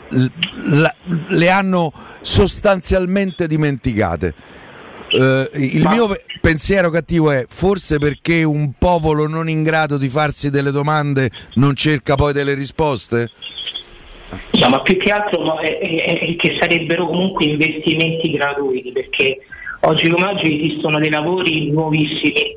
[0.10, 0.96] la-
[1.28, 4.34] le hanno sostanzialmente dimenticate.
[5.10, 10.08] Eh, il mio pe- pensiero cattivo è forse perché un popolo non in grado di
[10.10, 13.30] farsi delle domande non cerca poi delle risposte?
[14.60, 19.40] No, ma più che altro è, è- è che sarebbero comunque investimenti gratuiti perché
[19.82, 22.56] oggi come oggi esistono dei lavori nuovissimi,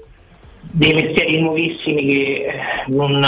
[0.60, 2.54] dei mestieri nuovissimi che, eh,
[2.88, 3.20] non,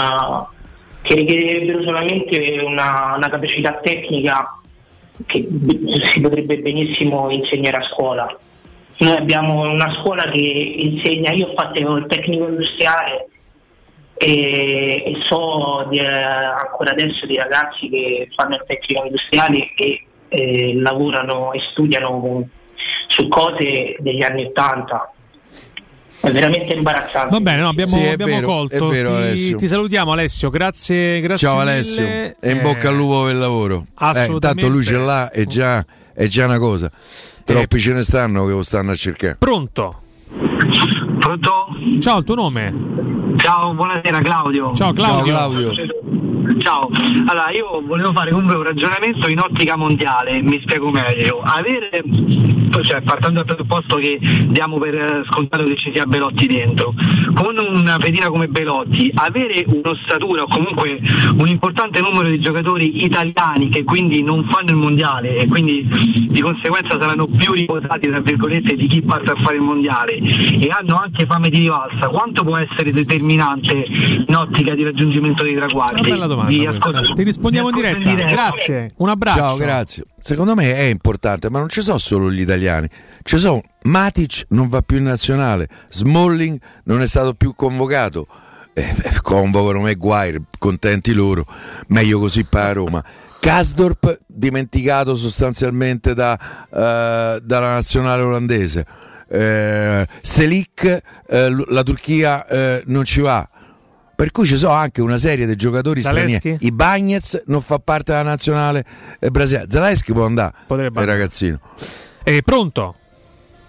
[1.03, 4.59] che richiederebbero solamente una, una capacità tecnica
[5.27, 5.47] che
[6.03, 8.39] si potrebbe benissimo insegnare a scuola.
[8.99, 13.29] Noi abbiamo una scuola che insegna, io ho fatto il tecnico industriale
[14.23, 20.05] e, e so di, eh, ancora adesso di ragazzi che fanno il tecnico industriale e
[20.29, 22.47] eh, lavorano e studiano
[23.09, 25.13] su cose degli anni 80.
[26.21, 27.31] È veramente imbarazzante.
[27.31, 28.89] Va bene, no, abbiamo, Sì, abbiamo vero, colto.
[28.89, 29.57] vero, ti, Alessio.
[29.57, 31.71] ti salutiamo Alessio, grazie, grazie Ciao mille.
[31.71, 33.85] Alessio e in Eh, bocca al lupo per il lavoro.
[33.87, 34.47] Eh, assolutamente.
[34.65, 35.83] intanto lui ce l'ha, è già,
[36.13, 36.91] è già una cosa.
[37.43, 39.37] Troppi ce ne stanno che lo stanno a cercare.
[39.39, 40.03] Pronto?
[41.19, 41.67] Pronto?
[42.01, 43.20] Ciao, il tuo nome?
[43.51, 44.73] Ciao, buonasera Claudio.
[44.75, 45.35] Ciao Claudio.
[45.35, 46.20] Ciao, Claudio.
[46.59, 46.89] Ciao,
[47.27, 51.41] allora io volevo fare comunque un ragionamento in ottica mondiale, mi spiego meglio.
[51.43, 52.03] Avere,
[52.83, 54.19] cioè partendo dal presupposto che
[54.49, 56.95] diamo per scontato che ci sia Belotti dentro,
[57.35, 61.01] con una pedina come Belotti, avere un'ossatura o comunque
[61.37, 65.87] un importante numero di giocatori italiani che quindi non fanno il mondiale e quindi
[66.29, 70.69] di conseguenza saranno più rivotati tra virgolette di chi parte a fare il mondiale e
[70.71, 73.85] hanno anche fame di rivalsa, quanto può essere determinante
[74.27, 76.29] in ottica di raggiungimento dei traguardi?
[76.35, 77.01] Domanda questa.
[77.15, 78.13] Ti rispondiamo in diretta.
[78.25, 79.39] Grazie, un abbraccio.
[79.39, 80.05] Ciao, grazie.
[80.19, 82.89] Secondo me è importante, ma non ci sono solo gli italiani.
[83.23, 88.27] Ci sono Matic non va più in nazionale, Smalling non è stato più convocato.
[88.73, 91.45] Eh, convocano Maguire, contenti loro,
[91.89, 93.05] meglio così per la Roma.
[93.41, 98.87] Kasdorp dimenticato sostanzialmente da, eh, dalla nazionale olandese.
[99.29, 103.49] Eh, Selic, eh, la Turchia eh, non ci va.
[104.21, 106.35] Per cui ci sono anche una serie di giocatori Zaleschi?
[106.35, 106.67] stranieri.
[106.67, 108.85] I Bagnets non fa parte della nazionale
[109.19, 109.71] eh, brasiliana.
[109.71, 111.59] Zaleschi può andare, Potrebbe il ragazzino.
[112.23, 112.97] Eh, pronto?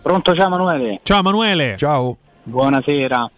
[0.02, 1.00] Pronto, ciao Emanuele.
[1.04, 1.78] Ciao Emanuele.
[1.78, 2.18] Ciao.
[2.44, 3.32] Buonasera.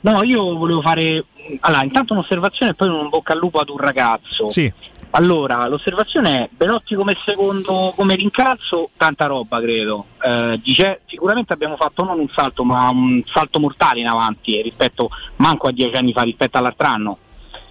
[0.00, 1.22] No, io volevo fare
[1.60, 4.48] allora, intanto un'osservazione e poi un bocca al lupo ad un ragazzo.
[4.48, 4.72] Sì.
[5.16, 10.06] Allora, l'osservazione è Belotti come secondo come rincalzo, tanta roba credo.
[10.20, 14.62] Eh, dice, sicuramente abbiamo fatto non un salto, ma un salto mortale in avanti eh,
[14.62, 17.18] rispetto manco a dieci anni fa rispetto all'altro anno.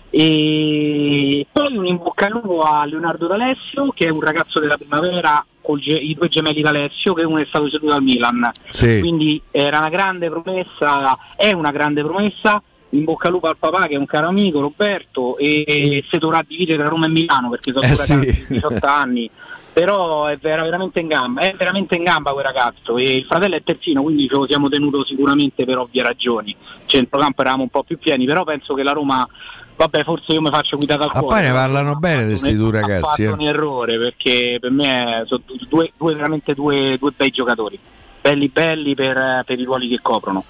[0.09, 4.77] E poi un in bocca al lupo a Leonardo D'Alessio, che è un ragazzo della
[4.77, 8.51] primavera con i due gemelli D'Alessio, che uno è stato ceduto al Milan.
[8.69, 8.99] Sì.
[8.99, 12.61] Quindi era una grande promessa, è una grande promessa.
[12.93, 16.17] In bocca al lupo al papà che è un caro amico Roberto e, e si
[16.19, 18.11] dovrà dividere tra Roma e Milano perché sono Eh sì.
[18.13, 19.29] ragazzi di 18 anni
[19.73, 23.55] però è vera- veramente in gamba è veramente in gamba quel ragazzo e il fratello
[23.55, 26.55] è terzino quindi ce lo siamo tenuto sicuramente per ovvie ragioni
[26.85, 29.27] centrocampo eravamo un po' più pieni però penso che la Roma
[29.75, 31.35] vabbè, forse io mi faccio guidare dal Ma cuore.
[31.35, 33.23] poi ne parlano bene di questi due Ha ragazzi.
[33.25, 33.47] fatto un Eh.
[33.47, 37.79] errore perché per me sono du- due, due- veramente due, due bei giocatori.
[38.23, 40.45] Belli belli per, per i ruoli che coprono.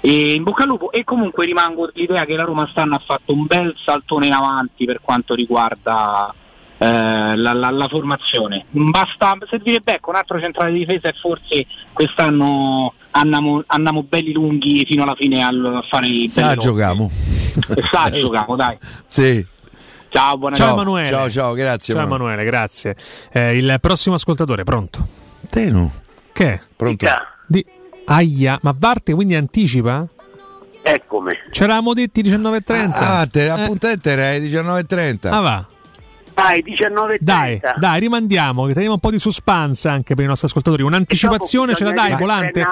[0.00, 3.32] E in bocca al lupo e comunque rimango l'idea che la Roma stanno ha fatto
[3.32, 6.32] un bel saltone in avanti per quanto riguarda
[6.78, 6.86] eh,
[7.36, 8.64] la, la- la formazione.
[8.70, 14.84] Basta servire ecco, un altro centrale di difesa e forse quest'anno andiamo, andiamo belli lunghi
[14.86, 17.10] fino alla fine al- a fare i Sa giochiamo.
[17.90, 18.78] Sa giochiamo, dai.
[19.04, 19.44] Sì.
[20.10, 21.08] Ciao, buona Ciao Ciao, Emanuele.
[21.08, 22.04] ciao, ciao, grazie, Ciao.
[22.04, 22.94] Emanuele, grazie.
[23.32, 25.04] Eh, il prossimo ascoltatore, pronto?
[25.50, 25.90] Tenu.
[26.36, 26.60] Che?
[26.76, 27.06] Pronto?
[27.46, 27.64] Di...
[28.04, 30.06] Aia, ma Varte quindi anticipa?
[30.82, 31.32] Eccomi.
[31.50, 32.90] C'eravamo detti 19.30.
[32.92, 35.28] Ah, te, appuntamento era alle 19.30.
[35.28, 35.66] Ah, va.
[36.34, 40.48] Dai, 19 Dai, dai, rimandiamo, che teniamo un po' di suspense anche per i nostri
[40.48, 40.82] ascoltatori.
[40.82, 42.62] Un'anticipazione ce la dai, volante?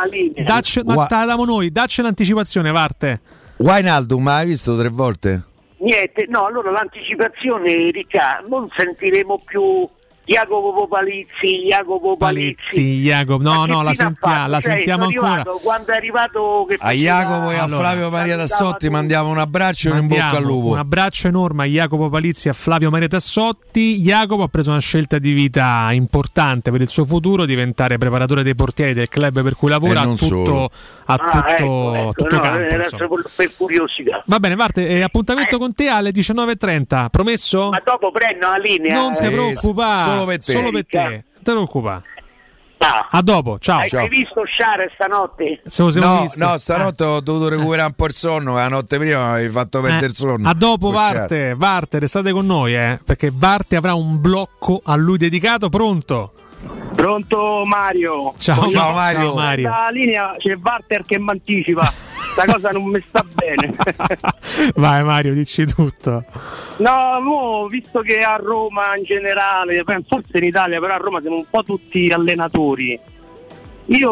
[0.44, 3.20] Dacci, ma Gua- te la diamo noi, dacci un'anticipazione, Varte.
[3.56, 5.42] Wijnaldum, ma hai visto tre volte?
[5.78, 9.88] Niente, no, allora l'anticipazione, Ricca, non sentiremo più
[10.26, 12.54] Jacopo Popalizzi, Jacopo Palizzi.
[12.74, 13.42] Palizzi, Jacopo.
[13.42, 15.30] No, no, la, sentia- la Cioè, sentiamo ancora.
[15.32, 19.38] arrivato Quando è arrivato che A Jacopo e a Allora, Flavio Maria Tassotti mandiamo un
[19.38, 20.68] abbraccio e un in bocca al lupo.
[20.68, 24.00] Un abbraccio enorme a Jacopo Palizzi e a Flavio Maria Tassotti.
[24.00, 28.54] Jacopo ha preso una scelta di vita importante per il suo futuro, diventare preparatore dei
[28.54, 30.04] portieri del club per cui lavora.
[30.04, 30.64] Non tutto,
[31.04, 32.82] ha Ah, tutto, ecco, ecco, tutto no, campo.
[32.88, 34.22] solo per curiosità.
[34.26, 37.68] Va bene, Varte, eh, appuntamento con te alle 19.30, promesso?
[37.70, 38.96] Ma dopo prendo la linea.
[38.96, 40.52] Non ti eh, preoccupare, Solo per te.
[40.52, 40.98] Solo per te.
[41.02, 42.02] Non ti preoccupare.
[42.78, 43.08] Ah.
[43.12, 43.78] A dopo, ciao.
[43.80, 45.62] Hai hai visto Sciare stanotte?
[45.66, 46.38] Siamo No, visti.
[46.38, 48.54] no, stanotte ho dovuto recuperare un po' il sonno.
[48.54, 50.46] La notte prima mi avevi fatto perdere il sonno.
[50.46, 50.90] Eh, A dopo.
[50.90, 56.32] Varte, Varte, restate con noi, eh, perché Varte avrà un blocco a lui dedicato, pronto?
[56.94, 58.34] Pronto Mario?
[58.38, 59.28] Ciao, ciao, Mario.
[59.28, 59.68] Ciao, Mario.
[59.70, 61.90] La linea c'è Walter che mi anticipa.
[62.34, 63.72] Sta cosa non mi sta bene.
[64.74, 66.24] Vai Mario, dici tutto.
[66.78, 71.36] no, mo, visto che a Roma in generale, forse in Italia, però a Roma siamo
[71.36, 72.98] un po' tutti allenatori.
[73.86, 74.10] Io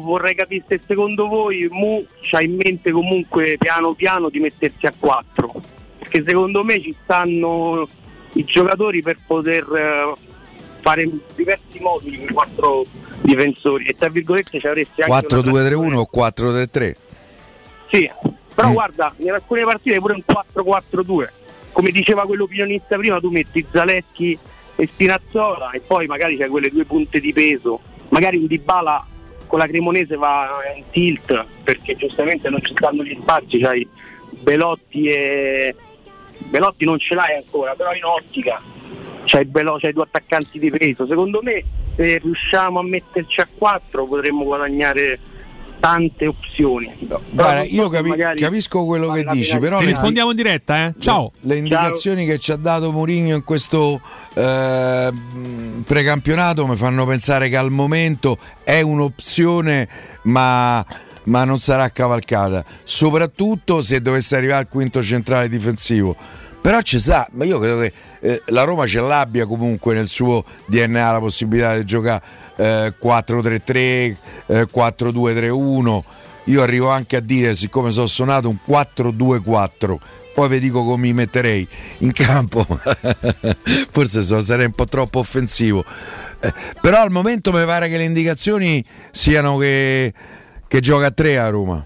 [0.00, 4.92] vorrei capire se secondo voi Mu c'ha in mente comunque piano piano di mettersi a
[4.98, 5.52] 4.
[5.98, 7.86] Perché secondo me ci stanno
[8.32, 10.12] i giocatori per poter eh,
[10.80, 12.86] fare diversi moduli con i quattro
[13.20, 17.06] difensori e tra virgolette ci avresti anche una 4-2-3-1 o 4-3-3.
[17.90, 18.10] Sì,
[18.54, 21.28] però guarda, in alcune partite pure un 4-4-2.
[21.72, 24.36] Come diceva quell'opinionista prima, tu metti Zaletti
[24.76, 27.80] e Spinazzola e poi magari c'hai quelle due punte di peso.
[28.08, 29.06] Magari un Dybala
[29.46, 33.86] con la Cremonese va in tilt perché giustamente non ci stanno gli spazi, c'hai
[34.30, 35.74] Belotti e
[36.38, 38.60] Belotti non ce l'hai ancora, però in ottica
[39.24, 41.06] c'hai, Belo- c'hai due attaccanti di peso.
[41.06, 41.62] Secondo me
[41.96, 45.18] se riusciamo a metterci a 4 potremmo guadagnare
[45.80, 46.92] tante opzioni.
[47.06, 50.86] Però Guarda, io capi- magari capisco quello che dici, però Ti le- rispondiamo in diretta,
[50.86, 50.92] eh?
[50.98, 51.32] Ciao.
[51.40, 54.00] Le indicazioni che ci ha dato Mourinho in questo
[54.34, 55.12] eh,
[55.84, 59.88] precampionato mi fanno pensare che al momento è un'opzione,
[60.22, 60.84] ma,
[61.24, 66.16] ma non sarà cavalcata, soprattutto se dovesse arrivare al quinto centrale difensivo.
[66.60, 70.44] Però ci sa, ma io credo che eh, la Roma ce l'abbia comunque nel suo
[70.66, 72.22] DNA la possibilità di giocare
[72.56, 74.16] eh, 4-3-3, eh,
[74.46, 76.02] 4-2-3-1.
[76.44, 79.96] Io arrivo anche a dire, siccome sono suonato un 4-2-4,
[80.34, 81.66] poi vi dico come mi metterei
[81.98, 82.66] in campo.
[83.90, 85.84] Forse so- sarei un po' troppo offensivo.
[86.40, 90.12] Eh, però al momento mi pare che le indicazioni siano che,
[90.66, 91.84] che gioca a 3 a Roma.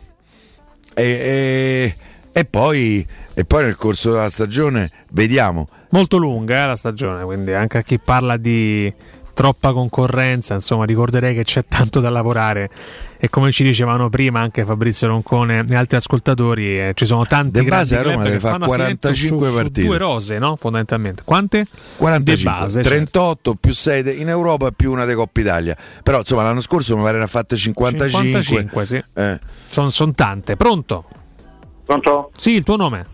[0.94, 1.96] E, e-
[2.34, 5.66] e poi, e poi nel corso della stagione vediamo.
[5.90, 8.92] Molto lunga eh, la stagione, quindi anche a chi parla di
[9.34, 12.70] troppa concorrenza, insomma, ricorderei che c'è tanto da lavorare
[13.18, 17.60] e come ci dicevano prima anche Fabrizio Roncone e altri ascoltatori, eh, ci sono tanti
[17.60, 19.86] De base grandi a Roma deve che fare fanno affidamento 45 su, su partite.
[19.86, 20.56] due rose, no?
[20.56, 21.22] Fondamentalmente.
[21.24, 21.66] Quante?
[21.96, 22.88] 45, De base, certo.
[22.88, 25.76] 38 più 6 in Europa e più una di Coppa Italia.
[26.02, 28.42] Però insomma l'anno scorso mi pare ne ha fatte 55.
[28.42, 29.02] 55, sì.
[29.14, 29.38] Eh.
[29.68, 30.56] Sono tante.
[30.56, 31.04] Pronto?
[31.84, 32.30] Pronto?
[32.36, 33.06] Sì, il tuo nome?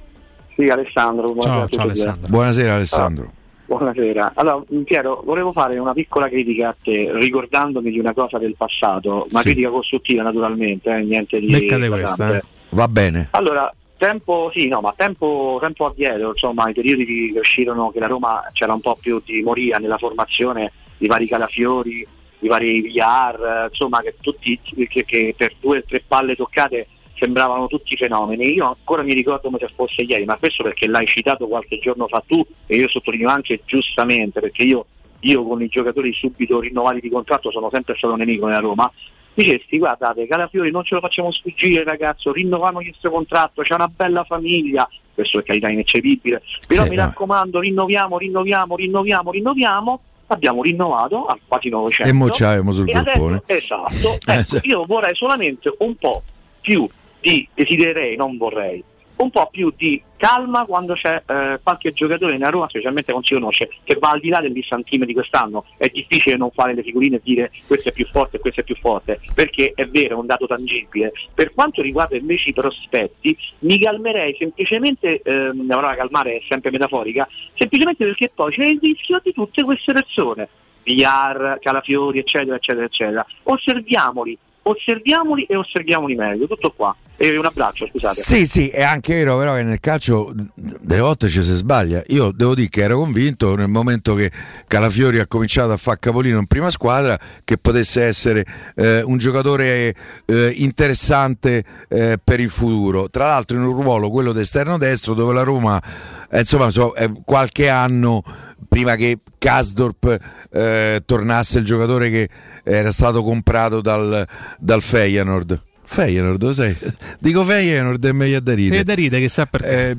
[0.58, 1.26] Sì, Alessandro.
[1.26, 1.84] buonasera Ciao, ciao.
[1.84, 2.28] Alessandro.
[2.28, 3.32] Buonasera Alessandro.
[3.66, 4.32] Buonasera.
[4.34, 9.28] Allora, Piero, volevo fare una piccola critica a te, ricordandomi di una cosa del passato,
[9.30, 9.50] ma Sì.
[9.50, 12.42] critica costruttiva naturalmente, eh, niente di Beccate questa, eh.
[12.70, 13.28] Va bene.
[13.32, 18.06] Allora, tempo, sì, no, ma tempo, tempo addietro, insomma, i periodi che uscirono che la
[18.08, 22.04] Roma c'era un po' più di moria nella formazione, i vari Calafiori,
[22.40, 24.58] i vari VR, eh, insomma, che tutti
[24.88, 26.86] che, che per due o tre palle toccate
[27.18, 28.52] sembravano tutti fenomeni.
[28.54, 32.06] Io ancora mi ricordo come se fosse ieri, ma questo perché l'hai citato qualche giorno
[32.06, 34.86] fa tu e io sottolineo anche giustamente, perché io,
[35.20, 38.90] io con i giocatori subito rinnovati di contratto sono sempre stato nemico nella Roma.
[39.34, 44.24] Dicesti, guardate, Calafiori non ce lo facciamo sfuggire ragazzo, rinnoviamo questo contratto, c'è una bella
[44.24, 47.02] famiglia, questo per carità è ineccepibile, però Sì, mi no.
[47.04, 53.12] raccomando rinnoviamo, rinnoviamo, rinnoviamo, rinnoviamo, abbiamo rinnovato a quasi 900 E mo sul e adesso-
[53.16, 53.42] groppone.
[53.46, 54.60] esatto, Eh, ecco, sì.
[54.64, 56.20] io vorrei solamente un po'
[56.60, 56.88] più
[57.28, 58.82] di, desidererei, non vorrei,
[59.16, 63.34] un po' più di calma quando c'è eh, qualche giocatore in Roma, specialmente non si
[63.34, 65.64] conosce, che va al di là del dissantime di quest'anno.
[65.76, 68.76] È difficile non fare le figurine e dire questo è più forte questo è più
[68.76, 71.12] forte, perché è vero, è un dato tangibile.
[71.34, 76.70] Per quanto riguarda invece i prospetti, mi calmerei semplicemente, ehm, la parola calmare è sempre
[76.70, 80.48] metaforica, semplicemente perché poi c'è il rischio di tutte queste persone.
[80.84, 83.26] Villar, Calafiori, eccetera, eccetera, eccetera.
[83.44, 86.46] Osserviamoli, osserviamoli e osserviamoli meglio.
[86.46, 86.96] Tutto qua.
[87.20, 88.22] E un abbraccio, scusate.
[88.22, 92.00] Sì, sì, è anche vero però che nel calcio delle volte ci si sbaglia.
[92.06, 94.30] Io devo dire che ero convinto nel momento che
[94.68, 98.46] Calafiori ha cominciato a fare capolino in prima squadra che potesse essere
[98.76, 99.96] eh, un giocatore
[100.26, 103.08] eh, interessante eh, per il futuro.
[103.10, 105.82] Tra l'altro in un ruolo, quello d'esterno destro, dove la Roma,
[106.30, 108.22] eh, insomma, so, eh, qualche anno
[108.68, 110.18] prima che Kasdorp
[110.52, 112.28] eh, tornasse il giocatore che
[112.62, 114.24] era stato comprato dal,
[114.60, 115.66] dal Feyenoord.
[115.90, 116.76] Feyenoord, lo sai?
[117.18, 118.80] Dico Feyenoord e meglio da ridere.
[118.80, 119.96] È da ridere che sa perché.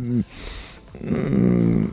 [1.01, 1.85] Mm,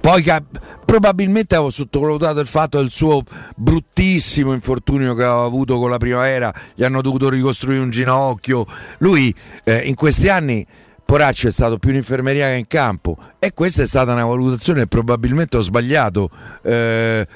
[0.00, 0.42] poi ca-
[0.84, 3.22] probabilmente avevo sottovalutato il fatto del suo
[3.54, 8.66] bruttissimo infortunio che aveva avuto con la primavera, gli hanno dovuto ricostruire un ginocchio.
[8.98, 10.66] Lui eh, in questi anni
[11.04, 14.86] Poracci è stato più in infermeria che in campo e questa è stata una valutazione
[14.86, 16.28] probabilmente ho sbagliato.
[16.62, 17.26] Eh,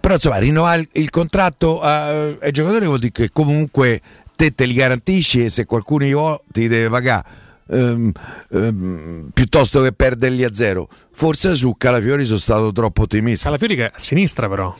[0.00, 4.00] però insomma rinnovare il, contratto ai giocatori vuol dire che comunque
[4.36, 7.26] te te li garantisci e se qualcuno gli vuole ti deve pagare
[7.70, 8.12] ehm,
[8.52, 13.86] ehm, piuttosto che perderli a zero forse su Calafiori sono stato troppo ottimista Calafiori che
[13.86, 14.74] è a sinistra però.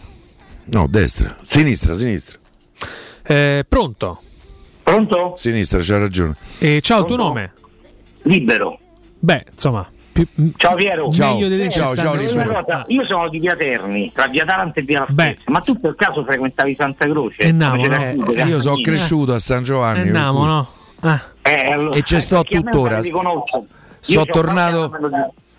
[0.66, 2.39] no destra sinistra sinistra
[3.23, 4.20] Eh, pronto?
[4.83, 5.35] Pronto?
[5.37, 7.53] sinistra c'ha ragione E ciao, il tuo nome?
[8.23, 8.78] Libero.
[9.19, 9.89] Beh, insomma,
[10.24, 11.09] più- Ciao Piero.
[11.09, 14.44] Meglio di te ci Ciao, ciao, una cosa, Io sono di Via Terni, tra Via
[14.44, 17.43] Taranto e Via La Spezia, ma tu per caso frequentavi Santa Croce?
[17.43, 18.12] E Namo, qui, Eh,
[18.44, 18.82] io sono Cassini?
[18.82, 20.68] cresciuto a San Giovanni Eh, per Namo, cui no?
[21.01, 21.20] Ah.
[21.43, 23.02] Eh, allora, E ci sto tuttora.
[24.01, 24.93] sono tornato,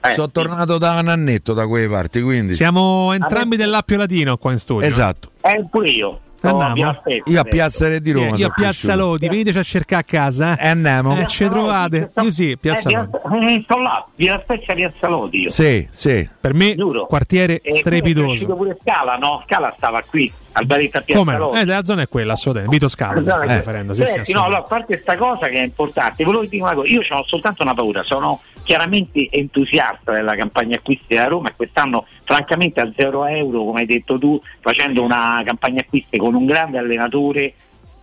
[0.02, 4.52] eh, sono tornato da un annetto da quelle parti quindi Siamo entrambi dell'Appio Latino qua
[4.52, 4.88] in studio.
[4.88, 6.20] esatto Eh, pure io.
[6.42, 6.92] Andiamo.
[6.92, 7.44] A io a.
[7.44, 8.96] Piazza Re di Roma Io a sono Piazza cresciuto.
[8.96, 10.58] Lodi, veniteci a cercare a casa.
[10.58, 11.20] Eh, E andiamo.
[11.20, 12.12] Eh, ci trovate.
[12.22, 13.10] Io sì, Piazza Eh, Lodi.
[13.12, 15.50] Piazza- eh, sto là, Via La Spezia, Piazza Lodi io.
[15.50, 17.06] sì sì Per me, Giuro.
[17.06, 19.44] quartiere E qui è pure Scala, no?
[19.46, 21.38] Scala stava qui, al baretto a Piazza Come?
[21.38, 21.54] no?
[21.54, 22.76] Eh, la zona è quella, assolutamente.
[22.76, 23.94] Vito Scala, stai riferendo.
[23.94, 26.92] Sì, sì, no, allora, a parte questa cosa che è importante, volevo dire una cosa,
[26.92, 32.06] io ho soltanto una paura, sono chiaramente entusiasta della campagna acquisti della Roma e quest'anno
[32.24, 36.78] francamente a 0 euro, come hai detto tu, facendo una campagna acquisti con un grande
[36.78, 37.54] allenatore,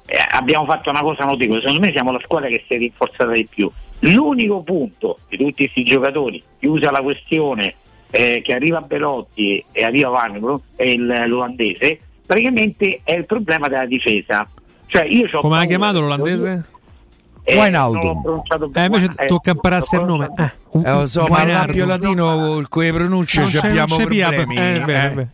[0.06, 3.32] eh, abbiamo fatto una cosa notevole, secondo me siamo la squadra che si è rinforzata
[3.32, 3.70] di più.
[4.00, 7.74] L'unico punto di tutti questi giocatori, chiusa la questione
[8.10, 13.86] eh, che arriva Belotti e, arriva Vanigro, è il- l'olandese, praticamente è il problema della
[13.86, 14.48] difesa.
[14.86, 16.64] Cioè io c'ho Come ha paura- chiamato l'olandese?
[17.46, 18.00] eh, Wijnaldum.
[18.00, 18.86] non l'ho pronunciato Eh, bene.
[18.86, 20.30] invece Eh, tocca impararsi il l'ho nome.
[20.36, 21.52] Eh, un- Eh, lo so, ma Wijnaldum.
[21.66, 24.56] l'appio latino con le pronunce Non abbiamo non via, problemi.
[24.56, 25.28] eh, è vero, è eh.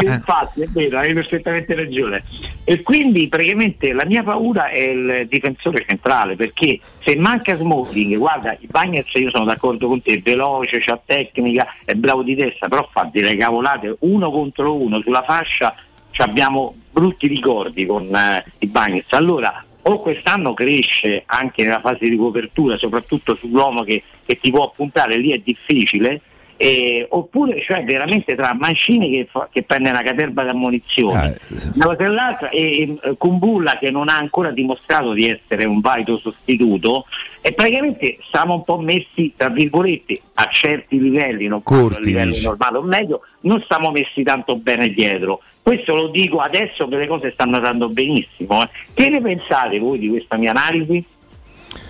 [0.00, 0.12] vero.
[0.12, 2.24] Infatti, è vero, hai perfettamente ragione.
[2.64, 8.56] E quindi praticamente la mia paura è il difensore centrale, perché se manca Smalling, guarda,
[8.60, 12.68] i Bagnets io sono d'accordo con te, è veloce, c'ha tecnica, è bravo di testa,
[12.68, 15.82] però fa delle cavolate uno contro uno sulla fascia, ci
[16.18, 19.12] abbiamo brutti ricordi con eh, i Bagnets.
[19.12, 24.70] Allora, o quest'anno cresce anche nella fase di copertura, soprattutto sull'uomo che, che ti può
[24.74, 26.20] puntare, lì è difficile,
[26.62, 31.34] eh, oppure cioè veramente tra Mancini che, fa- che prende una caterba di ammonizioni Ah,
[31.74, 35.80] una cosa e l'altra e e, Kumbulla che non ha ancora dimostrato di essere un
[35.80, 37.06] valido sostituto
[37.40, 42.76] e praticamente siamo un po' messi tra virgolette a certi livelli non a livello normale
[42.76, 47.30] o medio non stiamo messi tanto bene dietro questo lo dico adesso che le cose
[47.30, 48.68] stanno andando benissimo eh.
[48.94, 51.04] che ne pensate voi di questa mia analisi?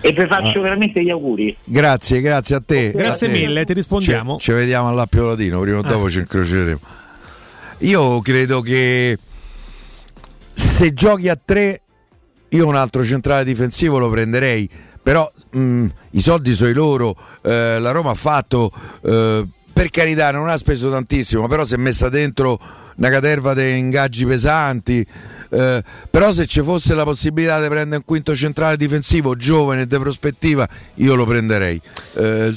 [0.01, 0.63] e vi faccio Ah.
[0.63, 2.91] veramente gli auguri Grazie, grazie a te.
[2.91, 3.37] Grazie A te.
[3.37, 4.37] mille, ti rispondiamo.
[4.37, 6.79] Ci, ci vediamo all'Appio Latino, prima o dopo ci incroceremo.
[7.79, 9.17] Io credo che
[10.53, 11.81] se giochi a tre,
[12.49, 14.69] io un altro centrale difensivo lo prenderei,
[15.01, 18.71] però mh, i soldi sono i loro, eh, la Roma ha fatto,
[19.03, 22.59] eh, per carità non ha speso tantissimo, però si è messa dentro
[22.97, 25.05] una caterva di ingaggi pesanti.
[25.53, 29.87] eh, però se ci fosse la possibilità di prendere un quinto centrale difensivo giovane e
[29.87, 31.79] di prospettiva io lo prenderei
[32.15, 32.55] Eh,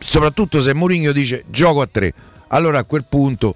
[0.00, 2.12] soprattutto se Mourinho dice gioco a tre
[2.48, 3.54] allora a quel punto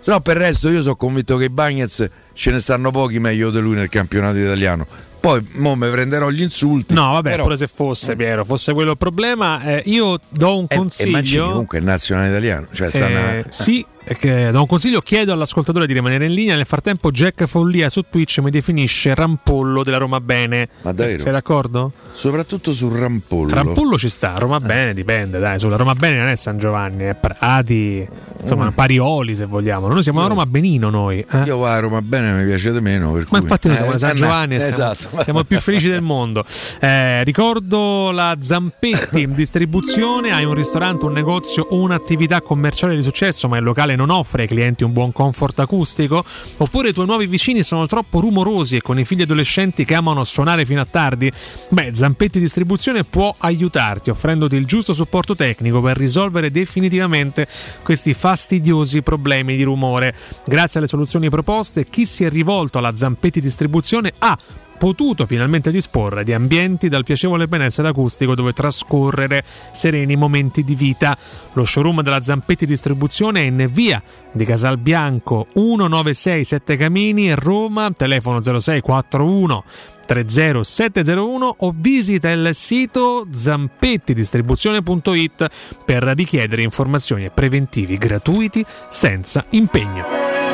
[0.00, 3.18] Se no, per il resto, io sono convinto che i Bagnets ce ne stanno pochi
[3.20, 4.84] meglio di lui nel campionato italiano.
[5.20, 6.92] Poi, mo mi prenderò gli insulti.
[6.92, 10.66] No, vabbè, però- pure se fosse Piero, fosse quello il problema, eh, io do un
[10.68, 11.46] E Mancini consiglio.
[11.50, 12.66] comunque è nazionale italiano.
[12.72, 16.56] Cioè, sta Eh, una- sì, che do un consiglio, chiedo all'ascoltatore di rimanere in linea.
[16.56, 20.68] Nel frattempo, Jack Follia su Twitch mi definisce Rampollo della Roma Bene.
[20.82, 21.18] Ma davvero?
[21.20, 21.92] Sei d'accordo?
[22.12, 23.54] Soprattutto sul Rampollo.
[23.54, 25.58] Rampollo ci sta, Roma Bene dipende, dai.
[25.58, 28.06] Sulla Roma Bene non è San Giovanni, è Prati,
[28.40, 28.74] insomma, Mm.
[28.74, 29.86] Parioli se vogliamo.
[29.88, 31.24] Noi siamo una Roma Benino noi.
[31.30, 31.42] eh.
[31.44, 33.12] Io a Roma bene, mi piace di meno.
[33.12, 35.22] Per Ma cui- infatti noi siamo Eh, da San eh, Giovanni e siamo, esatto.
[35.22, 36.44] siamo più felici del mondo.
[36.80, 43.48] Eh, ricordo la Zampetti in distribuzione, hai un ristorante, un negozio un'attività commerciale di successo,
[43.48, 46.24] ma il locale non offre ai clienti un buon comfort acustico?
[46.58, 50.24] Oppure i tuoi nuovi vicini sono troppo rumorosi e con i figli adolescenti che amano
[50.24, 51.30] suonare fino a tardi?
[51.68, 57.46] Beh, Zampetti Distribuzione può aiutarti offrendoti il giusto supporto tecnico per risolvere definitivamente
[57.82, 60.14] questi fastidiosi problemi di rumore.
[60.44, 64.38] Grazie alle soluzioni proposte, chi si è rivolto alla Zampetti Distribuzione ha
[64.82, 71.16] potuto finalmente disporre di ambienti dal piacevole benessere acustico dove trascorrere sereni momenti di vita.
[71.52, 74.02] Lo showroom della Zampetti Distribuzione è in via
[74.32, 79.64] di Casalbianco 196 Sette Camini, Roma, telefono 0641
[80.04, 85.46] 30701 o visita il sito zampettidistribuzione.it
[85.84, 90.51] per richiedere informazioni e preventivi gratuiti senza impegno.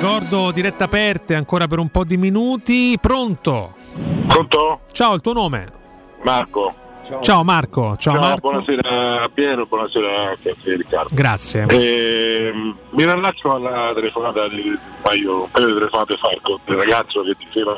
[0.00, 2.96] Ricordo dirette aperte ancora per un po' di minuti.
[3.00, 3.74] Pronto?
[4.28, 4.78] Pronto?
[4.92, 5.66] Ciao, il tuo nome?
[6.22, 6.72] Marco.
[7.20, 7.96] Ciao, Marco.
[7.98, 8.48] Ciao, Marco.
[8.48, 11.08] buonasera a Piero, buonasera a te, Riccardo.
[11.12, 11.66] Grazie.
[11.66, 16.28] Ehm, mi rallaccio alla telefonata di un paio, un paio di telefonate fa
[16.64, 17.74] del ragazzo che diceva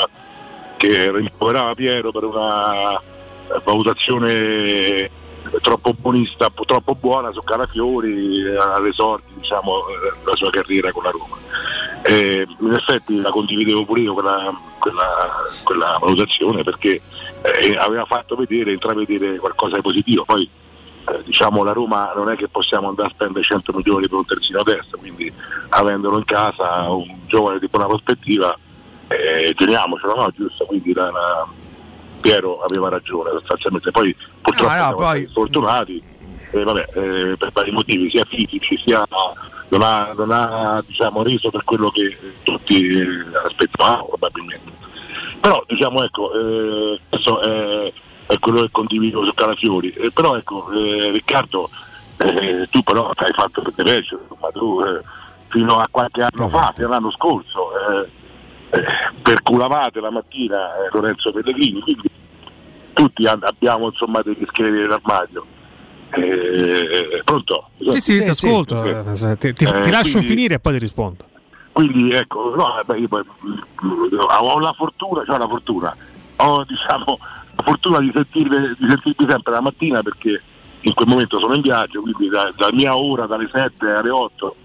[0.77, 3.01] che rimproverava Piero per una eh,
[3.65, 5.11] valutazione
[5.63, 11.03] troppo buonista, troppo buona su Calafiori eh, alle sorti diciamo, eh, della sua carriera con
[11.03, 11.39] la Roma.
[12.11, 15.29] Eh, in effetti la condividevo pure io quella, quella,
[15.63, 17.01] quella valutazione perché
[17.43, 20.25] eh, aveva fatto vedere, intravedere qualcosa di positivo.
[20.25, 20.49] Poi
[21.09, 24.25] eh, diciamo la Roma non è che possiamo andare a spendere 100 milioni per un
[24.27, 25.33] terzino a destra, quindi
[25.69, 28.57] avendolo in casa un giovane di buona prospettiva
[29.09, 30.31] eh, teniamocelo, no?
[30.37, 30.65] Giusto?
[30.65, 31.47] Quindi la- la-
[32.21, 33.91] Piero aveva ragione sostanzialmente.
[33.93, 36.03] Poi purtroppo No, no, siamo poi- stati sfortunati
[36.53, 39.07] eh, vabbè, eh, per vari motivi, sia fisici sia
[39.71, 43.07] non ha, non ha diciamo, reso per quello che tutti eh,
[43.45, 44.73] aspettavamo probabilmente.
[45.41, 47.93] Però diciamo ecco, eh, questo è,
[48.27, 49.93] è quello che condivido su Calafiori.
[49.93, 51.71] Eh, però ecco, eh, Riccardo,
[52.19, 55.01] eh, tu però hai fatto per Derecio, ma tu eh,
[55.49, 58.09] fino a qualche anno fa, fino all'anno scorso, eh,
[58.71, 58.85] eh,
[59.23, 62.09] perculavate la mattina eh, Lorenzo Pellegrini, quindi
[62.93, 65.59] tutti abbiamo insomma degli scheletri nell'armadio.
[66.13, 67.71] Eh, pronto?
[67.91, 68.83] Sì, sì, ti ascolto.
[68.85, 71.25] Eh, Ti, ti- Eh, ti lascio quindi- finire e poi ti rispondo.
[71.73, 75.97] quindi ecco, no, eh, beh, io mm, ho la fortuna, cioè la fortuna,
[76.37, 77.19] ho diciamo
[77.57, 80.43] la fortuna di sentirmi, di sentirmi sempre la mattina perché
[80.81, 84.57] in quel momento sono in viaggio, quindi da, dalla mia ora, dalle 7 alle 8,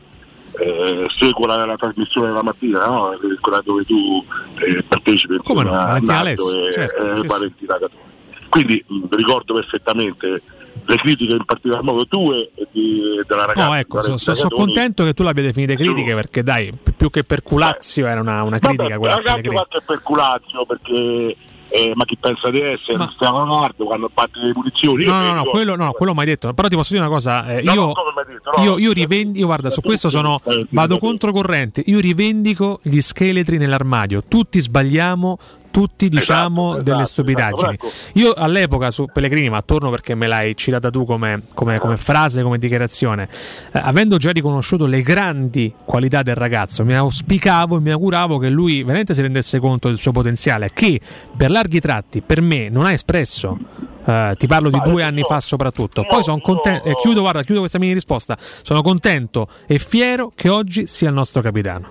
[0.59, 3.11] eh, seguo la, la trasmissione della mattina, no?
[3.13, 4.23] Eh, quella dove tu
[4.59, 7.27] eh, partecipi Come no, Valentina Alessio, certo, e sì, sì.
[7.27, 8.03] Valentina Catone.
[8.49, 10.41] Quindi mh, ricordo perfettamente
[10.87, 13.67] le critiche in particolar modo tue e di, della ragazza.
[13.67, 14.65] No, ecco, sono Valentina Catoni.
[14.65, 18.43] contento che tu l'abbia definite critiche perché dai, pi- più che per culazio era una,
[18.43, 21.35] una critica Vabbè, quella ragazzi qualche perculazio perché
[21.69, 25.33] eh, ma chi pensa di essere Cristiano Ronaldo quando batte le punizioni io No, no,
[25.33, 26.53] no, dico- quello, no, quello mai detto.
[26.53, 27.93] Però ti posso dire una cosa: eh, No, io, no,
[28.27, 30.39] detto, io, io rivendico, io guarda, su questo sono
[30.69, 31.81] vado controcorrente.
[31.87, 34.23] Io rivendico gli scheletri nell'armadio.
[34.27, 35.37] Tutti sbagliamo,
[35.75, 37.73] tutti diciamo delle stupidaggini.
[37.73, 37.89] ecco.
[38.13, 42.43] Io all'epoca su Pellegrini, ma torno perché me l'hai citata tu come, come- come frase,
[42.43, 43.27] come dichiarazione,
[43.73, 48.47] eh, avendo già riconosciuto le grandi qualità del ragazzo, mi auspicavo e mi auguravo che
[48.47, 51.01] lui veramente si rendesse conto del suo potenziale, che
[51.35, 53.57] per larghi tratti per me non ha espresso.
[54.05, 56.05] Eh, ti parlo di due anni fa soprattutto.
[56.07, 58.37] Poi sono contento, e chiudo, guarda, chiudo questa mini risposta.
[58.39, 61.89] Sono contento e fiero che oggi sia il nostro capitano.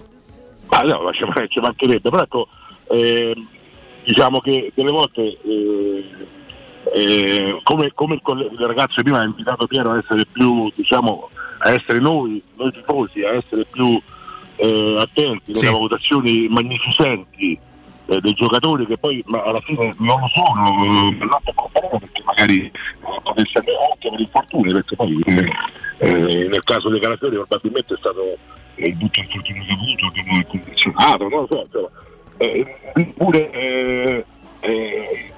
[0.69, 2.49] Ma no, ci, mancherebbe, però ecco,
[2.89, 3.53] ehm,
[4.05, 6.05] diciamo che delle volte eh,
[6.95, 11.71] eh, come, come il, il ragazzo prima ha invitato Piero a essere più, diciamo, a
[11.71, 14.01] essere noi, noi tifosi, a essere più
[14.57, 17.59] eh, attenti nelle valutazioni magnificenti
[18.07, 22.67] eh, dei giocatori che poi alla fine non lo sono, eh, non loro, perché magari
[22.67, 22.73] eh,
[23.23, 25.51] potenzialmente anche per infortuni, perché poi eh,
[25.99, 28.37] eh, nel caso dei Calafiori probabilmente è stato
[28.75, 32.03] eh, il brutto infortunio che ha avuto, condizionato, non lo so, insomma.
[32.37, 32.67] Eh,
[33.17, 34.25] pure eh,
[34.61, 35.33] eh,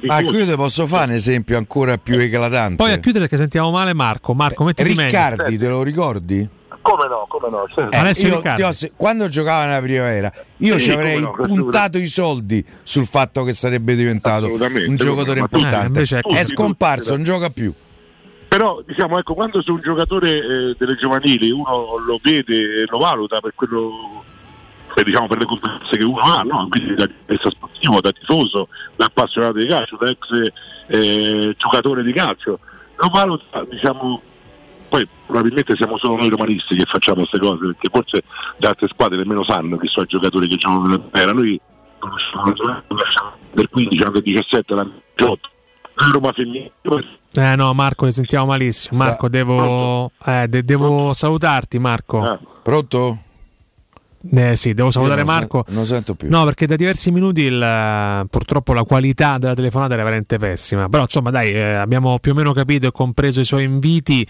[0.00, 0.24] tifosi.
[0.24, 2.76] qui te posso fare un esempio ancora più eclatante.
[2.76, 4.34] Poi a chiudere che sentiamo male Marco.
[4.34, 4.82] Marco, meglio.
[4.82, 6.48] Riccardi, te lo ricordi?
[6.82, 7.96] Come no, come no, certo.
[7.96, 12.06] Eh, io ti ho- quando giocava nella primavera, io Sì, ci avrei no, puntato i
[12.06, 15.82] soldi sul fatto che sarebbe diventato un giocatore ma importante.
[15.82, 17.72] eh, invece è è scomparso, non gioca più.
[18.48, 22.98] Però diciamo ecco, quando su un giocatore eh, delle giovanili uno lo vede e lo
[22.98, 24.22] valuta per quello
[24.96, 26.68] per, diciamo, per le competenze che uno ha, no?
[26.70, 30.50] quindi da giornalista sportivo, da tifoso, da appassionato di calcio, da ex
[30.86, 32.58] eh, giocatore di calcio,
[32.96, 34.22] lo valuta diciamo
[34.88, 38.22] poi probabilmente siamo solo noi romanisti che facciamo queste cose, perché forse
[38.56, 41.32] le altre squadre nemmeno sanno chi sono i giocatori che giocano nella primavera.
[41.32, 41.60] Noi
[41.98, 42.54] conosciamo
[43.52, 45.50] del 15 anno 17 l'anno 18
[45.94, 46.72] la Roma femminile
[47.32, 49.02] Eh no, Marco, ti sentiamo malissimo.
[49.02, 52.38] Marco, devo, eh, de- devo salutarti, Marco.
[52.62, 53.24] Pronto?
[54.34, 55.64] Eh sì, devo salutare non Marco.
[55.66, 56.28] sen- non sento più.
[56.30, 60.88] No, perché da diversi minuti il- purtroppo la qualità della telefonata era veramente pessima.
[60.88, 64.26] Però insomma, dai, eh, abbiamo più o meno capito e compreso i suoi inviti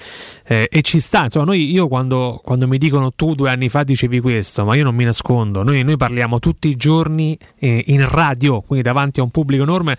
[0.46, 1.24] eh, e ci sta.
[1.24, 4.84] Insomma, noi, io quando, quando mi dicono tu due anni fa dicevi questo, ma io
[4.84, 5.62] non mi nascondo.
[5.62, 9.96] Noi, noi parliamo tutti i giorni eh, in radio, quindi davanti a un pubblico enorme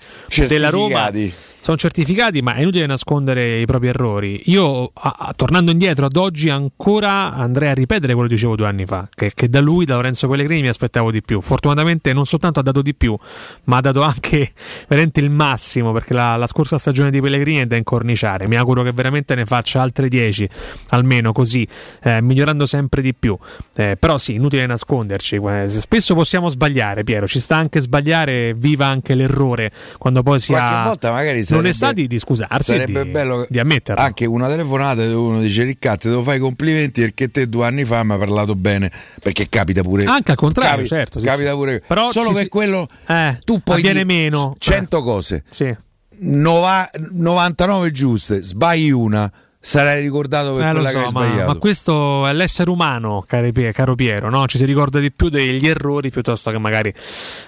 [0.47, 1.09] della Roma.
[1.59, 4.41] Sono certificati, ma è inutile nascondere i propri errori.
[4.45, 8.67] Io, a- a- tornando indietro ad oggi, ancora andrei a ripetere quello che dicevo due
[8.67, 11.41] anni fa: che, che da lui, da Lorenzo Pellegrini, mi aspettavo di più.
[11.41, 13.17] Fortunatamente, non soltanto ha dato di più,
[13.65, 14.51] ma ha dato anche
[14.87, 15.91] veramente il massimo.
[15.91, 18.47] Perché la, la scorsa stagione di Pellegrini è da incorniciare.
[18.47, 20.49] Mi auguro che veramente ne faccia altre 10,
[20.89, 21.67] almeno così,
[22.03, 23.37] eh, migliorando sempre di più.
[23.75, 25.35] Eh, però sì, inutile nasconderci.
[25.35, 27.27] eh, Spesso possiamo sbagliare, Piero.
[27.27, 31.43] Ci sta anche sbagliare, viva anche l'errore quando poi si Qualche ha volta magari
[31.73, 34.01] sarebbe- di, di scusarsi Sarebbe di, bello di ammetterlo.
[34.01, 37.85] anche una telefonata dove uno dice Riccardo, devo fare i complimenti perché te due anni
[37.85, 38.91] fa mi hai parlato bene.
[39.21, 40.05] Perché capita pure.
[40.05, 41.55] Anche al contrario, capi- certo, sì, capita sì.
[41.55, 41.83] pure.
[41.87, 44.55] Però Solo per si- quello Eh, tu puoi avviene dire meno.
[44.57, 45.43] 100 cose.
[45.49, 45.75] Sì.
[46.19, 51.51] Nova- 99 giuste, sbagli una, sarai ricordato per Eh, quella so, che hai ma, sbagliato.
[51.51, 54.47] ma questo è l'essere umano, Pie- caro Piero, no?
[54.47, 56.93] ci si ricorda di più degli errori piuttosto che magari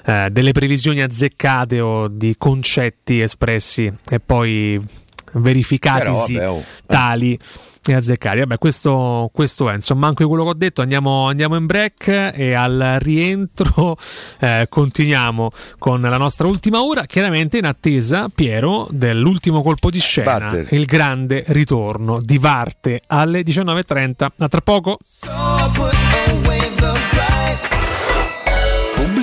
[0.06, 4.82] eh, delle previsioni azzeccate o di concetti espressi e poi
[5.34, 6.64] verificatisi Però, vabbè, oh.
[6.86, 7.40] tali
[7.92, 8.40] e azzeccati.
[8.40, 10.82] Vabbè, questo, questo è insomma anche quello che ho detto.
[10.82, 13.98] Andiamo, andiamo in break e al rientro
[14.40, 17.06] eh, continuiamo con la nostra ultima ora.
[17.06, 20.68] Chiaramente in attesa, Piero, dell'ultimo colpo di scena, Barter.
[20.72, 24.28] il grande ritorno di Varte alle 19.30.
[24.38, 24.98] A tra poco.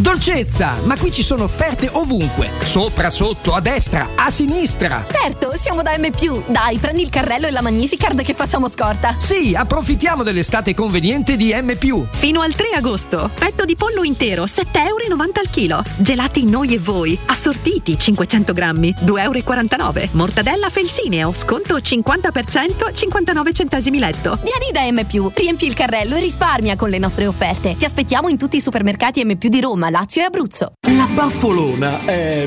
[0.00, 2.48] Dolcezza, ma qui ci sono offerte ovunque.
[2.62, 5.04] Sopra, sotto, a destra, a sinistra.
[5.06, 6.08] Certo, siamo da M.
[6.46, 9.16] Dai, prendi il carrello e la Magnificard che facciamo scorta.
[9.18, 11.76] Sì, approfittiamo dell'estate conveniente di M.
[12.12, 13.30] Fino al 3 agosto.
[13.38, 15.82] Petto di pollo intero, 7,90 euro al chilo.
[15.98, 17.18] Gelati noi e voi.
[17.26, 20.08] Assortiti, 500 grammi, 2,49 euro.
[20.12, 24.38] Mortadella Felsineo, sconto 50%, 59 centesimi letto.
[24.42, 25.30] Vieni da M.
[25.34, 27.76] Riempi il carrello e risparmia con le nostre offerte.
[27.76, 29.34] Ti aspettiamo in tutti i supermercati M.
[29.34, 30.72] di Roma, Lazio e Abruzzo.
[30.96, 32.46] La baffolona è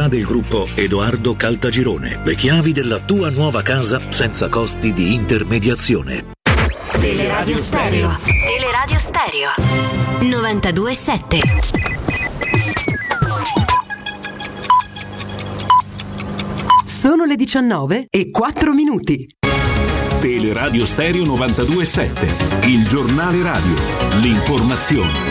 [0.07, 2.21] del gruppo Edoardo Caltagirone.
[2.23, 6.33] Le chiavi della tua nuova casa senza costi di intermediazione.
[6.99, 8.09] Teleradio Stereo.
[8.23, 9.49] Teleradio Stereo.
[10.21, 12.01] 92.7.
[16.85, 19.27] Sono le 19 e 4 minuti.
[20.19, 23.73] Teleradio Stereo 927, il giornale radio,
[24.21, 25.30] l'informazione.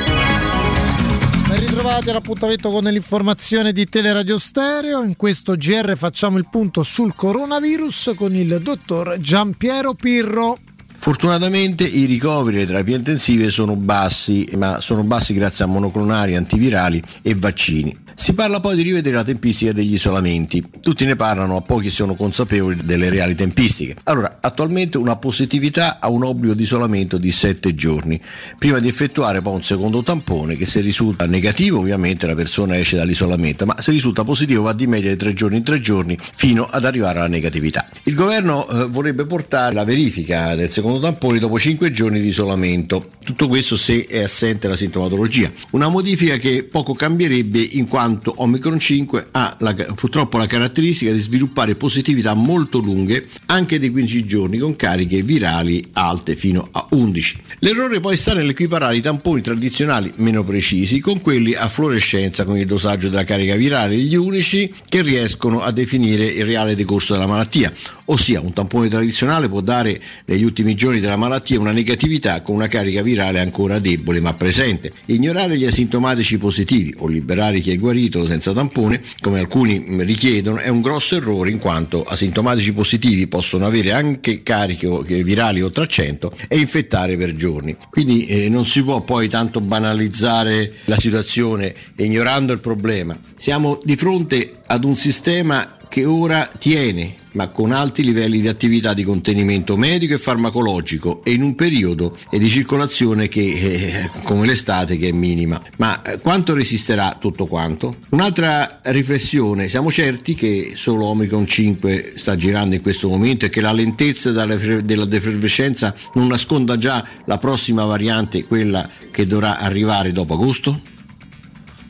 [1.50, 5.02] Ben ritrovati all'appuntamento con l'informazione di Teleradio Stereo.
[5.02, 10.58] In questo GR facciamo il punto sul coronavirus con il dottor Giampiero Pirro.
[10.94, 16.36] Fortunatamente i ricoveri e le terapie intensive sono bassi, ma sono bassi grazie a monoclonali,
[16.36, 17.98] antivirali e vaccini.
[18.14, 20.62] Si parla poi di rivedere la tempistica degli isolamenti.
[20.80, 23.96] Tutti ne parlano, ma pochi sono consapevoli delle reali tempistiche.
[24.04, 28.20] Allora, attualmente una positività ha un obbligo di isolamento di 7 giorni,
[28.58, 32.96] prima di effettuare poi un secondo tampone che se risulta negativo ovviamente la persona esce
[32.96, 36.64] dall'isolamento, ma se risulta positivo va di media di 3 giorni in 3 giorni fino
[36.64, 37.88] ad arrivare alla negatività.
[38.04, 43.02] Il governo eh, vorrebbe portare la verifica del secondo tampone dopo 5 giorni di isolamento,
[43.24, 45.50] tutto questo se è assente la sintomatologia.
[45.70, 47.99] Una modifica che poco cambierebbe in quanto
[48.36, 54.24] Omicron 5 ha la- purtroppo la caratteristica di sviluppare positività molto lunghe anche dei 15
[54.24, 57.42] giorni con cariche virali alte fino a 11.
[57.60, 62.66] L'errore poi sta nell'equiparare i tamponi tradizionali meno precisi con quelli a fluorescenza con il
[62.66, 67.72] dosaggio della carica virale, gli unici che riescono a definire il reale decorso della malattia,
[68.10, 72.66] ossia un tampone tradizionale può dare negli ultimi giorni della malattia una negatività con una
[72.66, 74.92] carica virale ancora debole ma presente.
[75.06, 80.58] Ignorare gli asintomatici positivi o liberare chi è guarito senza tampone, come alcuni mh, richiedono,
[80.58, 85.84] è un grosso errore in quanto asintomatici positivi possono avere anche cariche che virali oltre
[85.84, 87.76] a 100 e infettare per giorni.
[87.90, 93.18] Quindi eh, non si può poi tanto banalizzare la situazione ignorando il problema.
[93.36, 98.94] Siamo di fronte ad un sistema che ora tiene ma con alti livelli di attività
[98.94, 104.46] di contenimento medico e farmacologico e in un periodo eh, di circolazione che eh, come
[104.46, 105.60] l'estate che è minima.
[105.76, 107.96] Ma eh, quanto resisterà tutto quanto?
[108.10, 113.60] Un'altra riflessione, siamo certi che solo Omicron 5 sta girando in questo momento e che
[113.60, 120.12] la lentezza della della defervescenza non nasconda già la prossima variante, quella che dovrà arrivare
[120.12, 120.98] dopo agosto?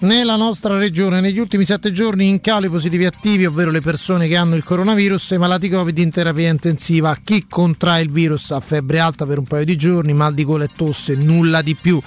[0.03, 4.29] Nella nostra regione negli ultimi sette giorni in calo i positivi attivi, ovvero le persone
[4.29, 7.15] che hanno il coronavirus e malati Covid in terapia intensiva.
[7.23, 10.65] Chi contrae il virus ha febbre alta per un paio di giorni, mal di gola
[10.65, 12.01] e tosse, nulla di più.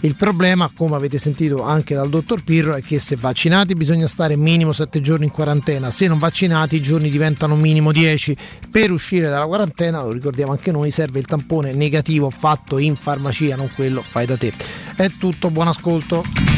[0.00, 4.36] Il problema, come avete sentito anche dal dottor Pirro, è che se vaccinati bisogna stare
[4.36, 8.36] minimo 7 giorni in quarantena, se non vaccinati i giorni diventano minimo 10.
[8.70, 13.56] Per uscire dalla quarantena, lo ricordiamo anche noi, serve il tampone negativo fatto in farmacia,
[13.56, 14.52] non quello fai da te.
[14.94, 16.57] È tutto, buon ascolto.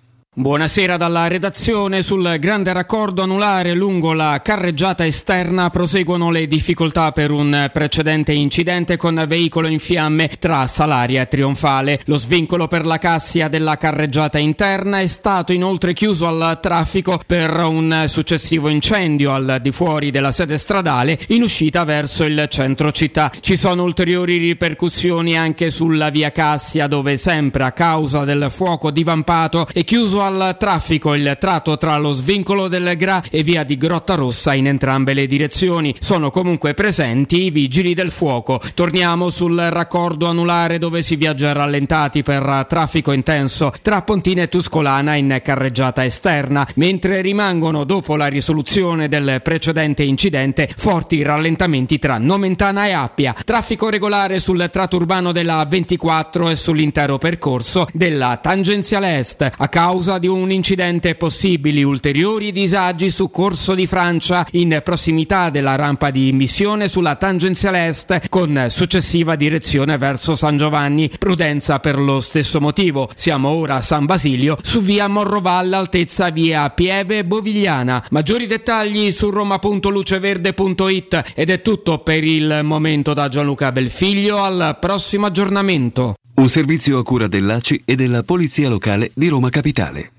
[0.33, 2.03] Buonasera dalla redazione.
[2.03, 8.95] Sul grande raccordo anulare lungo la carreggiata esterna proseguono le difficoltà per un precedente incidente
[8.95, 11.99] con veicolo in fiamme tra Salaria e Trionfale.
[12.05, 17.53] Lo svincolo per la cassia della carreggiata interna è stato inoltre chiuso al traffico per
[17.65, 23.29] un successivo incendio al di fuori della sede stradale in uscita verso il centro città.
[23.37, 29.67] Ci sono ulteriori ripercussioni anche sulla via Cassia dove sempre a causa del fuoco divampato
[29.73, 34.15] è chiuso al traffico il tratto tra lo svincolo del Gra e via di Grotta
[34.15, 35.95] Rossa in entrambe le direzioni.
[35.99, 38.61] Sono comunque presenti i vigili del fuoco.
[38.73, 45.15] Torniamo sul raccordo anulare dove si viaggia rallentati per traffico intenso tra Pontina e Tuscolana
[45.15, 52.87] in carreggiata esterna, mentre rimangono dopo la risoluzione del precedente incidente forti rallentamenti tra Nomentana
[52.87, 53.35] e Appia.
[53.45, 60.10] Traffico regolare sul tratto urbano della 24 e sull'intero percorso della tangenziale est a causa
[60.17, 66.27] di un incidente possibili ulteriori disagi su Corso di Francia in prossimità della rampa di
[66.27, 71.09] immissione sulla tangenziale est con successiva direzione verso San Giovanni.
[71.17, 73.09] Prudenza per lo stesso motivo.
[73.15, 78.05] Siamo ora a San Basilio su via Morrovalle altezza via Pieve Bovigliana.
[78.11, 85.27] Maggiori dettagli su roma.luceverde.it ed è tutto per il momento da Gianluca Belfiglio al prossimo
[85.27, 86.15] aggiornamento.
[86.33, 90.11] Un servizio a cura dell'ACI e della Polizia Locale di Roma Capitale.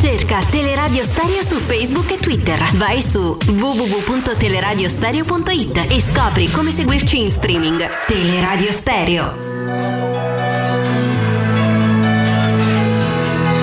[0.00, 2.56] Cerca Teleradio Stereo su Facebook e Twitter.
[2.76, 7.84] Vai su www.teleradiostereo.it e scopri come seguirci in streaming.
[8.06, 9.34] Teleradio Stereo.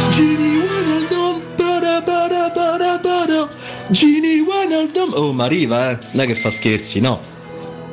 [0.09, 1.41] Gini Wijnaldum.
[3.89, 4.43] Gini.
[5.13, 5.99] Oh, ma arriva, eh.
[6.11, 7.21] Non è che fa scherzi, no.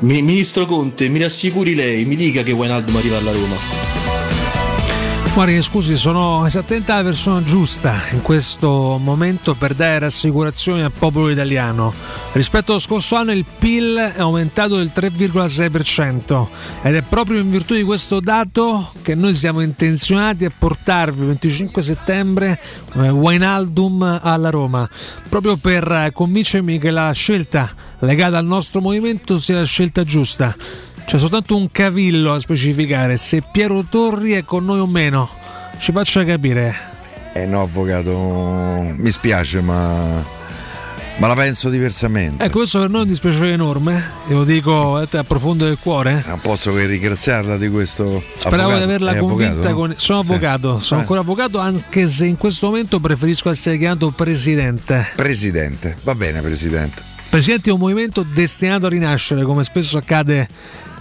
[0.02, 4.00] Mi- Ministro Conte, mi rassicuri lei, mi dica che Wijnaldum arriva alla Roma.
[5.32, 11.30] Guardi, scusi, sono esattamente la persona giusta in questo momento per dare rassicurazioni al popolo
[11.30, 11.94] italiano.
[12.32, 16.48] Rispetto allo scorso anno il PIL è aumentato del 3,6%
[16.82, 21.26] ed è proprio in virtù di questo dato che noi siamo intenzionati a portarvi il
[21.28, 22.60] 25 settembre
[22.96, 24.86] eh, Wijnaldum alla Roma,
[25.28, 30.54] proprio per convincermi che la scelta legata al nostro movimento sia la scelta giusta.
[31.04, 35.28] C'è soltanto un cavillo a specificare se Piero Torri è con noi o meno.
[35.78, 36.90] Ci faccia capire.
[37.34, 38.12] Eh no, avvocato,
[38.94, 40.22] mi spiace, ma,
[41.16, 42.44] ma la penso diversamente.
[42.44, 45.78] Ecco, questo per noi è un dispiacere enorme, e lo dico eh, a profondo del
[45.78, 46.22] cuore.
[46.26, 48.22] Non posso che ringraziarla di questo.
[48.34, 48.78] Speravo avvocato.
[48.78, 49.74] di averla È convinta avvocato?
[49.74, 49.94] con...
[49.96, 50.30] Sono Sì.
[50.30, 51.02] avvocato, sono Eh.
[51.02, 55.08] ancora avvocato, anche se in questo momento preferisco essere chiamato presidente.
[55.16, 57.10] Presidente, va bene, presidente.
[57.32, 60.46] Presidente di un movimento destinato a rinascere, come spesso accade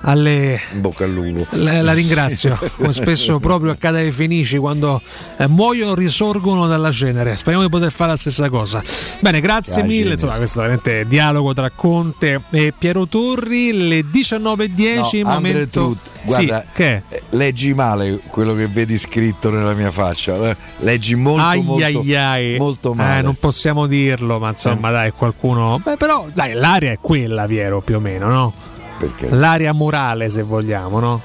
[0.01, 1.45] alle In bocca al lupo.
[1.51, 5.01] La, la ringrazio, come spesso proprio accade ai Fenici quando
[5.37, 7.35] eh, muoiono risorgono dalla cenere.
[7.35, 8.81] Speriamo di poter fare la stessa cosa.
[9.19, 9.83] Bene, grazie Grazie.
[9.83, 10.13] mille.
[10.13, 13.71] Insomma, questo è veramente dialogo tra Conte e Piero Torri.
[13.87, 15.95] Le 19.10 No, momento.
[16.23, 20.35] Guarda, Sì, che eh, leggi male quello che vedi scritto nella mia faccia.
[20.49, 20.55] eh.
[20.79, 22.57] Leggi molto, Ai molto, ai ai.
[22.57, 23.19] molto male.
[23.19, 25.79] Eh, non possiamo dirlo, ma insomma, dai, qualcuno.
[25.83, 28.53] Beh, però, dai, l'aria è quella, Piero, più o meno, no?
[29.01, 29.29] Perché?
[29.35, 31.21] L'aria morale, se vogliamo, no?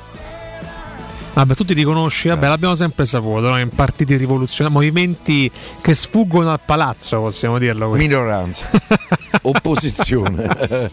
[1.37, 3.59] Vabbè, tu ti riconosci, vabbè, l'abbiamo sempre saputo, no?
[3.59, 5.51] in partiti rivoluzionari, movimenti
[5.83, 7.99] che sfuggono al palazzo, possiamo dirlo così.
[7.99, 8.71] Minoranza,
[9.43, 10.49] opposizione.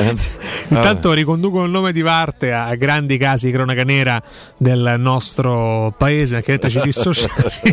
[0.00, 0.28] Anzi,
[0.68, 4.22] Intanto riconducono il nome di Varte a grandi casi di cronaca nera
[4.58, 6.78] del nostro paese, che ci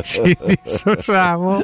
[0.04, 1.62] ci dissociamo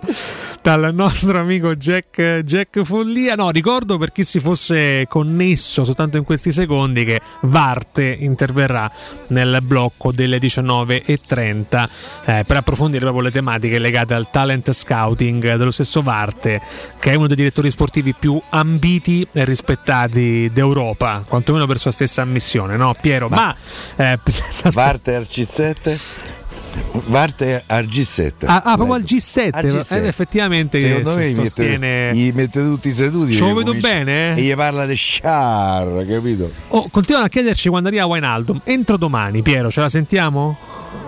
[0.61, 3.36] dal nostro amico Jack, Jack Follia.
[3.36, 8.91] No, ricordo per chi si fosse connesso soltanto in questi secondi che Varte interverrà
[9.30, 11.88] nel blocco delle 19.30
[12.26, 16.61] eh, per approfondire proprio le tematiche legate al talent scouting dello stesso Varte,
[16.99, 22.21] che è uno dei direttori sportivi più ambiti e rispettati d'Europa, quantomeno per sua stessa
[22.21, 23.30] ammissione, no Piero?
[23.30, 23.55] Ma,
[23.95, 24.19] eh,
[24.71, 25.27] Varte al
[26.69, 27.01] C7?
[27.05, 28.31] Varte al G7.
[28.45, 29.95] Ah, ah, proprio al G7, Al G7.
[30.03, 31.77] eh, effettivamente Secondo me gli sostiene-
[32.07, 33.33] mette, gli mette tutti seduti.
[33.33, 34.39] Ce lo vedo comincia- bene, eh?
[34.39, 36.51] E gli parla di Char, capito?
[36.69, 38.61] Oh, continuano a chiederci quando arriva Wijnaldum.
[38.63, 40.57] Entro domani, Piero, ce la sentiamo?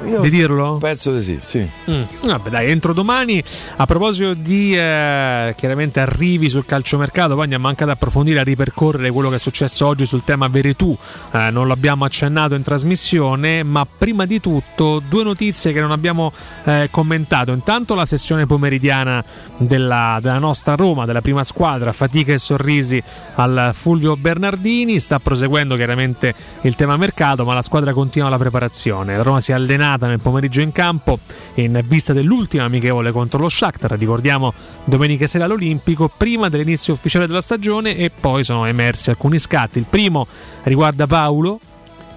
[0.05, 0.77] Io di dirlo?
[0.79, 1.67] Penso di sì, sì.
[1.89, 2.03] Mm.
[2.23, 3.43] Vabbè, dai, entro domani.
[3.77, 9.11] A proposito di eh, chiaramente arrivi sul calciomercato, poi andiamo anche ad approfondire, a ripercorrere
[9.11, 10.97] quello che è successo oggi sul tema Veretù.
[11.31, 16.31] Eh, non l'abbiamo accennato in trasmissione, ma prima di tutto due notizie che non abbiamo
[16.63, 17.51] eh, commentato.
[17.51, 19.23] Intanto la sessione pomeridiana
[19.57, 23.01] della, della nostra Roma, della prima squadra, fatica e sorrisi
[23.35, 24.99] al Fulvio Bernardini.
[24.99, 29.15] Sta proseguendo chiaramente il tema mercato, ma la squadra continua la preparazione.
[29.15, 31.19] La Roma si è allenata nel pomeriggio in campo
[31.55, 33.97] in vista dell'ultima amichevole contro lo Shakhtar.
[33.97, 34.53] Ricordiamo
[34.83, 39.79] domenica sera all'Olimpico, prima dell'inizio ufficiale della stagione e poi sono emersi alcuni scatti.
[39.79, 40.27] Il primo
[40.63, 41.59] riguarda Paolo,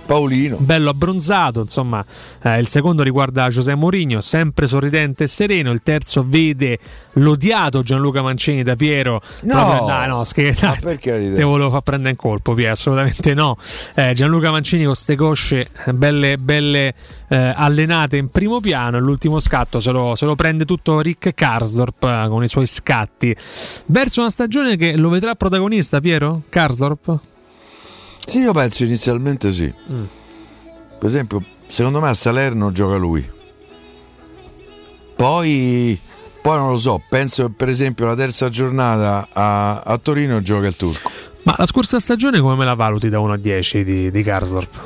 [0.04, 0.56] Paolino.
[0.58, 2.04] Bello abbronzato, insomma,
[2.42, 5.70] eh, il secondo riguarda Giuseppe Mourinho, sempre sorridente e sereno.
[5.70, 6.78] Il terzo vede
[7.14, 9.20] l'odiato Gianluca Mancini da Piero.
[9.42, 10.66] No, Proprio- no, no scherzo.
[10.66, 11.34] Ma per carità.
[11.34, 13.56] Te volevo far prendere in colpo, Piero, assolutamente no.
[13.94, 16.94] Eh, Gianluca Mancini con ste cosce eh, belle, belle
[17.28, 18.98] eh, allenate in primo piano.
[18.98, 22.66] e L'ultimo scatto se lo, se lo prende tutto Rick Karsdorp eh, con i suoi
[22.66, 23.34] scatti.
[23.86, 26.42] Verso una stagione che lo vedrà protagonista, Piero?
[26.48, 27.18] Karsdorp?
[28.26, 29.72] Sì, io penso inizialmente sì.
[29.90, 30.04] Mm.
[30.98, 33.32] Per esempio, secondo me a Salerno gioca lui.
[35.16, 35.98] Poi,
[36.42, 40.76] poi non lo so, penso per esempio la terza giornata a, a Torino gioca il
[40.76, 41.10] turco.
[41.44, 44.80] Ma la scorsa stagione come me la valuti da 1 a 10 di, di Karsdorp?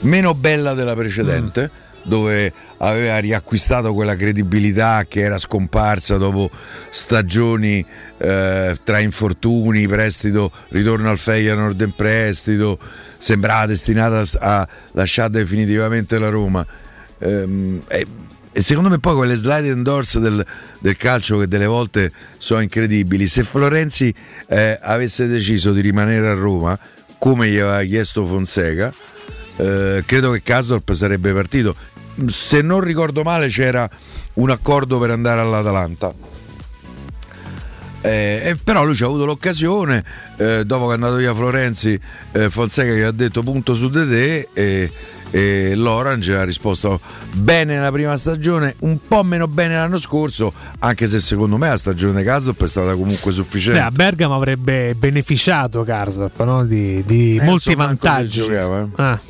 [0.00, 1.70] Meno bella della precedente,
[2.06, 6.50] dove aveva riacquistato quella credibilità che era scomparsa dopo
[6.90, 7.84] stagioni
[8.18, 12.78] eh, tra infortuni, prestito, ritorno al Feyenoord in prestito,
[13.18, 16.64] sembrava destinata a lasciare definitivamente la Roma.
[17.18, 18.06] Ehm, e,
[18.52, 20.44] e secondo me poi quelle slide endorse del,
[20.78, 24.14] del calcio che delle volte sono incredibili, se Florenzi
[24.46, 26.78] eh, avesse deciso di rimanere a Roma,
[27.18, 28.92] come gli aveva chiesto Fonseca,
[29.56, 31.74] eh, credo che Casdorp sarebbe partito.
[32.26, 33.88] Se non ricordo male c'era
[34.34, 36.12] un accordo per andare all'Atalanta.
[38.02, 40.04] Eh, però lui ci ha avuto l'occasione,
[40.36, 41.98] eh, dopo che è andato via Florenzi,
[42.32, 44.92] eh, Fonseca gli ha detto punto su di te e,
[45.32, 47.00] e l'Orange ha risposto
[47.32, 51.76] bene nella prima stagione, un po' meno bene l'anno scorso, anche se secondo me la
[51.76, 53.80] stagione di Casdorp è stata comunque sufficiente.
[53.80, 56.64] Beh, a Bergamo avrebbe beneficiato Karsdorp no?
[56.64, 58.40] di, di Eh, molti vantaggi.
[58.42, 58.88] giocava, eh.
[59.02, 59.20] Ah.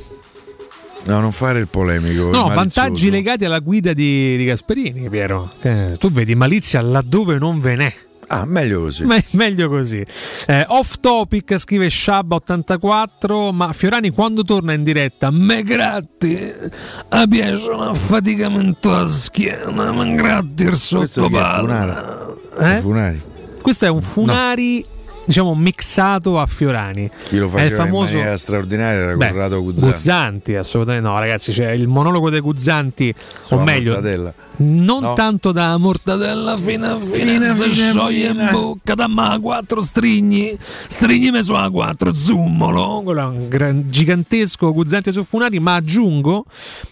[1.07, 2.25] No, non fare il polemico.
[2.27, 2.55] il No, malizioso.
[2.55, 5.51] vantaggi legati alla guida di, di Gasperini, Piero.
[5.63, 7.95] Eh, tu vedi malizia laddove non ve n'è.
[8.29, 9.05] Ah, meglio così.
[9.05, 10.05] Me- meglio così.
[10.49, 15.31] Eh, off topic scrive Shabba84, ma Fiorani quando torna in diretta?
[15.31, 16.69] Me grazie,
[17.11, 22.35] a piace un affaticamento a schiena, ma grazie il sottopalla.
[22.59, 22.81] Eh?
[22.81, 23.23] Funari.
[23.63, 24.85] Questo è un Funari,
[25.27, 27.11] diciamo, mixato a Fiorani.
[27.25, 29.93] Chi lo È il faceva famoso in maniera straordinaria era Beh, Corrado Guzzanti.
[29.95, 31.53] Guzzanti, assolutamente no, ragazzi.
[31.53, 34.33] C'è il monologo dei Guzzanti, Sulla o meglio, mortadella.
[34.59, 35.13] non No.
[35.15, 40.57] tanto da mortadella fino a fine, Fina, si scioglie in bocca, damma a quattro strigni,
[40.89, 43.03] strignimi su a quattro, zummolo.
[43.05, 46.45] Quello è un gran- gigantesco Guzzanti su Funari, ma aggiungo,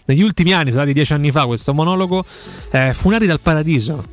[0.05, 2.23] negli ultimi anni, stati dieci anni fa, questo monologo,
[2.71, 4.03] eh, Funari dal paradiso.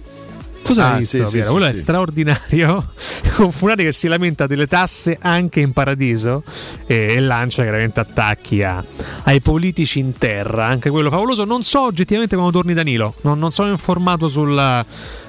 [0.65, 1.25] Cosa Ah, hai visto?
[1.25, 2.93] sì, sì, sì, Quello è straordinario.
[3.35, 6.43] Con Funari che si lamenta delle tasse anche in paradiso
[6.87, 8.83] e, e lancia chiaramente attacchi a-
[9.25, 10.67] ai politici in terra.
[10.67, 11.45] Anche quello favoloso.
[11.45, 13.15] Non so oggettivamente quando torni Danilo.
[13.23, 14.85] Non, non sono informato sul.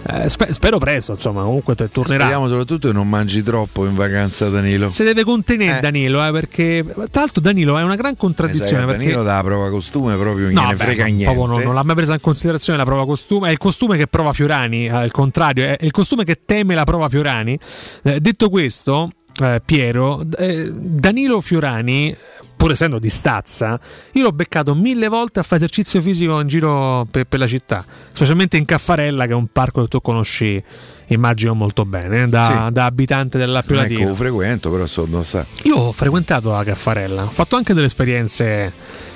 [0.05, 1.43] Eh, spe- spero presto, insomma.
[1.43, 2.21] Comunque te- tornerà.
[2.23, 4.89] Speriamo soprattutto che non mangi troppo in vacanza Danilo.
[4.89, 8.79] Si deve contenere Danilo, eh, perché tra l'altro Danilo è una gran Eh, contraddizione.
[8.81, 11.35] che perché Danilo dà la prova costume proprio No, gliene beh, frega no, niente.
[11.35, 13.49] non, non l'ha mai presa in considerazione la prova costume.
[13.49, 17.09] È il costume che prova Fiorani, al contrario, è il costume che teme la prova
[17.09, 17.57] Fiorani.
[18.03, 19.11] Eh, detto questo,
[19.41, 22.15] eh, Piero, eh, Danilo Fiorani,
[22.63, 23.77] pur essendo di stazza,
[24.13, 27.83] io l'ho beccato mille volte a fare esercizio fisico in giro per, per la città,
[28.13, 30.63] specialmente in Caffarella, che è un parco che tu conosci,
[31.07, 32.73] immagino molto bene, eh, da, Sì.
[32.73, 34.07] da abitante è che Latino.
[34.07, 35.45] lo frequento, però so non sa.
[35.63, 38.71] Io ho frequentato la Caffarella, ho fatto anche delle esperienze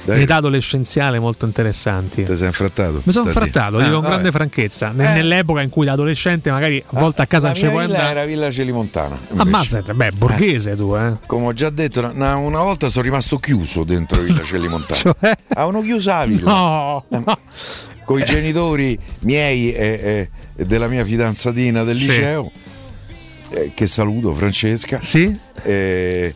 [0.08, 0.22] in Dai.
[0.24, 2.24] età adolescenziale molto interessanti.
[2.24, 3.02] Ti sei infrattato?
[3.04, 3.52] Mi sono Sta a dire.
[3.52, 4.12] frattato, Ah, dico con vabbè.
[4.14, 4.90] grande franchezza.
[4.92, 4.94] Eh.
[4.94, 8.10] Nell'epoca in cui da adolescente magari a volte a casa non ci puoi andare.
[8.12, 9.18] era Villa Celimontana.
[9.36, 11.18] Ammazzate, beh, borghese tu, eh.
[11.26, 15.00] Come ho già detto, una, una volta sono rimasto chiuso dentro Villa Celimontana.
[15.20, 15.36] Cioè?
[15.50, 16.52] Avevano chiuso la villa.
[16.52, 17.06] No!
[18.04, 22.08] Con i genitori miei e, e- e della mia fidanzatina del Sì.
[22.08, 22.52] liceo,
[23.50, 25.00] eh, che saluto, Francesca.
[25.02, 25.36] Sì?
[25.64, 26.34] Eh,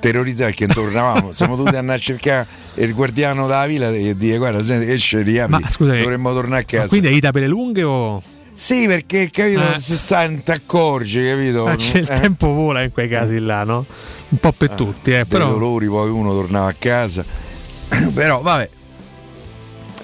[0.00, 2.46] terrorizzare perché tornavamo, siamo dovuti andare a cercare
[2.76, 6.62] il guardiano della villa e dire guarda, senti, che ci riapri, Ma scusami, dovremmo tornare
[6.62, 6.82] a casa.
[6.84, 8.22] Ma quindi hai idea per le lunghe o.
[8.54, 9.78] Sì, perché capito, Eh.
[9.80, 11.66] si sta, ti accorgi, capito?
[11.66, 12.20] Ah, c'è il Eh.
[12.20, 13.84] tempo vola in quei casi là, no?
[14.32, 15.26] Un po' per tutti, eh.
[15.26, 15.50] Però.
[15.50, 17.22] dolori, poi uno tornava a casa.
[18.14, 18.68] Però vabbè.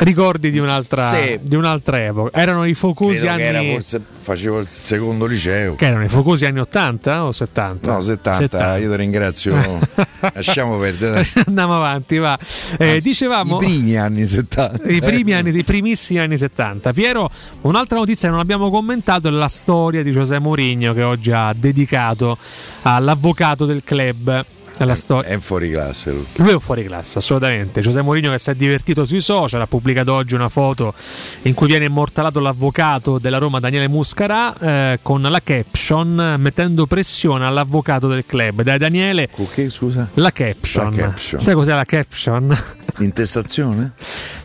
[0.01, 1.39] Ricordi di un'altra, Sì.
[1.43, 2.39] di un'altra epoca.
[2.39, 3.43] Erano i focosi Credo anni.
[3.43, 5.75] era forse facevo il secondo liceo.
[5.75, 7.93] Che erano i focosi anni 80 o 70?
[7.93, 9.57] No, 70, io ti ringrazio.
[10.35, 11.27] Lasciamo perdere.
[11.47, 12.39] Andiamo avanti, va.
[12.79, 13.57] Eh, dicevamo.
[13.57, 14.87] I primi anni 70.
[14.89, 16.93] I primi anni, i primissimi anni 70.
[16.93, 17.29] Piero,
[17.63, 21.53] un'altra notizia che non abbiamo commentato è la storia di José Mourinho che oggi ha
[21.57, 22.39] dedicato
[22.83, 24.45] all'avvocato del club.
[24.79, 25.31] È la storia.
[25.31, 26.25] È fuori classe lui.
[26.37, 27.81] Lui è un fuori classe, assolutamente.
[27.81, 30.95] José Mourinho che si è divertito sui social, ha pubblicato oggi una foto
[31.43, 37.45] in cui viene immortalato l'avvocato della Roma Daniele Muscarà eh, con la caption mettendo pressione
[37.45, 38.63] all'avvocato del club.
[38.63, 39.29] Dai Daniele.
[39.29, 40.09] Che scusa?
[40.15, 40.95] La caption.
[40.95, 41.41] La caption.
[41.41, 42.57] Sai cos'è la caption?
[42.99, 43.93] Intestazione?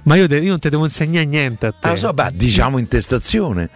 [0.04, 1.90] Ma io, te- io non ti devo insegnare niente a te.
[1.90, 3.70] Ah, so, beh, diciamo intestazione.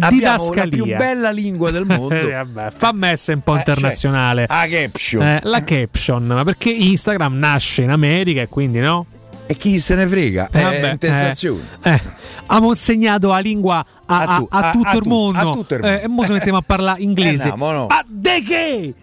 [0.00, 2.14] Abbiamo la più bella lingua del mondo.
[2.14, 4.44] Eh, vabbè, fammi essere un po' internazionale.
[4.48, 5.22] a caption.
[5.22, 9.06] Eh, la caption, ma perché Instagram nasce in America e quindi no?
[9.48, 10.48] E chi se ne frega?
[10.50, 11.60] Eh, È vabbè, intestazione.
[11.84, 12.00] eh, eh.
[12.46, 15.38] Abbiamo insegnato la lingua a, a- tu- a a- tutto a il mondo.
[15.38, 15.96] a tutto il mondo.
[15.98, 17.48] Eh, e mo ci mettiamo a parlare inglese.
[17.48, 17.86] Eh, no, no.
[17.86, 18.94] Ma de che?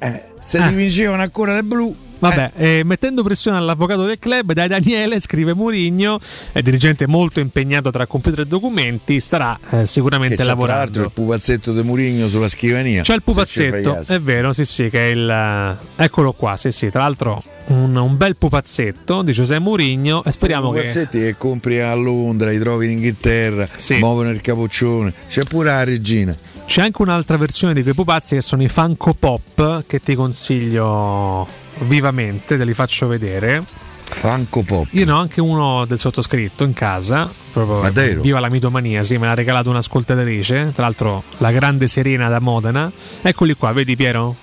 [0.42, 1.96] Se ti vincevano ancora del blu.
[2.30, 6.20] Vabbè, eh, mettendo pressione all'avvocato del club, dai Daniele, scrive Murigno,
[6.52, 10.68] è dirigente molto impegnato tra computer e documenti, starà eh, Che sicuramente c'è tra l'altro
[10.68, 11.02] lavorando.
[11.04, 13.02] il pupazzetto di Murigno sulla scrivania.
[13.02, 15.78] C'è il pupazzetto, è vero, sì, sì, che è il.
[15.96, 16.90] Eccolo qua, sì, sì.
[16.90, 20.24] Tra l'altro, un, un bel pupazzetto di Giuseppe Murigno.
[20.24, 20.80] E speriamo che.
[20.80, 23.68] pupazzetti che compri a Londra, li trovi in Inghilterra,
[24.00, 25.14] muovono il capoccione.
[25.28, 26.36] C'è pure la regina.
[26.66, 31.46] C'è anche un'altra versione di quei pupazzi che sono i Funko Pop, che ti consiglio
[31.84, 33.64] vivamente, te li faccio vedere.
[34.04, 34.88] Funko Pop.
[34.92, 37.32] Io ne ho anche uno del sottoscritto in casa.
[37.52, 40.72] Proprio viva la mitomania, sì, me l'ha regalato un'ascoltatrice.
[40.74, 42.92] Tra l'altro, la grande Serena da Modena.
[43.22, 44.36] Eccoli qua, vedi Piero?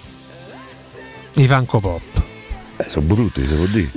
[1.34, 2.22] I Funko Pop.
[2.76, 3.90] Eh, sono brutti, si può dire.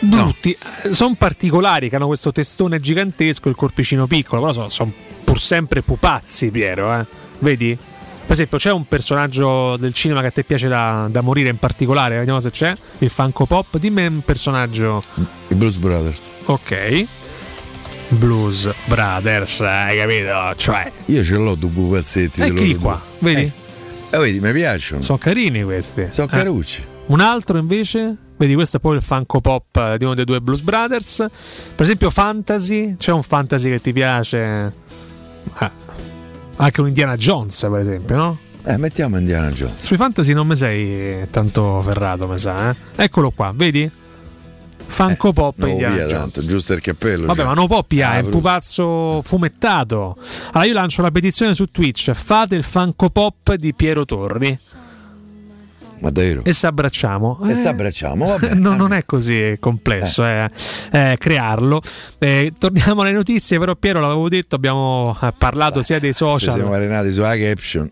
[0.00, 0.56] brutti,
[0.90, 6.50] sono particolari che hanno questo testone gigantesco, il corpicino piccolo, però sono pur sempre pupazzi,
[6.50, 7.06] Piero, eh.
[7.38, 7.76] Vedi?
[8.24, 11.58] Per esempio, c'è un personaggio del cinema che a te piace da, da morire in
[11.58, 12.16] particolare?
[12.18, 12.72] Vediamo se c'è.
[12.98, 13.76] Il Funko Pop.
[13.78, 15.02] Dimmi un personaggio.
[15.48, 16.28] I Blues Brothers.
[16.46, 17.06] Ok.
[18.08, 20.54] Blues Brothers, hai capito?
[20.56, 22.42] Cioè, Io ce l'ho due pupazzetti.
[22.42, 23.50] eccoli qua, vedi?
[24.10, 25.00] Eh, vedi, mi piacciono.
[25.00, 26.06] Sono carini questi.
[26.10, 26.30] Sono Eh.
[26.30, 26.84] carucci.
[27.06, 30.40] Un altro invece, vedi questo è poi il Funko Pop eh, di uno dei due
[30.40, 31.16] Blues Brothers.
[31.74, 34.72] Per esempio Fantasy, c'è un Fantasy che ti piace?
[35.54, 35.70] Ah,
[36.56, 38.38] anche un Indiana Jones per esempio, no?
[38.64, 39.82] Eh, mettiamo Indiana Jones.
[39.84, 42.76] Sui Fantasy non mi sei tanto ferrato, mi sa, eh?
[42.96, 43.90] Eccolo qua, vedi?
[44.86, 46.32] Funko Pop No, Indiana via Jones.
[46.34, 47.26] tanto, giusto il cappello.
[47.26, 47.46] Vabbè, cioè.
[47.46, 50.16] ma no Poppi ha Ah, è un pupazzo fumettato.
[50.52, 54.56] Allora io lancio la petizione su Twitch, fate il Funko Pop di Piero Torri
[56.00, 56.42] davvero?
[56.44, 57.40] e si abbracciamo.
[57.46, 58.54] E Eh, si abbracciamo, vabbè.
[58.64, 60.50] No, non è così complesso eh,
[60.92, 61.80] eh, crearlo.
[62.18, 66.54] Eh, torniamo alle notizie, però Piero l'avevo detto, abbiamo eh, parlato sia dei Se social.
[66.54, 67.90] siamo arenati sulla caption.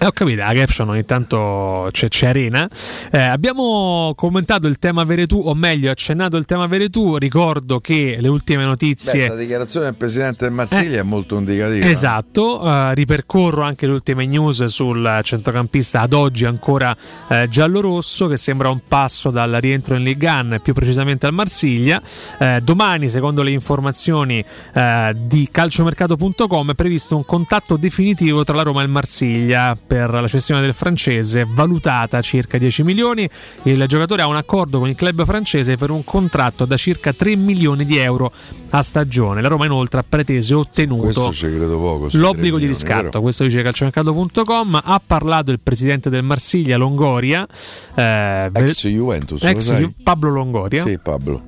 [0.00, 0.04] Eh.
[0.04, 2.66] Eh, ho capito, la caption ogni tanto c'è, c'è arena.
[3.12, 7.16] Eh, abbiamo commentato il tema Veretù, o meglio, accennato il tema Veretù.
[7.18, 9.12] Ricordo che le ultime Beh, notizie.
[9.12, 11.86] questa dichiarazione del presidente del Marsiglia è molto indicativa.
[11.86, 16.96] Esatto, eh, ripercorro anche le ultime news sul centrocampista ad oggi ancora
[17.28, 22.00] eh, giallo-rosso che sembra un passo dal rientro in Ligue 1, più precisamente al Marsiglia.
[22.38, 28.62] Eh, domani, secondo le informazioni eh, di calciomercato.com, è previsto un contatto definitivo tra la
[28.62, 33.28] Roma e il Marsiglia per la cessione del francese, valutata circa 10 milioni.
[33.64, 37.34] Il giocatore ha un accordo con il club francese per un contratto da circa 3
[37.34, 38.30] milioni di euro
[38.70, 39.42] a stagione.
[39.42, 41.32] La Roma inoltre ha preteso e ottenuto
[41.76, 42.08] poco.
[42.12, 43.20] l'obbligo tre di milioni, riscatto, vero?
[43.20, 44.80] questo dice calciomercato.com.
[44.84, 47.44] Ha parlato il presidente del Marsiglia, Longoria,
[47.96, 49.76] eh, Ex Juventus, ex?
[49.76, 50.84] Ju- Pablo Longoria.
[50.84, 51.42] Sì, Pablo.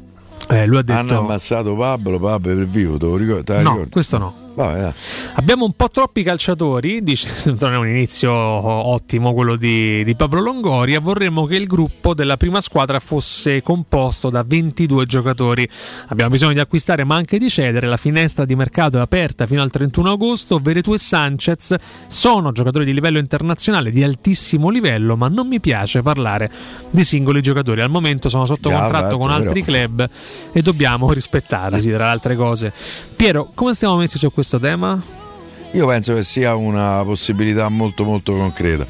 [0.48, 4.18] Eh, lui ha detto: Hanno ammazzato Pablo, Pablo per vivo, te lo la No, questo
[4.18, 4.41] no.
[4.54, 4.92] Vabbè.
[5.34, 10.40] Abbiamo un po' troppi calciatori, dice, non è un inizio ottimo quello di, di Pablo
[10.40, 15.66] Longoria, vorremmo che il gruppo della prima squadra fosse composto da 22 giocatori.
[16.08, 19.62] Abbiamo bisogno di acquistare ma anche di cedere, la finestra di mercato è aperta fino
[19.62, 21.74] al 31 agosto, Veretù e Sanchez
[22.06, 26.50] sono giocatori di livello internazionale, di altissimo livello, ma non mi piace parlare
[26.90, 27.80] di singoli giocatori.
[27.80, 30.08] Al momento sono sotto Già contratto fatto, con altri club
[30.52, 32.72] e dobbiamo rispettarli, tra le altre cose.
[33.16, 35.00] Piero, come stiamo messi su questo tema?
[35.72, 38.86] Io penso che sia una possibilità molto molto concreta.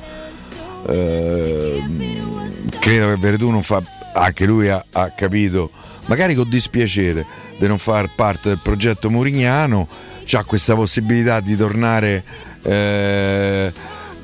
[0.89, 3.83] Ehm, credo che Veretù non fa,
[4.15, 5.71] anche lui ha, ha capito,
[6.07, 7.25] magari con dispiacere,
[7.59, 9.87] di non far parte del progetto Murignano,
[10.25, 12.25] c'ha questa possibilità di tornare
[12.63, 13.73] eh,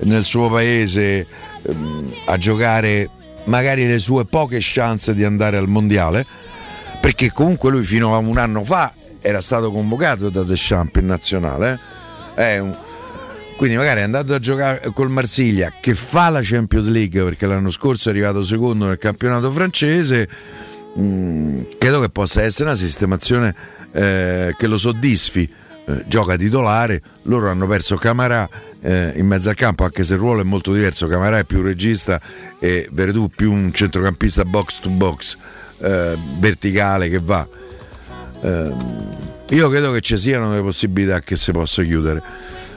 [0.01, 1.27] nel suo paese
[1.63, 3.11] ehm, a giocare
[3.45, 6.27] magari le sue poche chance di andare al mondiale,
[7.01, 11.79] perché comunque lui fino a un anno fa era stato convocato da Deschamps in nazionale.
[12.37, 12.59] eh.
[12.59, 12.77] Un-
[13.57, 17.71] quindi magari è andato a giocare col Marsiglia che fa la Champions League perché l'anno
[17.73, 20.29] scorso è arrivato secondo nel campionato francese.
[20.97, 23.53] mm, credo che possa essere una sistemazione
[23.93, 25.51] eh, che lo soddisfi.
[25.87, 28.49] Eh, gioca titolare, loro hanno perso Camarà
[28.81, 31.09] eh, in mezzo al campo, anche se il ruolo è molto diverso.
[31.09, 32.21] Camarà è più regista
[32.61, 35.37] e Veretù più un centrocampista box to box
[35.79, 37.45] eh, verticale che va.
[38.43, 38.77] Ehm,
[39.51, 42.23] io credo che ci siano delle possibilità che si possa chiudere.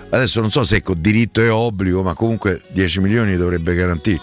[0.09, 4.19] Adesso non so se con diritto e obbligo, ma comunque 10 milioni dovrebbe garantire.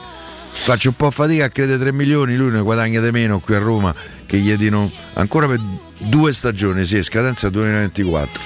[0.51, 3.59] Faccio un po' fatica a credere 3 milioni, lui ne guadagna di meno qui a
[3.59, 3.95] Roma
[4.27, 5.61] che gli diano ancora per
[5.99, 8.43] due stagioni, sì, scadenza 2024.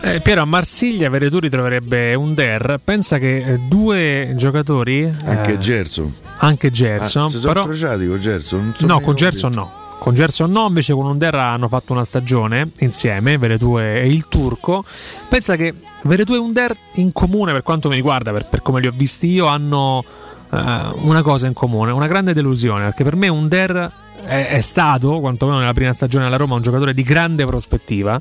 [0.00, 2.78] Eh, Piero a Marsiglia Veretù ritroverebbe un Der.
[2.84, 5.12] Pensa che eh, due giocatori.
[5.24, 6.14] Anche eh, Gerson.
[6.38, 7.24] Anche Gerson.
[7.24, 8.60] Ah, si sono però- incrociati con Gerson?
[8.60, 9.60] Non so No, con Gerson detto.
[9.62, 9.77] no.
[9.98, 14.26] Con Gerson no, invece con Undera hanno fatto una stagione insieme, Veretù e e il
[14.28, 14.84] turco.
[15.28, 18.86] Pensa che Veretù e Under in comune, per quanto mi riguarda, per, per come li
[18.86, 20.04] ho visti io, hanno
[20.52, 23.92] eh, una cosa in comune, una grande delusione, perché per me Under
[24.24, 28.20] è, è stato, quantomeno nella prima stagione alla Roma, un giocatore di grande prospettiva,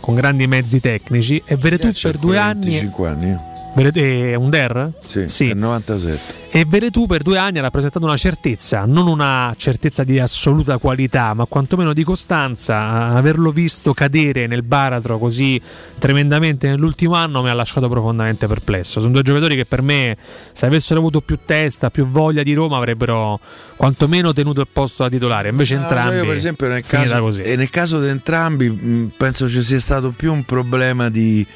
[0.00, 2.70] con grandi mezzi tecnici, e Veretù per due anni...
[2.70, 3.50] 25 anni.
[3.74, 4.92] Veretù è Under?
[5.04, 6.40] Sì, nel 97.
[6.50, 11.32] E Veretù per due anni ha rappresentato una certezza, non una certezza di assoluta qualità,
[11.32, 13.06] ma quantomeno di costanza.
[13.08, 15.58] Averlo visto cadere nel baratro così
[15.98, 19.00] tremendamente nell'ultimo anno mi ha lasciato profondamente perplesso.
[19.00, 20.18] Sono due giocatori che per me,
[20.52, 23.40] se avessero avuto più testa, più voglia di Roma, avrebbero
[23.76, 25.48] quantomeno tenuto il posto da titolare.
[25.48, 26.16] Invece Ah, entrambi.
[26.16, 30.30] io per esempio nel caso, e nel caso di entrambi penso ci sia stato più
[30.30, 31.46] un problema di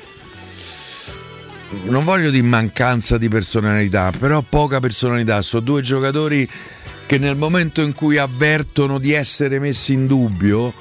[1.84, 5.42] non voglio di mancanza di personalità però poca personalità.
[5.42, 6.48] Sono due giocatori
[7.06, 10.72] che nel momento in cui avvertono di essere messi in dubbio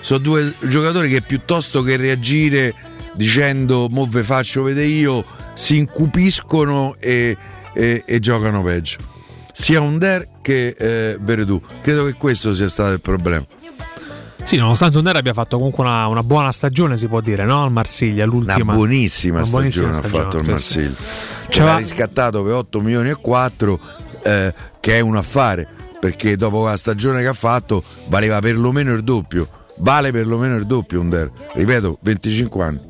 [0.00, 2.74] sono due giocatori che piuttosto che reagire
[3.14, 7.36] dicendo mo ve faccio vedere io si incupiscono e,
[7.74, 8.98] e- e giocano peggio.
[9.52, 13.44] Sia Under che eh, Veredù credo che questo sia stato il problema
[14.44, 17.64] Sì, nonostante Under abbia fatto comunque una, una buona stagione, si può dire, no?
[17.64, 18.62] Al Marsiglia, l'ultima.
[18.62, 20.50] una buonissima Una buonissima stagione ha fatto il sì, sì.
[20.50, 23.80] Marsiglia Ci ce l'ha riscattato per 8 milioni e 4
[24.24, 25.68] eh, che è un affare
[26.00, 31.00] perché dopo la stagione che ha fatto valeva perlomeno il doppio vale perlomeno il doppio
[31.00, 32.80] Under ripeto 25 anni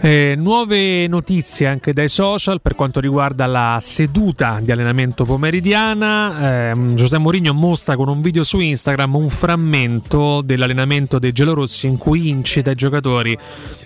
[0.00, 6.70] Eh, nuove notizie anche dai social per quanto riguarda la seduta di allenamento pomeridiana.
[6.70, 11.98] Ehm, Giuseppe Mourinho mostra con un video su Instagram un frammento dell'allenamento dei gelorossi in
[11.98, 13.36] cui incita i giocatori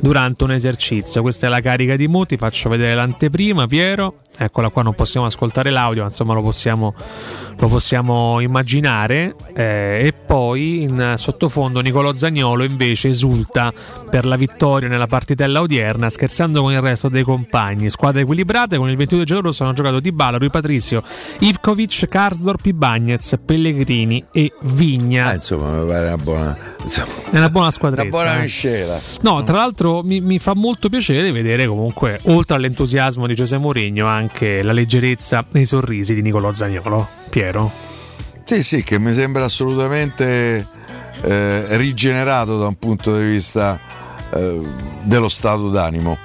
[0.00, 1.22] durante un esercizio.
[1.22, 4.16] Questa è la carica di Muti, faccio vedere l'anteprima, Piero.
[4.38, 6.94] Eccola qua, non possiamo ascoltare l'audio, ma insomma lo possiamo,
[7.56, 9.34] lo possiamo immaginare.
[9.54, 13.72] Eh, e poi in sottofondo Nicolò Zagnolo invece esulta
[14.10, 17.88] per la vittoria nella partitella odierna, scherzando con il resto dei compagni.
[17.90, 21.02] Squadra equilibrata, con il 22 giallorosso hanno giocato Di Bala, Rui Patrizio,
[21.40, 25.26] Ivkovic, Karsdorp, Ibagnez, Pellegrini e Vigna.
[25.28, 28.02] Ah, insomma mi pare una buona insomma, È una buona squadretta.
[28.08, 28.42] una buona eh.
[28.42, 33.62] miscela No, tra l'altro mi, mi fa molto piacere vedere comunque, oltre all'entusiasmo di Giuseppe
[33.62, 34.21] Mourinho, anche
[34.62, 37.08] la leggerezza nei sorrisi di Nicolò Zagnolo.
[37.30, 37.70] Piero?
[38.44, 40.66] Sì, sì, che mi sembra assolutamente
[41.22, 43.78] eh, rigenerato da un punto di vista
[44.30, 44.60] eh,
[45.02, 46.18] dello stato d'animo.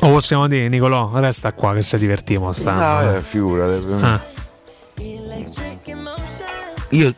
[0.00, 2.52] O possiamo dire, Nicolò, resta qua che si divertiamo.
[2.52, 3.02] Sta.
[3.02, 3.86] No, eh, figurati.
[4.00, 4.20] Ah.
[6.90, 7.14] Io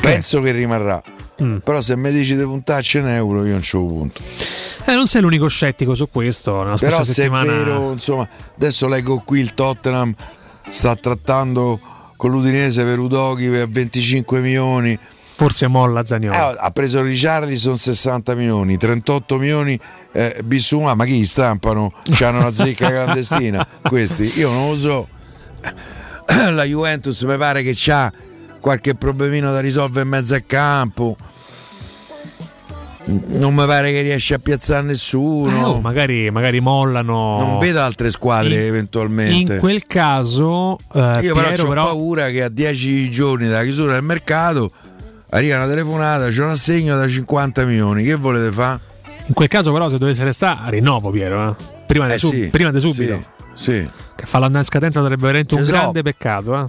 [0.00, 1.02] penso che rimarrà.
[1.42, 1.58] Mm.
[1.58, 4.20] Però se mi dici di puntarci in euro io non c'ho punto.
[4.84, 6.62] Eh, non sei l'unico scettico su questo.
[6.62, 7.50] Nella Però se è settimana.
[7.50, 10.14] vero, insomma, adesso leggo qui il Tottenham
[10.70, 11.78] sta trattando
[12.16, 14.98] con l'Udinese per Udochi per 25 milioni.
[15.34, 16.34] Forse molla Zagnolo.
[16.34, 19.78] Eh, ha preso Richarlison 60 milioni, 38 milioni
[20.12, 21.92] eh, Bissouma, ma chi stampano?
[22.10, 24.38] C'hanno una zecca clandestina questi?
[24.38, 25.08] Io non lo so.
[26.50, 28.12] La Juventus mi pare che c'ha
[28.60, 31.16] qualche problemino da risolvere in mezzo al campo.
[33.26, 35.50] Non mi pare che riesce a piazzare nessuno.
[35.56, 37.38] Eh, oh, magari, magari mollano.
[37.38, 39.54] Non vedo altre squadre In- eventualmente.
[39.54, 43.62] In quel caso, eh, Io però Piero, ho però, paura che a 10 giorni dalla
[43.64, 44.70] chiusura del mercato
[45.30, 48.04] arriva una telefonata, c'è un assegno da 50 milioni.
[48.04, 48.80] Che volete fare?
[49.26, 51.50] in quel caso, però, se dovesse restare, rinnovo Piero.
[51.50, 51.54] eh.
[51.86, 53.22] Prima, di Eh sub- sì, prima di subito.
[53.54, 53.90] Sì, sì.
[54.16, 55.70] Che fa l'anno in scadenza sarebbe veramente un so.
[55.72, 56.54] grande peccato.
[56.58, 56.66] eh.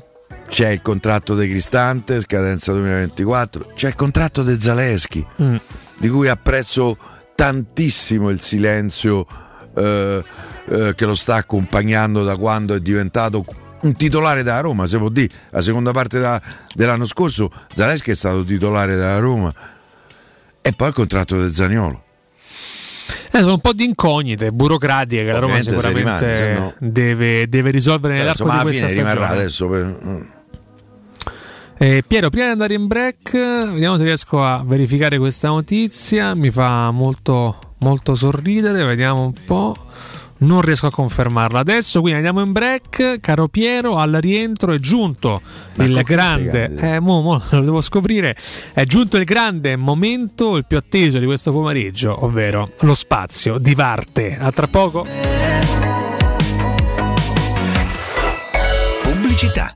[0.47, 3.71] C'è il contratto di Cristante, scadenza 2024.
[3.75, 5.55] C'è il contratto di Zaleschi, Mm.
[6.03, 6.97] Di cui apprezzo
[7.33, 9.25] tantissimo il silenzio
[9.73, 10.21] eh,
[10.67, 13.45] eh, che lo sta accompagnando da quando è diventato
[13.83, 15.33] un titolare della Roma, se può dire.
[15.51, 16.41] La seconda parte da-
[16.73, 19.53] dell'anno scorso Zaleschi è stato titolare della Roma
[20.61, 22.03] E poi il contratto del Zaniolo.
[23.31, 26.53] Eh, sono un po' di incognite burocratiche che la Roma Ovviamente se sicuramente rimane, se
[26.53, 29.39] no- deve, deve risolvere nell'arco Insomma, di questa fine rimarrà stagione.
[29.39, 30.41] adesso per...
[31.77, 36.33] Eh, Piero, prima di andare in break, vediamo se riesco a verificare questa notizia.
[36.33, 38.85] Mi fa molto, molto sorridere.
[38.85, 39.75] Vediamo un po'.
[40.35, 41.99] Non riesco a confermarla adesso.
[41.99, 43.19] Quindi andiamo in break.
[43.19, 45.41] Caro Piero, al rientro è giunto
[45.75, 46.73] il con chi grande.
[46.77, 48.35] sei Eh, mo, mo, lo devo scoprire.
[48.73, 53.73] È giunto il grande momento, il più atteso di questo pomeriggio, ovvero lo spazio di
[53.73, 54.37] Varte.
[54.39, 55.05] A tra poco.
[59.01, 59.75] Pubblicità.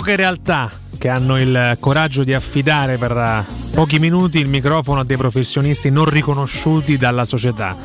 [0.05, 0.69] poche realtà
[0.99, 3.43] che hanno il coraggio di affidare per eh,
[3.73, 7.75] pochi minuti il microfono a dei professionisti non riconosciuti dalla società.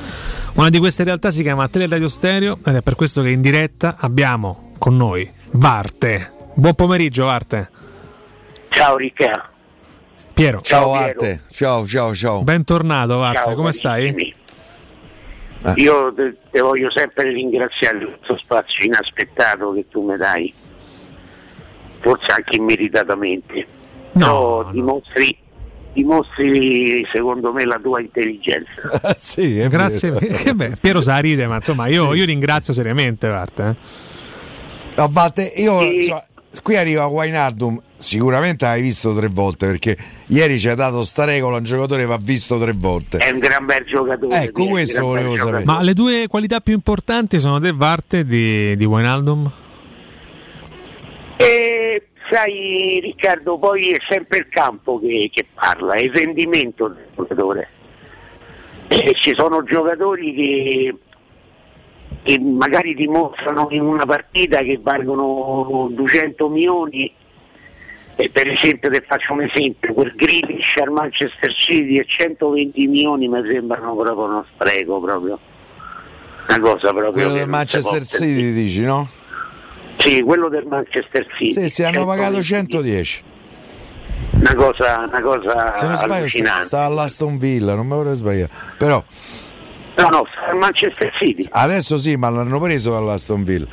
[0.57, 3.97] Una di queste realtà si chiama Teleradio Stereo ed è per questo che in diretta
[3.99, 6.31] abbiamo con noi Varte.
[6.52, 7.70] Buon pomeriggio Varte.
[8.68, 9.49] Ciao Ricca.
[10.34, 10.60] Piero.
[10.60, 11.05] Ciao Piero.
[11.05, 12.42] Arte, ciao ciao ciao.
[12.42, 14.34] Bentornato Varte, Ciao, come stai?
[15.76, 20.52] Io te, te voglio sempre ringraziare per questo spazio inaspettato che tu mi dai,
[22.00, 23.66] forse anche immeritatamente.
[24.12, 25.36] No, dimostri,
[25.92, 28.82] dimostri secondo me la tua intelligenza.
[29.16, 30.12] sì, è Grazie.
[30.54, 33.62] beh, Piero sa ride, ma insomma io, io ringrazio seriamente Varte.
[33.68, 34.08] eh.
[34.96, 36.24] No, Batte, io insomma,
[36.62, 39.96] qui arriva Wainaldum, sicuramente l'hai visto tre volte perché
[40.26, 43.18] ieri ci ha dato sta regola, un giocatore va visto tre volte.
[43.18, 44.42] È un gran bel giocatore.
[44.42, 45.64] Ecco, sì, questo volevo sapere.
[45.64, 49.50] Ma le due qualità più importanti sono te Varte di, di Wijnaldum?
[51.41, 57.07] E sai Riccardo, poi è sempre il campo che, che parla, è il rendimento del
[57.17, 57.69] giocatore.
[58.89, 60.94] E ci sono giocatori che,
[62.25, 67.10] che magari dimostrano in una partita che valgono 200 milioni
[68.17, 73.28] e per esempio ti faccio un esempio, quel Grealish al Manchester City e 120 milioni
[73.28, 75.39] mi sembrano proprio uno spreco proprio.
[76.49, 77.12] Una cosa proprio.
[77.12, 78.05] Quello del Manchester.
[78.05, 79.09] City dici, no?
[80.00, 81.52] Sì, quello del Manchester City.
[81.52, 82.06] Sì, sì, hanno 120.
[82.22, 83.22] pagato 110.
[84.32, 88.50] Una cosa, una cosa Se non sbaglio sta, sta all'Aston Villa, non mi vorrei sbagliare.
[88.78, 89.02] Però
[89.96, 91.46] No, no, sta al Manchester City.
[91.50, 93.66] adesso sì, ma l'hanno preso dall'Aston Villa.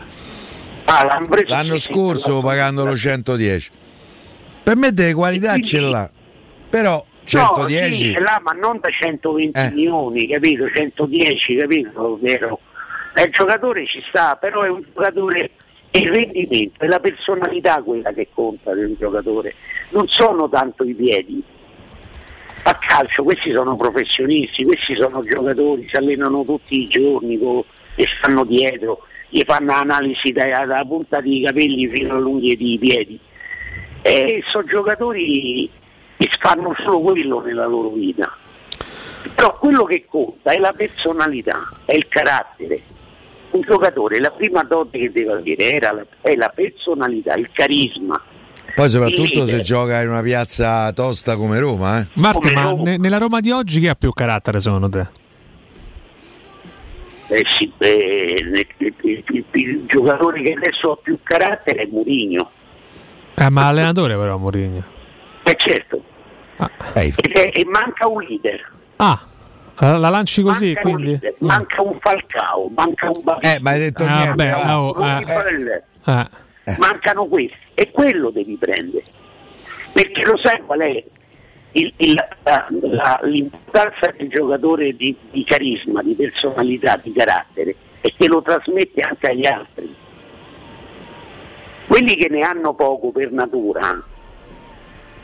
[0.85, 3.69] Ah, l'hanno preso, L'anno sì, sì, scorso l'hanno- pagandolo 110.
[4.63, 6.09] Per me delle qualità Quindi- ce l'ha.
[6.69, 9.69] Però No, 110 sì, ce l'ha, ma non da 120 Eh.
[9.73, 10.69] milioni, capito?
[10.73, 12.17] 110, capito?
[12.21, 12.59] Vero?
[13.15, 15.49] Il giocatore ci sta, però è un giocatore, è
[15.91, 19.55] il rendimento, è la personalità quella che conta di un giocatore,
[19.89, 21.41] non sono tanto i piedi.
[22.63, 27.39] A calcio questi sono professionisti, questi sono giocatori, si allenano tutti i giorni
[27.95, 33.19] e stanno dietro, gli fanno analisi da- dalla punta dei capelli fino all'unghie dei piedi.
[34.01, 35.69] E sono giocatori
[36.17, 38.35] che fanno solo quello nella loro vita.
[39.33, 42.81] Però quello che conta è la personalità, è il carattere.
[43.57, 48.21] Un giocatore la prima dote che deve avere era la, è la personalità, il carisma.
[48.75, 52.07] Poi soprattutto se gioca in una piazza tosta come Roma, eh.
[52.13, 55.07] Marte, ma ne- nella Roma di oggi chi ha più carattere secondo te?
[57.29, 62.49] Eh sì, eh, il, il- il- il giocatore che adesso ha più carattere è Mourinho.
[63.35, 64.83] Eh, ma allenatore però Mourinho.
[65.43, 66.01] Eh certo.
[66.59, 68.71] Eh, E, e- e manca un leader.
[68.97, 69.19] Ah,
[69.79, 71.09] la la lanci così manca un quindi?
[71.11, 73.45] leader, manca un Falcao, manca un Babic.
[73.45, 74.27] Eh, ma hai detto Ah, niente.
[74.49, 74.81] vabbè, va.
[74.81, 75.83] oh, Rudy eh, Bell.
[76.65, 76.75] eh.
[76.79, 79.03] mancano questi e quello devi prendere
[79.93, 81.03] perché lo sai qual è
[81.73, 88.13] il- il- la- la- l'importanza del giocatore di, di carisma, di personalità, di carattere e
[88.17, 89.95] che lo trasmette anche agli altri
[91.87, 94.01] quelli che ne hanno poco per natura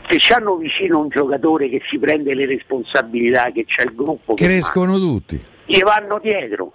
[0.08, 4.46] se hanno vicino un giocatore che si prende le responsabilità che c'è il gruppo che
[4.46, 5.36] Crescono tutti.
[5.36, 6.74] manda, gli vanno dietro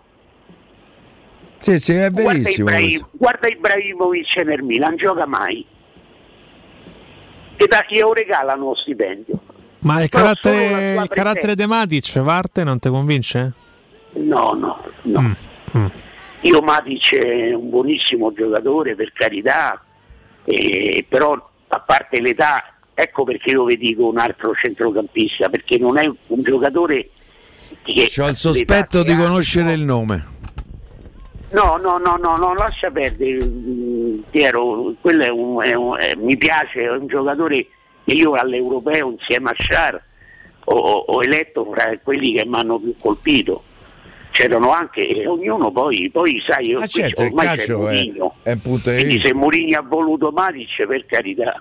[1.60, 2.68] Sì, sì, è guarda, verissimo.
[2.68, 3.08] Ibrahim, questo.
[3.12, 5.64] guarda Ibrahimovic nel Milan, gioca mai.
[7.60, 9.38] E da chi lo regalano lo stipendio?
[9.80, 13.52] Ma il carattere, il carattere de Matic, Varte, non ti convince?
[14.14, 15.20] No, no, no.
[15.76, 15.86] Mm,
[16.42, 19.80] Io Matic è un buonissimo giocatore, per carità,
[20.44, 21.32] eh, però
[21.68, 26.42] a parte l'età, ecco perché io vi dico un altro centrocampista, perché non è un
[26.42, 27.08] giocatore
[27.84, 28.10] che...
[28.20, 30.36] Ho il sospetto di conoscere il nome.
[31.50, 36.14] No, no, no, no, no, lascia perdere mm, Piero, quello è un, è un- è-
[36.16, 37.66] mi piace, è un giocatore
[38.04, 40.02] che io all'europeo insieme a Sciar
[40.64, 43.62] ho, ho- eletto fra quelli che mi hanno più colpito.
[44.30, 48.58] C'erano anche, e ognuno poi, poi sai, io Ah, certo, ormai c'è calcio è, è
[48.60, 49.32] quindi se.
[49.32, 51.54] Mourinho ha voluto Matic per carità,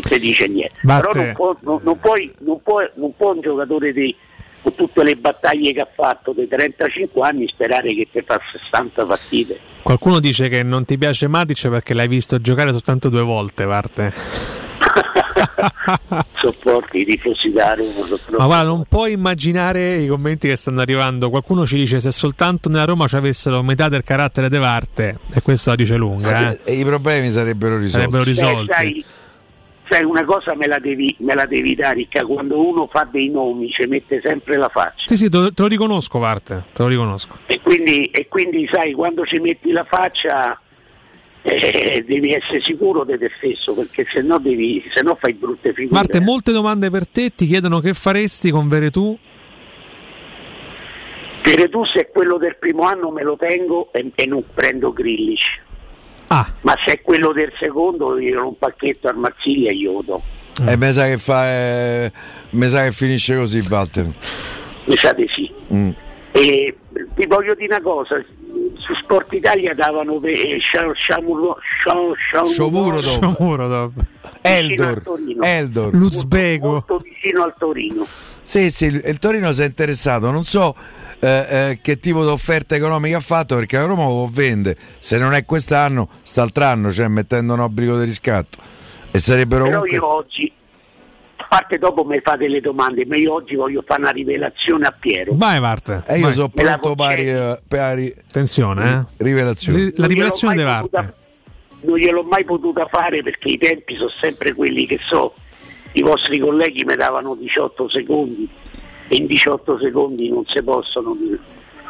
[0.00, 0.74] chi te dice niente.
[0.82, 1.08] Batte.
[1.08, 4.14] Però non può, non, non puoi- non può- non può un giocatore di,
[4.62, 9.04] con tutte le battaglie che ha fatto dei 35 anni sperare che ti fa 60
[9.04, 9.58] partite.
[9.82, 14.12] Qualcuno dice che non ti piace Matic perché l'hai visto giocare soltanto due volte, Varte.
[16.34, 17.92] Sopporti i tifosi da Roma.
[18.38, 21.30] Ma guarda, non puoi immaginare i commenti che stanno arrivando.
[21.30, 25.40] Qualcuno ci dice se soltanto nella Roma ci avessero metà del carattere de Varte, e
[25.42, 26.50] questo la dice lunga.
[26.50, 26.60] Eh?
[26.64, 27.90] E i problemi sarebbero risolti.
[27.92, 28.70] Sarebbero risolti.
[28.70, 29.04] Eh, sai,
[29.88, 33.28] sai, una cosa me la, devi, me la devi dare, Ricca, quando uno fa dei
[33.28, 35.06] nomi ci mette sempre la faccia.
[35.06, 37.38] Sì, sì, te lo, riconosco, Varte, te lo riconosco.
[37.46, 40.60] E quindi, e quindi sai, quando ci metti la faccia
[41.42, 45.72] eh, devi essere sicuro di te stesso, perché se no, devi, se no fai brutte
[45.72, 45.94] figure.
[45.94, 49.16] Marte, molte domande per te, ti chiedono che faresti con Veretù.
[51.44, 55.64] Veretù se è quello del primo anno me lo tengo e, e non prendo Grillic.
[56.28, 56.50] Ah.
[56.62, 60.22] Ma se è quello del secondo io un pacchetto al Marsiglia io lo do.
[60.66, 61.48] E mi sa che fa.
[61.50, 62.12] eh,
[62.50, 64.08] mi sa che finisce così, Walter.
[64.84, 65.52] Mi sa di sì.
[65.72, 65.90] Mm.
[66.32, 66.76] E
[67.14, 68.22] vi voglio dire una cosa,
[68.78, 70.60] su Sport Italia davano eh,
[73.68, 73.92] dopo.
[74.42, 75.02] Eldor.
[75.40, 75.94] Eldor.
[75.94, 76.70] Luzbego.
[76.70, 78.06] molto vicino al Torino.
[78.42, 80.74] Sì, sì, il il Torino si è interessato, non so
[81.26, 85.18] eh, eh, che tipo di offerta economica ha fatto perché la Roma lo vende, se
[85.18, 88.58] non è quest'anno, st'altro anno, cioè mettendo un obbligo di riscatto.
[89.10, 89.96] E sarebbero Però comunque...
[89.96, 90.52] io oggi,
[91.34, 94.94] a parte dopo mi fate le domande, ma io oggi voglio fare una rivelazione a
[94.96, 95.32] Piero.
[95.34, 96.04] Vai, Varte.
[96.06, 96.32] E io vai.
[96.32, 99.24] sono pronto pari, eh, pari Attenzione, eh.
[99.24, 99.84] rivelazioni.
[99.84, 101.14] Ri- La rivelazione di Varte.
[101.80, 105.34] non gliel'ho mai potuta fare perché i tempi sono sempre quelli che so.
[105.92, 108.48] I vostri colleghi mi davano 18 secondi
[109.08, 111.38] in 18 secondi non si possono dire.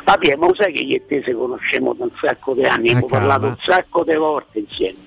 [0.04, 2.90] Vabbè, ma lo sai che io e te se conosciamo da un sacco di anni,
[2.90, 3.26] abbiamo calma.
[3.26, 4.98] parlato un sacco di volte insieme.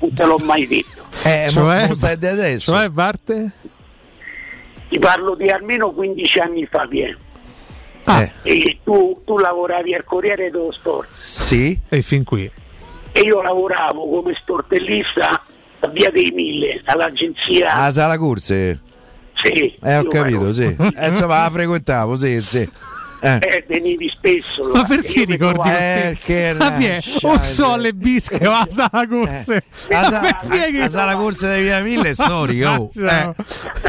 [0.00, 1.04] Non te l'ho mai detto.
[1.24, 1.86] Eh, Cioè?
[1.86, 2.72] mo stai di adesso.
[2.72, 3.50] Cioè, Varte?
[4.88, 7.16] Ti parlo di almeno 15 anni fa, Pier.
[8.08, 12.48] Eh, E tu, tu lavoravi al Corriere dello Sport sì, E fin qui.
[13.12, 15.42] e io lavoravo come stortellista
[15.80, 17.72] a Via dei Mille, all'agenzia.
[17.72, 18.80] a sala corse.
[19.42, 20.64] Sì, Eh, ho capito, sì.
[20.64, 22.68] Eh, insomma, la frequentavo, sì, sì.
[23.22, 23.38] Eh.
[23.40, 24.62] Eh, venivi spesso.
[24.64, 25.76] Ma allora, perché io mi ricordi trovavo-
[26.26, 29.62] Eh, Ma vie, o so alle bische o a sala corse.
[29.88, 30.78] La, Ma sa- mi spieghi?
[30.78, 32.78] la sala corsa di Via Mille è storica.
[32.80, 32.90] oh.
[32.94, 33.34] Eh.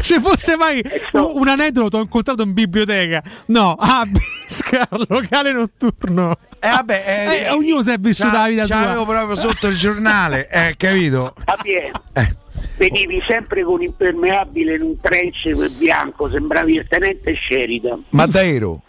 [0.00, 3.22] Ci fosse mai un, un aneddoto, ho incontrato in biblioteca.
[3.46, 6.36] No, a Bisca, locale notturno.
[6.60, 9.14] Eh, vabbè, eh, Eh, ognuno si è vissuto la vita c'avevo sua.
[9.14, 11.34] proprio sotto il giornale, eh, capito?
[11.44, 12.02] a Piero.
[12.12, 12.34] Eh.
[12.76, 18.04] Venivi sempre con impermeabile in un trench bianco, sembravi il tenente Sheridan.
[18.10, 18.82] Ma davvero?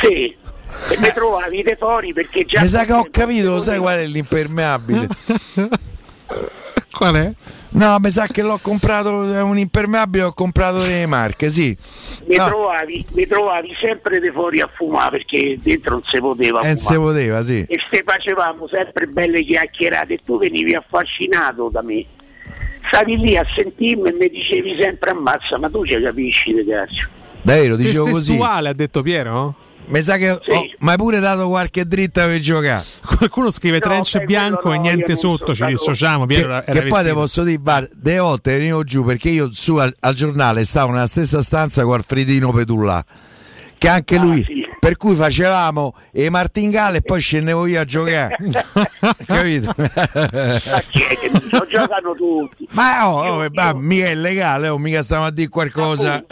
[0.00, 0.36] Sì.
[0.88, 2.60] E mi trovavi te fuori perché già.
[2.60, 5.08] Mi sa che ho capito, sai qual è l'impermeabile?
[6.92, 7.32] Qual è?
[7.70, 11.76] No, mi sa che l'ho comprato è un impermeabile, ho comprato delle marche, sì.
[12.26, 12.46] Mi, No.
[12.46, 16.94] trovavi, mi trovavi sempre di fuori a fumare perché dentro non si poteva Eh, si
[16.94, 17.64] poteva, sì.
[17.68, 22.04] E ste facevamo sempre belle chiacchierate e tu venivi affascinato da me.
[22.88, 27.06] Stavi lì a sentirmi e mi dicevi sempre ammazza, ma tu ci capisci di cazzo.
[27.42, 28.30] Davvero, dicevo così.
[28.32, 29.54] Testuale, ha detto Piero?
[29.90, 30.38] Mi sa che ho,
[30.78, 32.82] mi hai pure dato qualche dritta per giocare.
[33.04, 36.26] Qualcuno scrive trench bianco e niente sotto, ci dissociamo.
[36.26, 39.30] Piero Che, era- che era poi te posso dire, guarda, delle volte venivo giù perché
[39.30, 43.04] io su al, al giornale stavo nella stessa stanza con Alfredino Petullà,
[43.80, 44.44] che anche Ah, lui,
[44.78, 48.36] per cui facevamo i martingale e poi scendevo io a giocare.
[49.24, 49.74] Capito?
[51.50, 52.68] Lo giocano tutti.
[52.72, 56.22] Ma oh, oh, ma mica è legale, oh, mica stiamo a dire qualcosa.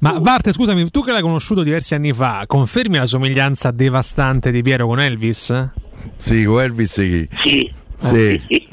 [0.00, 4.60] Ma Varte, scusami, tu che l'hai conosciuto diversi anni fa, confermi la somiglianza devastante di
[4.60, 5.70] Piero con Elvis?
[6.18, 7.28] Sì, con Elvis chi?
[7.42, 7.72] Sì.
[7.98, 8.42] Sì.
[8.46, 8.68] Sì.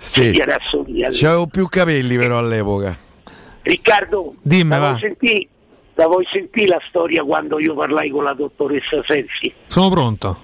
[0.00, 1.14] Sì, era assomigliato.
[1.16, 2.96] C'avevo più capelli però all'epoca.
[3.62, 4.96] Riccardo, Dimmi, va.
[5.00, 5.46] sentire
[5.98, 9.52] la, vuoi sentire la storia quando io parlai con la dottoressa Sensi?
[9.66, 10.42] Sono pronto.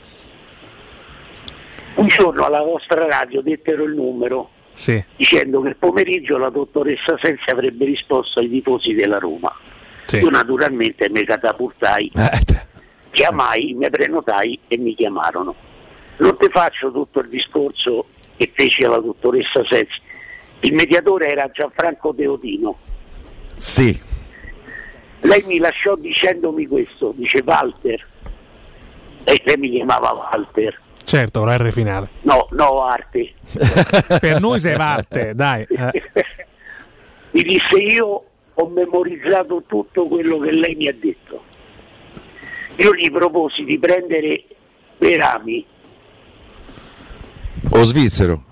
[1.94, 5.00] Un giorno alla vostra radio dettero il numero Sì.
[5.14, 9.56] dicendo che il pomeriggio la dottoressa Sensi avrebbe risposto ai tifosi della Roma.
[10.06, 10.16] Sì.
[10.16, 12.10] Io naturalmente mi catapultai,
[13.12, 15.54] chiamai, mi prenotai e mi chiamarono.
[16.16, 20.00] Non ti faccio tutto il discorso che feci alla dottoressa Sensi.
[20.60, 22.76] Il mediatore era Gianfranco Teodino.
[23.54, 24.12] Sì.
[25.24, 28.06] Lei mi lasciò dicendomi questo, dice Walter.
[29.24, 30.78] E lei mi chiamava Walter.
[31.04, 32.08] Certo, la R finale.
[32.22, 33.32] No, no, Arte.
[34.20, 35.62] per noi sei Varte, dai.
[35.68, 36.02] eh.
[37.32, 41.42] Mi disse io ho memorizzato tutto quello che lei mi ha detto.
[42.76, 44.44] Io gli proposi di prendere
[44.98, 45.66] Berami.
[47.70, 48.42] O svizzero.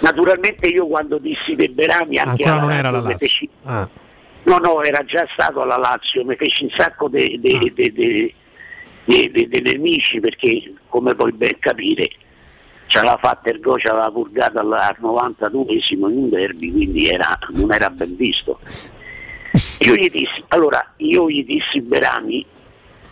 [0.00, 3.18] Naturalmente io quando dissi De Berami anche Ancora non era la Lazio.
[3.18, 3.88] feci- Ah.
[4.46, 7.38] No, no, era già stato alla Lazio, mi feci un sacco di
[9.60, 12.08] nemici perché, come puoi ben capire,
[12.86, 17.36] ce l'ha fatta il ce l'aveva purgata al al 92esimo in un derby, quindi era-
[17.50, 18.60] non era ben visto.
[19.80, 22.46] Io gli dissi, allora, io gli dissi Berami,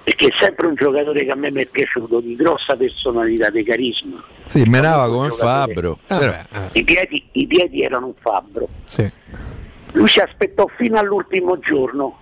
[0.05, 3.65] perché è sempre un giocatore che a me mi è piaciuto, di grossa personalità, di
[3.65, 4.23] carisma.
[4.47, 5.75] Sì, menava come giocatore.
[5.75, 5.99] Fabbro.
[6.07, 8.69] Ah, Però- I, piedi, I piedi erano un fabbro.
[8.85, 9.11] Sì.
[9.95, 12.19] Lui ci aspettò fino all'ultimo giorno.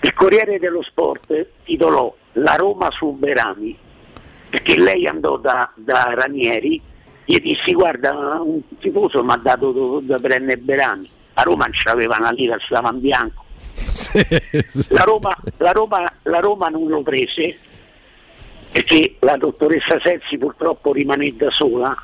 [0.00, 3.76] Il Corriere dello Sport titolò La Roma su Berami,
[4.50, 6.80] perché lei andò da, da Ranieri,
[7.24, 8.12] gli dissi guarda
[8.42, 11.08] un tifoso mi ha dato da prendere Berami.
[11.34, 13.44] A Roma non c'aveva una lira, stava in bianco.
[14.90, 17.56] La Roma, la, Roma, la Roma non lo prese
[18.72, 21.96] perché la dottoressa Sensi purtroppo rimane da sola,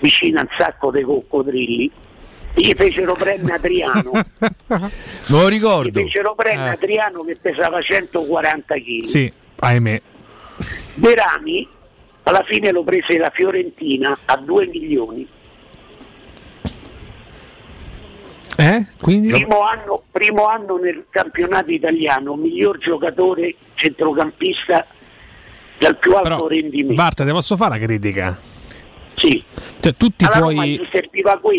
[0.00, 1.90] vicino a un sacco di coccodrilli.
[2.58, 4.90] Gli fecero prendere Adriano, Me
[5.26, 6.00] lo gli ricordo.
[6.00, 6.72] fecero prendere Eh.
[6.72, 9.02] Adriano che pesava 140 kg.
[9.02, 10.00] Sì, ahimè.
[10.94, 11.68] Berami
[12.22, 15.28] alla fine lo prese la Fiorentina a 2 milioni.
[18.58, 18.86] Eh?
[19.02, 19.28] Quindi?
[19.28, 24.86] Primo anno, primo anno nel campionato italiano, miglior giocatore centrocampista
[25.78, 26.94] dal più alto Però, rendimento.
[26.94, 28.38] Varte, te posso fare una critica?
[29.14, 29.44] Sì.
[29.80, 30.80] Cioè, tutti i tuoi.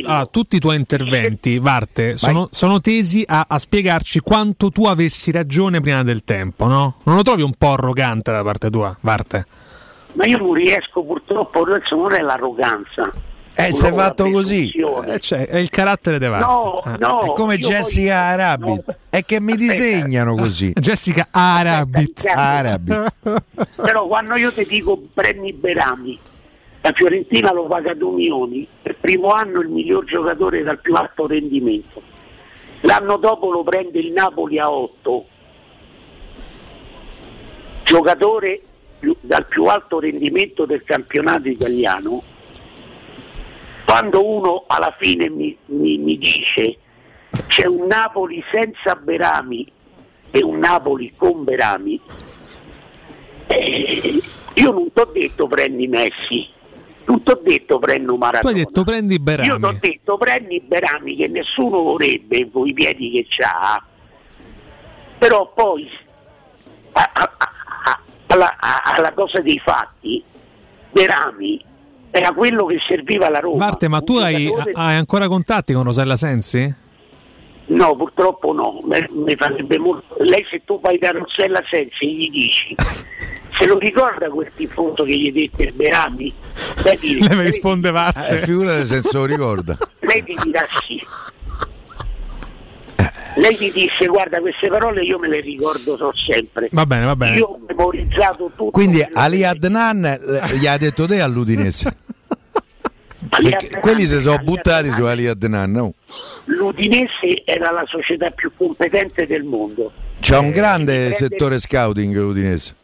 [0.05, 5.31] Ah, tutti i tuoi interventi, Varte, sono, sono tesi a, a spiegarci quanto tu avessi
[5.31, 6.95] ragione prima del tempo, no?
[7.03, 9.45] Non lo trovi un po' arrogante da parte tua, Varte?
[10.13, 13.11] Ma io non riesco purtroppo, adesso non è l'arroganza.
[13.59, 14.69] Eh, No, sei la fatto così.
[14.71, 16.45] Eh, cioè, è il carattere di Varte.
[16.45, 16.97] No, Eh.
[16.99, 17.21] no.
[17.21, 18.75] È come Jessica Arabi.
[19.09, 20.73] È che mi disegnano così.
[20.77, 22.23] Jessica Arabit.
[22.27, 22.93] Arabi.
[23.75, 26.19] Però quando io ti dico prendi Berami,
[26.88, 31.27] la Fiorentina lo paga 2 milioni, il primo anno il miglior giocatore dal più alto
[31.27, 32.01] rendimento.
[32.82, 35.25] L'anno dopo lo prende il Napoli a 8,
[37.83, 38.61] giocatore
[39.19, 42.24] dal più alto rendimento del campionato italiano.
[43.83, 46.77] Quando uno alla fine mi, mi- mi dice
[47.48, 49.69] c'è un Napoli senza Berami
[50.32, 51.99] e un Napoli con Berami,
[53.48, 54.22] eh,
[54.53, 56.56] io non ti ho detto prendi Messi,
[57.08, 58.53] non ti ho detto prendo Tu Maradona.
[58.53, 59.77] hai detto prendi Io ti ho Berami.
[59.80, 63.82] detto prendi Berami che nessuno vorrebbe con i piedi che c'ha,
[65.18, 65.90] però poi
[66.94, 70.22] a- a- a- alla, alla cosa dei fatti,
[70.92, 71.64] Berami
[72.11, 73.66] era quello che serviva alla Roma.
[73.66, 76.74] Varte, ma tu hai, hai ancora contatti con Rosella Sensi?
[77.67, 80.15] No, purtroppo no, mi, farebbe molto.
[80.19, 82.75] Lei se tu vai da Rossella Sensi e gli dici
[83.57, 86.31] se lo ricorda quel tifoso che gli dette Berami?
[86.83, 88.41] Lei, mi- Lei mi risponde Varte.
[88.41, 89.77] Eh, figurate se se lo ricorda.
[90.01, 91.01] lei mi dirà sì.
[93.35, 96.69] Lei mi disse guarda queste parole io me le ricordo so sempre.
[96.71, 97.37] Va bene, va bene.
[97.37, 98.71] Io ho memorizzato tutto.
[98.71, 101.95] Quindi Ali Adnan eh, gli ha detto te all'Udinese.
[103.30, 105.72] Perché quelli si sono buttati su Ali Adnan.
[105.72, 105.93] no?
[106.45, 109.91] L'Udinese era la società più competente del mondo.
[110.19, 112.75] C'ha un grande prende- settore scouting l'Udinese.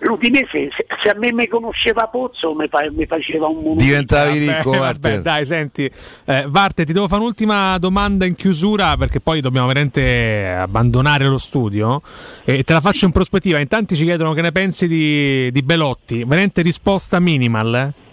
[0.00, 3.82] L'Udinese, se, se a me mi conosceva Pozzo, mi, fa- mi faceva un monumento.
[3.82, 5.20] Diventavi Vabbè, ricco, vabbè, Walter.
[5.22, 5.90] dai, senti,
[6.26, 11.38] eh, Varte, ti devo fare un'ultima domanda in chiusura perché poi dobbiamo veramente abbandonare lo
[11.38, 12.02] studio
[12.44, 13.58] e te la faccio in prospettiva.
[13.58, 17.74] In tanti ci chiedono che ne pensi di, di Belotti, veramente risposta minimal.
[17.74, 18.04] eh?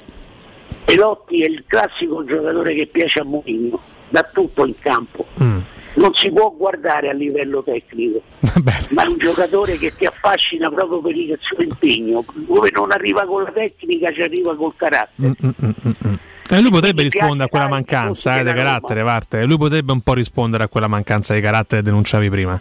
[0.85, 5.25] Pelotti è il classico giocatore che piace a Mourinho, da tutto in campo.
[5.42, 5.59] Mm.
[5.95, 8.22] Non si può guardare a livello tecnico,
[8.92, 12.25] ma è un giocatore che ti affascina proprio per il suo impegno.
[12.33, 15.27] Dove non arriva con la tecnica, ci arriva col carattere.
[15.27, 16.14] Mm, mm, mm, mm.
[16.50, 19.45] E lui potrebbe rispondere a quella mancanza eh, di carattere, Varte.
[19.45, 22.59] Lui potrebbe un po' rispondere a quella mancanza di carattere che denunciavi prima.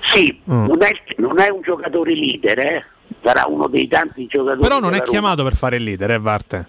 [0.00, 0.66] Sì, Mm.
[0.66, 2.84] non, è, non è un giocatore leader, eh.
[3.22, 4.62] sarà uno dei tanti giocatori.
[4.62, 6.66] Però non è della Roma, chiamato per fare il leader, eh, Varte.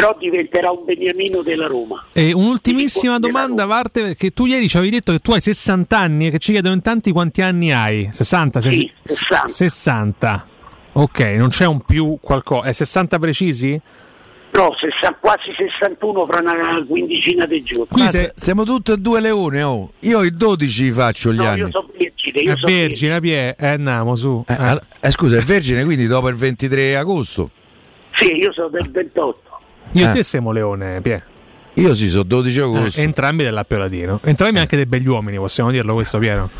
[0.00, 2.04] Però diventerà un beniamino della Roma.
[2.12, 6.26] E un'ultimissima domanda, Varte, perché tu ieri ci avevi detto che tu hai 60 anni
[6.26, 8.08] e che ci chiedono in tanti quanti anni hai.
[8.12, 8.60] 60?
[8.60, 9.46] Sì, 60.
[9.46, 10.46] 60.
[10.92, 12.68] Ok, non c'è un più qualcosa.
[12.68, 13.80] È 60 precisi?
[14.52, 14.74] No,
[15.20, 17.88] quasi 61 fra una quindicina di giorni.
[18.02, 19.92] Ma se- siamo tutti e due leone, oh.
[20.00, 21.58] Io i 12 faccio gli No, anni.
[21.60, 23.54] io sono vergine, io È so vergine, Pie.
[23.58, 24.44] Eh, andiamo su.
[24.46, 27.50] Eh, all- eh, scusa, è vergine, quindi dopo il 23 agosto.
[28.14, 29.45] Sì, io sono del 28.
[29.92, 30.12] Io e Eh.
[30.12, 31.22] te siamo leone, Pie.
[31.74, 33.00] Io sì, sono 12 agosto.
[33.00, 34.20] Eh, entrambi dell'Appio Latino.
[34.24, 36.50] Entrambi anche dei begli uomini, possiamo dirlo questo, Piero.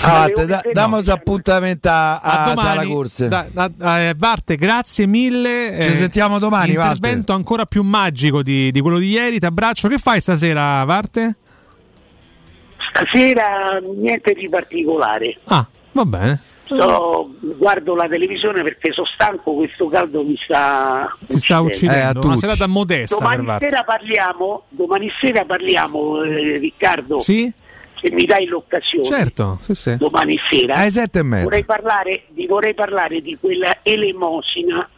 [0.00, 2.90] Ah, te da, damos appuntamento a, A a Sala domani.
[2.92, 3.28] Corse.
[3.28, 5.78] Da- da- eh, Varte, grazie mille.
[5.82, 9.38] Ci sentiamo domani, Intervento ancora più magico di, di quello di ieri.
[9.38, 9.88] Ti abbraccio.
[9.88, 11.36] Che fai stasera, Varte?
[12.90, 15.36] Stasera niente di particolare.
[15.44, 16.40] Ah, va bene.
[16.74, 22.26] Sto- guardo la televisione perché sono stanco, questo caldo mi sta Si sta Eh, uccidendo.
[22.26, 27.18] Una serata modesta Domani sera parliamo, domani sera parliamo eh, Riccardo.
[27.18, 27.52] Sì?
[28.00, 29.04] Se mi dai l'occasione.
[29.04, 29.96] Certo, sì, sì.
[29.96, 30.74] Domani sera.
[30.74, 31.44] Alle sette e mezza.
[31.44, 34.88] Vorrei parlare, di, vorrei parlare di quella elemosina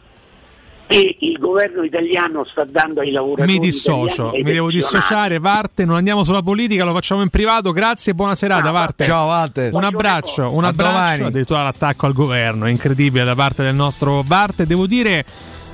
[0.87, 3.51] che il governo italiano sta dando ai lavoratori.
[3.51, 5.85] Mi dissocio, mi devo dissociare, Varte.
[5.85, 7.71] Non andiamo sulla politica, lo facciamo in privato.
[7.71, 9.03] Grazie e buona serata, Varte.
[9.03, 9.73] Ciao, Walter.
[9.73, 10.91] Un abbraccio, un abbraccio.
[10.91, 11.23] domani.
[11.23, 14.65] Addirittura l'attacco al governo, incredibile da parte del nostro Varte.
[14.65, 15.25] Devo dire,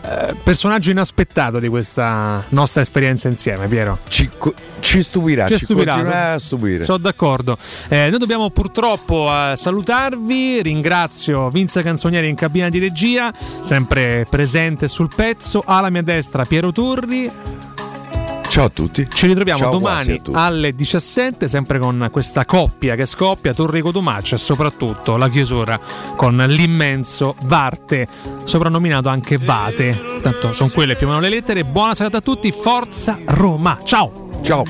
[0.03, 3.99] eh, personaggio inaspettato di questa nostra esperienza insieme, Piero.
[4.07, 4.29] Ci,
[4.79, 5.93] ci stupirà, Ci ci, stupirà.
[5.93, 6.83] continuerà a stupire.
[6.83, 7.57] Sono d'accordo.
[7.87, 10.61] Eh, noi dobbiamo purtroppo eh, salutarvi.
[10.61, 13.31] Ringrazio Vince Canzonieri in cabina di regia,
[13.61, 15.63] sempre presente sul pezzo.
[15.65, 17.31] Alla mia destra Piero Turri.
[18.51, 19.07] Ciao a tutti.
[19.09, 24.37] Ci ritroviamo Ciao domani alle 17, sempre con questa coppia che scoppia, Torri Cotumaccio e
[24.37, 25.79] soprattutto la chiusura
[26.17, 28.05] con l'immenso Varte,
[28.43, 29.97] soprannominato anche Vate.
[30.21, 31.63] Tanto sono quelle più o meno le lettere.
[31.63, 33.79] Buona serata a tutti, forza Roma.
[33.85, 34.31] Ciao!
[34.41, 34.65] Ciao!